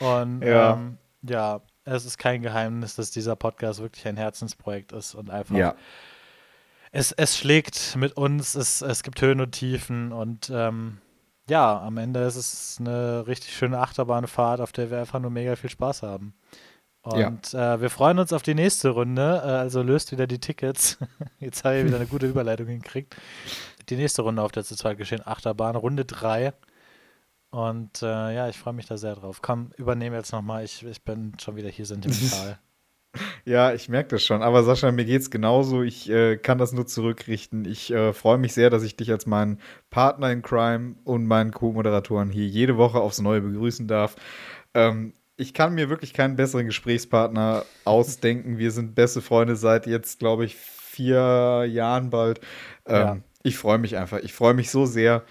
und 0.00 0.42
ja. 0.42 0.74
Ähm, 0.74 0.98
ja, 1.22 1.60
es 1.84 2.04
ist 2.04 2.18
kein 2.18 2.42
Geheimnis, 2.42 2.96
dass 2.96 3.10
dieser 3.10 3.36
Podcast 3.36 3.80
wirklich 3.80 4.06
ein 4.06 4.16
Herzensprojekt 4.16 4.92
ist 4.92 5.14
und 5.14 5.30
einfach. 5.30 5.56
Ja. 5.56 5.74
Es, 6.92 7.12
es 7.12 7.38
schlägt 7.38 7.94
mit 7.96 8.16
uns, 8.16 8.56
es, 8.56 8.82
es 8.82 9.04
gibt 9.04 9.22
Höhen 9.22 9.40
und 9.40 9.52
Tiefen 9.52 10.12
und 10.12 10.50
ähm, 10.52 10.98
ja, 11.48 11.80
am 11.80 11.98
Ende 11.98 12.20
ist 12.20 12.36
es 12.36 12.76
eine 12.80 13.26
richtig 13.26 13.56
schöne 13.56 13.78
Achterbahnfahrt, 13.78 14.60
auf 14.60 14.72
der 14.72 14.90
wir 14.90 14.98
einfach 14.98 15.20
nur 15.20 15.30
mega 15.30 15.54
viel 15.56 15.70
Spaß 15.70 16.02
haben. 16.02 16.34
Und 17.02 17.52
ja. 17.52 17.74
äh, 17.74 17.80
wir 17.80 17.88
freuen 17.88 18.18
uns 18.18 18.32
auf 18.32 18.42
die 18.42 18.54
nächste 18.54 18.90
Runde. 18.90 19.40
Äh, 19.42 19.48
also 19.48 19.82
löst 19.82 20.12
wieder 20.12 20.26
die 20.26 20.38
Tickets. 20.38 20.98
Jetzt 21.38 21.64
habe 21.64 21.78
ich 21.78 21.86
wieder 21.86 21.96
eine 21.96 22.06
gute 22.06 22.26
Überleitung 22.26 22.66
hingekriegt. 22.66 23.16
Die 23.88 23.96
nächste 23.96 24.22
Runde 24.22 24.42
auf 24.42 24.52
der 24.52 24.64
zu 24.64 24.76
zweit 24.76 24.98
geschehen 24.98 25.26
Achterbahn, 25.26 25.76
Runde 25.76 26.04
3. 26.04 26.52
Und 27.50 28.02
äh, 28.02 28.34
ja, 28.34 28.48
ich 28.48 28.58
freue 28.58 28.74
mich 28.74 28.86
da 28.86 28.96
sehr 28.96 29.16
drauf. 29.16 29.40
Komm, 29.42 29.70
übernehme 29.76 30.16
jetzt 30.16 30.32
nochmal. 30.32 30.64
Ich, 30.64 30.84
ich 30.84 31.02
bin 31.02 31.32
schon 31.40 31.56
wieder 31.56 31.68
hier 31.68 31.86
sentimental. 31.86 32.58
ja, 33.44 33.72
ich 33.72 33.88
merke 33.88 34.10
das 34.10 34.22
schon. 34.22 34.42
Aber 34.42 34.62
Sascha, 34.62 34.92
mir 34.92 35.06
geht 35.06 35.22
es 35.22 35.30
genauso. 35.30 35.82
Ich 35.82 36.08
äh, 36.10 36.36
kann 36.36 36.58
das 36.58 36.72
nur 36.72 36.86
zurückrichten. 36.86 37.64
Ich 37.64 37.90
äh, 37.90 38.12
freue 38.12 38.38
mich 38.38 38.52
sehr, 38.52 38.70
dass 38.70 38.82
ich 38.82 38.94
dich 38.94 39.10
als 39.10 39.26
meinen 39.26 39.58
Partner 39.88 40.30
in 40.30 40.42
Crime 40.42 40.96
und 41.04 41.26
meinen 41.26 41.50
Co-Moderatoren 41.50 42.30
hier 42.30 42.46
jede 42.46 42.76
Woche 42.76 43.00
aufs 43.00 43.20
Neue 43.20 43.40
begrüßen 43.40 43.88
darf. 43.88 44.16
Ähm, 44.74 45.14
ich 45.40 45.54
kann 45.54 45.74
mir 45.74 45.88
wirklich 45.88 46.12
keinen 46.12 46.36
besseren 46.36 46.66
Gesprächspartner 46.66 47.64
ausdenken. 47.86 48.58
Wir 48.58 48.70
sind 48.70 48.94
beste 48.94 49.22
Freunde 49.22 49.56
seit 49.56 49.86
jetzt, 49.86 50.18
glaube 50.18 50.44
ich, 50.44 50.54
vier 50.54 51.64
Jahren 51.66 52.10
bald. 52.10 52.40
Ähm, 52.84 52.96
ja. 52.96 53.18
Ich 53.42 53.56
freue 53.56 53.78
mich 53.78 53.96
einfach. 53.96 54.18
Ich 54.18 54.34
freue 54.34 54.52
mich 54.52 54.70
so 54.70 54.84
sehr. 54.84 55.24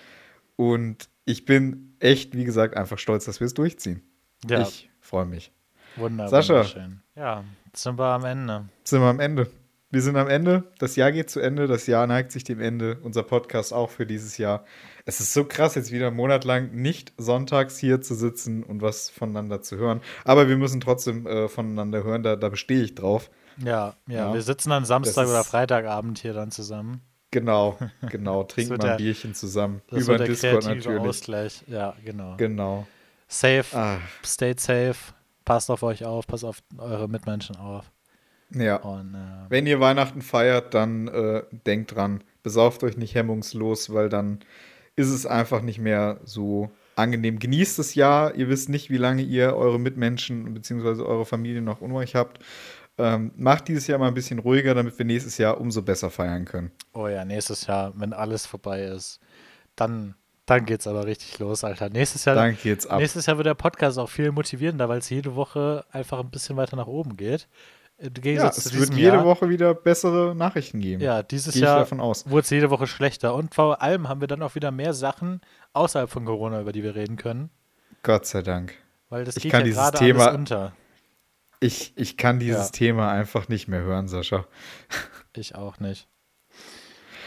Und 0.56 1.10
ich 1.26 1.46
bin 1.46 1.96
echt, 2.00 2.36
wie 2.36 2.44
gesagt, 2.44 2.76
einfach 2.76 2.98
stolz, 2.98 3.26
dass 3.26 3.40
wir 3.40 3.46
es 3.46 3.54
durchziehen. 3.54 4.02
Ja. 4.50 4.62
Ich 4.62 4.90
freue 5.00 5.26
mich. 5.26 5.52
Wunderbar. 5.96 6.30
Sascha. 6.30 6.56
Wunderschön. 6.56 7.02
Ja, 7.16 7.44
sind 7.74 8.00
wir 8.00 8.06
am 8.06 8.26
Ende. 8.26 8.68
Sind 8.84 9.02
wir 9.02 9.10
am 9.10 9.20
Ende. 9.20 9.48
Wir 9.92 10.02
sind 10.02 10.16
am 10.18 10.28
Ende. 10.28 10.64
Das 10.80 10.96
Jahr 10.96 11.12
geht 11.12 11.30
zu 11.30 11.40
Ende. 11.40 11.68
Das 11.68 11.86
Jahr 11.86 12.08
neigt 12.08 12.32
sich 12.32 12.44
dem 12.44 12.60
Ende. 12.62 12.98
Unser 13.04 13.22
Podcast 13.22 13.74
auch 13.74 13.92
für 13.92 14.08
dieses 14.08 14.40
Jahr. 14.40 14.66
Es 15.10 15.20
ist 15.20 15.34
so 15.34 15.44
krass, 15.44 15.74
jetzt 15.74 15.92
wieder 15.92 16.08
einen 16.08 16.16
Monat 16.16 16.44
lang 16.44 16.72
nicht 16.72 17.14
sonntags 17.18 17.80
hier 17.80 18.00
zu 18.00 18.14
sitzen 18.14 18.62
und 18.62 18.84
was 18.84 19.10
voneinander 19.10 19.60
zu 19.60 19.76
hören. 19.76 20.02
Aber 20.24 20.48
wir 20.48 20.56
müssen 20.56 20.82
trotzdem 20.82 21.26
äh, 21.26 21.50
voneinander 21.50 22.04
hören. 22.04 22.22
Da, 22.22 22.36
da 22.36 22.50
bestehe 22.50 22.84
ich 22.84 22.94
drauf. 22.94 23.32
Ja, 23.58 23.96
ja, 24.06 24.28
ja, 24.28 24.34
Wir 24.36 24.44
sitzen 24.44 24.70
dann 24.70 24.86
Samstag 24.86 25.28
oder 25.28 25.44
Freitagabend 25.44 26.20
hier 26.20 26.34
dann 26.34 26.52
zusammen. 26.52 27.02
Genau, 27.32 27.80
genau. 28.12 28.44
Trinken 28.44 28.78
mal 28.78 28.92
ein 28.92 28.98
Bierchen 28.98 29.34
zusammen. 29.34 29.82
Über 29.90 30.20
den 30.20 30.28
Discord 30.28 30.66
natürlich. 30.66 31.00
Ausgleich. 31.00 31.64
Ja, 31.66 31.96
genau. 32.06 32.36
Genau. 32.38 32.86
Safe, 33.28 33.66
Ach. 33.74 34.00
stay 34.24 34.54
safe, 34.56 34.96
passt 35.44 35.72
auf 35.72 35.82
euch 35.82 36.06
auf, 36.06 36.28
passt 36.28 36.46
auf 36.46 36.60
eure 36.78 37.10
Mitmenschen 37.10 37.56
auf. 37.56 37.92
Ja. 38.54 38.76
Und, 38.76 39.16
äh, 39.16 39.50
Wenn 39.50 39.66
ihr 39.66 39.80
Weihnachten 39.80 40.22
feiert, 40.22 40.76
dann 40.76 41.08
äh, 41.08 41.42
denkt 41.66 41.96
dran, 41.96 42.24
besauft 42.44 42.84
euch 42.84 42.96
nicht 42.96 43.16
hemmungslos, 43.16 43.92
weil 43.92 44.10
dann 44.10 44.42
ist 45.00 45.10
es 45.12 45.26
einfach 45.26 45.62
nicht 45.62 45.80
mehr 45.80 46.20
so 46.26 46.70
angenehm. 46.96 47.40
Genießt 47.40 47.80
das 47.80 47.96
Jahr. 47.96 48.36
Ihr 48.36 48.50
wisst 48.50 48.68
nicht, 48.68 48.90
wie 48.90 48.98
lange 48.98 49.22
ihr 49.22 49.56
eure 49.56 49.80
Mitmenschen 49.80 50.54
bzw. 50.54 51.04
eure 51.04 51.26
Familie 51.26 51.62
noch 51.62 51.82
euch 51.82 52.16
habt. 52.16 52.40
Ähm, 52.98 53.32
macht 53.38 53.70
dieses 53.70 53.88
Jahr 53.88 53.98
mal 53.98 54.10
ein 54.10 54.14
bisschen 54.14 54.40
ruhiger, 54.40 54.76
damit 54.76 54.98
wir 54.98 55.06
nächstes 55.06 55.38
Jahr 55.38 55.62
umso 55.62 55.82
besser 55.84 56.10
feiern 56.10 56.44
können. 56.44 56.72
Oh 56.94 57.08
ja, 57.08 57.24
nächstes 57.24 57.66
Jahr, 57.66 57.94
wenn 57.96 58.12
alles 58.12 58.46
vorbei 58.46 58.84
ist, 58.84 59.22
dann, 59.78 60.16
dann 60.46 60.66
geht's 60.66 60.86
aber 60.86 61.06
richtig 61.06 61.40
los, 61.40 61.64
Alter. 61.64 61.90
Nächstes 61.90 62.26
Jahr, 62.26 62.36
dann 62.36 62.58
geht's 62.62 62.86
ab. 62.86 63.00
nächstes 63.00 63.26
Jahr 63.26 63.38
wird 63.38 63.48
der 63.48 63.54
Podcast 63.54 63.98
auch 63.98 64.10
viel 64.10 64.34
motivierender, 64.34 64.90
weil 64.90 65.00
es 65.00 65.10
jede 65.10 65.38
Woche 65.38 65.86
einfach 65.94 66.20
ein 66.20 66.30
bisschen 66.30 66.58
weiter 66.58 66.76
nach 66.76 66.88
oben 66.88 67.16
geht. 67.16 67.48
Gegensatz 68.00 68.58
ja, 68.58 68.72
es 68.72 68.80
wird 68.80 68.94
jede 68.94 69.18
Jahr, 69.18 69.26
Woche 69.26 69.50
wieder 69.50 69.74
bessere 69.74 70.34
Nachrichten 70.34 70.80
geben. 70.80 71.02
Ja, 71.02 71.22
dieses 71.22 71.56
Jahr 71.56 71.90
wurde 71.92 72.40
es 72.40 72.50
jede 72.50 72.70
Woche 72.70 72.88
schlechter. 72.88 73.36
Und 73.36 73.54
vor 73.54 73.82
allem 73.82 74.08
haben 74.08 74.22
wir 74.22 74.28
dann 74.28 74.42
auch 74.42 74.56
wieder 74.56 74.72
mehr 74.72 74.94
Sachen 74.94 75.42
außerhalb 75.74 76.10
von 76.10 76.24
Corona, 76.26 76.62
über 76.62 76.72
die 76.72 76.84
wir 76.84 76.96
reden 76.96 77.18
können. 77.18 77.50
Gott 78.04 78.26
sei 78.26 78.42
Dank. 78.42 78.74
Weil 79.10 79.26
das 79.26 79.36
ich 79.38 79.44
geht 79.44 79.52
kann 79.52 79.62
ja 79.62 79.66
dieses 79.66 79.92
Thema, 79.92 80.34
unter. 80.34 80.74
Ich, 81.60 81.94
ich 81.98 82.16
kann 82.16 82.40
dieses 82.40 82.68
ja. 82.68 82.72
Thema 82.72 83.12
einfach 83.12 83.50
nicht 83.50 83.68
mehr 83.68 83.82
hören, 83.82 84.08
Sascha. 84.08 84.46
Ich 85.36 85.56
auch 85.56 85.80
nicht. 85.80 86.08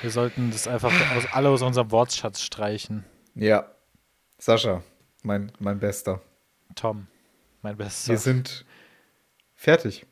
Wir 0.01 0.11
sollten 0.11 0.51
das 0.51 0.67
einfach 0.67 0.93
aus, 1.17 1.25
alle 1.33 1.49
aus 1.51 1.63
unserem 1.63 1.91
Wortschatz 1.91 2.41
streichen. 2.41 3.05
Ja. 3.35 3.71
Sascha, 4.39 4.83
mein, 5.23 5.53
mein 5.61 5.79
Bester. 5.79 6.21
Tom, 6.75 7.07
mein 7.63 7.77
Bester. 7.77 8.11
Wir 8.11 8.19
sind 8.19 8.65
fertig. 9.55 10.07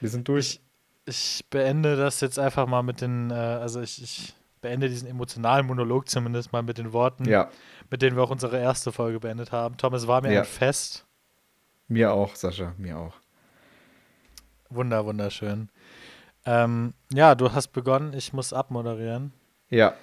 Wir 0.00 0.08
sind 0.08 0.28
durch. 0.28 0.60
Ich, 1.06 1.40
ich 1.40 1.44
beende 1.50 1.96
das 1.96 2.20
jetzt 2.20 2.38
einfach 2.38 2.66
mal 2.66 2.82
mit 2.82 3.00
den, 3.00 3.30
äh, 3.30 3.34
also 3.34 3.80
ich, 3.80 4.02
ich 4.02 4.34
beende 4.60 4.88
diesen 4.88 5.08
emotionalen 5.08 5.66
Monolog 5.66 6.08
zumindest 6.08 6.52
mal 6.52 6.62
mit 6.62 6.78
den 6.78 6.92
Worten, 6.92 7.24
ja. 7.28 7.50
mit 7.90 8.02
denen 8.02 8.16
wir 8.16 8.24
auch 8.24 8.30
unsere 8.30 8.58
erste 8.58 8.92
Folge 8.92 9.20
beendet 9.20 9.52
haben. 9.52 9.76
Tom, 9.76 9.94
es 9.94 10.06
war 10.06 10.22
mir 10.22 10.32
ja. 10.32 10.40
ein 10.40 10.46
Fest. 10.46 11.06
Mir 11.88 12.12
auch, 12.12 12.34
Sascha, 12.34 12.74
mir 12.78 12.98
auch. 12.98 13.14
Wunder, 14.68 15.04
wunderschön. 15.04 15.70
Ähm, 16.44 16.94
ja, 17.12 17.34
du 17.34 17.52
hast 17.52 17.68
begonnen, 17.68 18.12
ich 18.12 18.32
muss 18.32 18.52
abmoderieren. 18.52 19.32
Ja. 19.68 19.94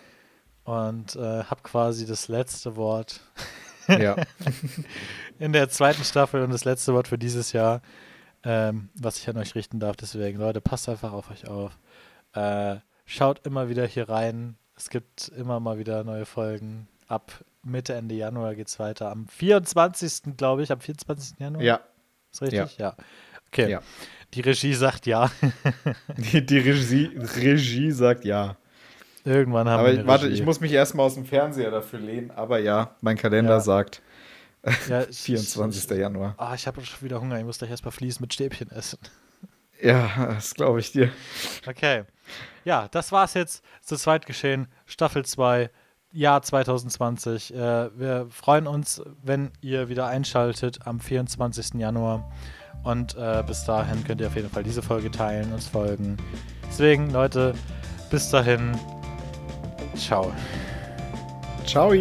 Und 0.64 1.16
äh, 1.16 1.44
habe 1.44 1.62
quasi 1.64 2.06
das 2.06 2.28
letzte 2.28 2.76
Wort. 2.76 3.22
Ja. 3.88 4.16
in 5.40 5.52
der 5.52 5.68
zweiten 5.68 6.06
Staffel 6.06 6.42
und 6.42 6.52
das 6.52 6.64
letzte 6.64 6.94
Wort 6.94 7.10
für 7.10 7.18
dieses 7.18 7.52
Jahr, 7.52 7.82
ähm, 8.44 8.90
was 8.96 9.18
ich 9.18 9.30
an 9.30 9.38
euch 9.38 9.56
richten 9.56 9.80
darf. 9.80 9.96
Deswegen, 9.96 10.40
Leute, 10.40 10.62
passt 10.62 10.90
einfach 10.90 11.14
auf 11.14 11.32
euch 11.32 11.48
auf. 11.48 11.78
Äh, 12.34 12.78
schaut 13.06 13.46
immer 13.46 13.70
wieder 13.70 13.86
hier 13.86 14.10
rein. 14.10 14.56
Es 14.76 14.90
gibt 14.90 15.30
immer 15.30 15.60
mal 15.60 15.78
wieder 15.78 16.04
neue 16.04 16.26
Folgen. 16.26 16.88
Ab 17.08 17.32
Mitte, 17.64 17.94
Ende 17.94 18.16
Januar 18.16 18.56
geht 18.56 18.68
es 18.68 18.80
weiter. 18.80 19.12
Am 19.12 19.28
24. 19.28 20.36
glaube 20.38 20.64
ich, 20.64 20.72
am 20.72 20.80
24. 20.80 21.40
Januar. 21.40 21.64
Ja. 21.64 21.80
Ist 22.32 22.42
richtig? 22.42 22.78
Ja. 22.78 22.88
ja. 22.90 22.96
Okay. 23.48 23.70
Ja. 23.70 23.82
Die 24.34 24.42
Regie 24.42 24.74
sagt 24.74 25.06
ja. 25.06 25.32
die, 26.18 26.46
die 26.46 26.58
Regie, 26.58 27.12
Regie 27.16 27.92
sagt 27.92 28.26
ja. 28.26 28.58
Irgendwann 29.26 29.70
haben 29.70 29.80
aber 29.80 29.94
wir. 29.94 30.00
Aber 30.00 30.08
warte, 30.08 30.28
ich 30.28 30.44
muss 30.44 30.60
mich 30.60 30.72
erstmal 30.72 31.06
aus 31.06 31.14
dem 31.14 31.26
Fernseher 31.26 31.72
dafür 31.72 32.00
lehnen. 32.00 32.32
Aber 32.32 32.60
ja, 32.60 32.96
mein 33.02 33.16
Kalender 33.16 33.54
ja. 33.54 33.60
sagt 33.60 34.02
ja, 34.88 35.02
24. 35.12 35.92
Ich, 35.92 35.98
Januar. 35.98 36.36
Ah, 36.38 36.54
ich 36.56 36.68
habe 36.68 36.84
schon 36.86 37.02
wieder 37.02 37.22
Hunger. 37.22 37.38
Ich 37.38 37.46
muss 37.46 37.58
gleich 37.58 37.72
erstmal 37.72 37.92
Fliesen 37.92 38.22
mit 38.22 38.34
Stäbchen 38.34 38.72
essen. 38.72 39.00
Ja, 39.82 40.28
das 40.36 40.54
glaube 40.54 40.80
ich 40.80 40.94
dir. 40.94 41.12
Okay. 41.68 42.06
Ja, 42.64 42.88
das 42.88 43.12
war's 43.12 43.34
jetzt 43.34 43.66
zu 43.82 43.98
zweit 43.98 44.26
geschehen. 44.26 44.68
Staffel 44.86 45.26
2, 45.26 45.70
Jahr 46.14 46.42
2020. 46.42 47.54
Äh, 47.54 48.00
wir 48.00 48.28
freuen 48.30 48.68
uns, 48.68 49.02
wenn 49.22 49.52
ihr 49.60 49.90
wieder 49.90 50.08
einschaltet 50.08 50.88
am 50.88 51.02
24. 51.02 51.74
Januar. 51.74 52.32
Und 52.84 53.16
äh, 53.16 53.44
bis 53.46 53.66
dahin 53.66 54.04
könnt 54.06 54.22
ihr 54.22 54.28
auf 54.28 54.36
jeden 54.36 54.50
Fall 54.50 54.64
diese 54.64 54.82
Folge 54.82 55.12
teilen, 55.12 55.52
uns 55.52 55.68
folgen. 55.68 56.18
Deswegen, 56.70 57.12
Leute, 57.12 57.54
bis 58.10 58.30
dahin. 58.30 58.78
Ciao. 59.96 60.32
Ciao. 61.66 61.94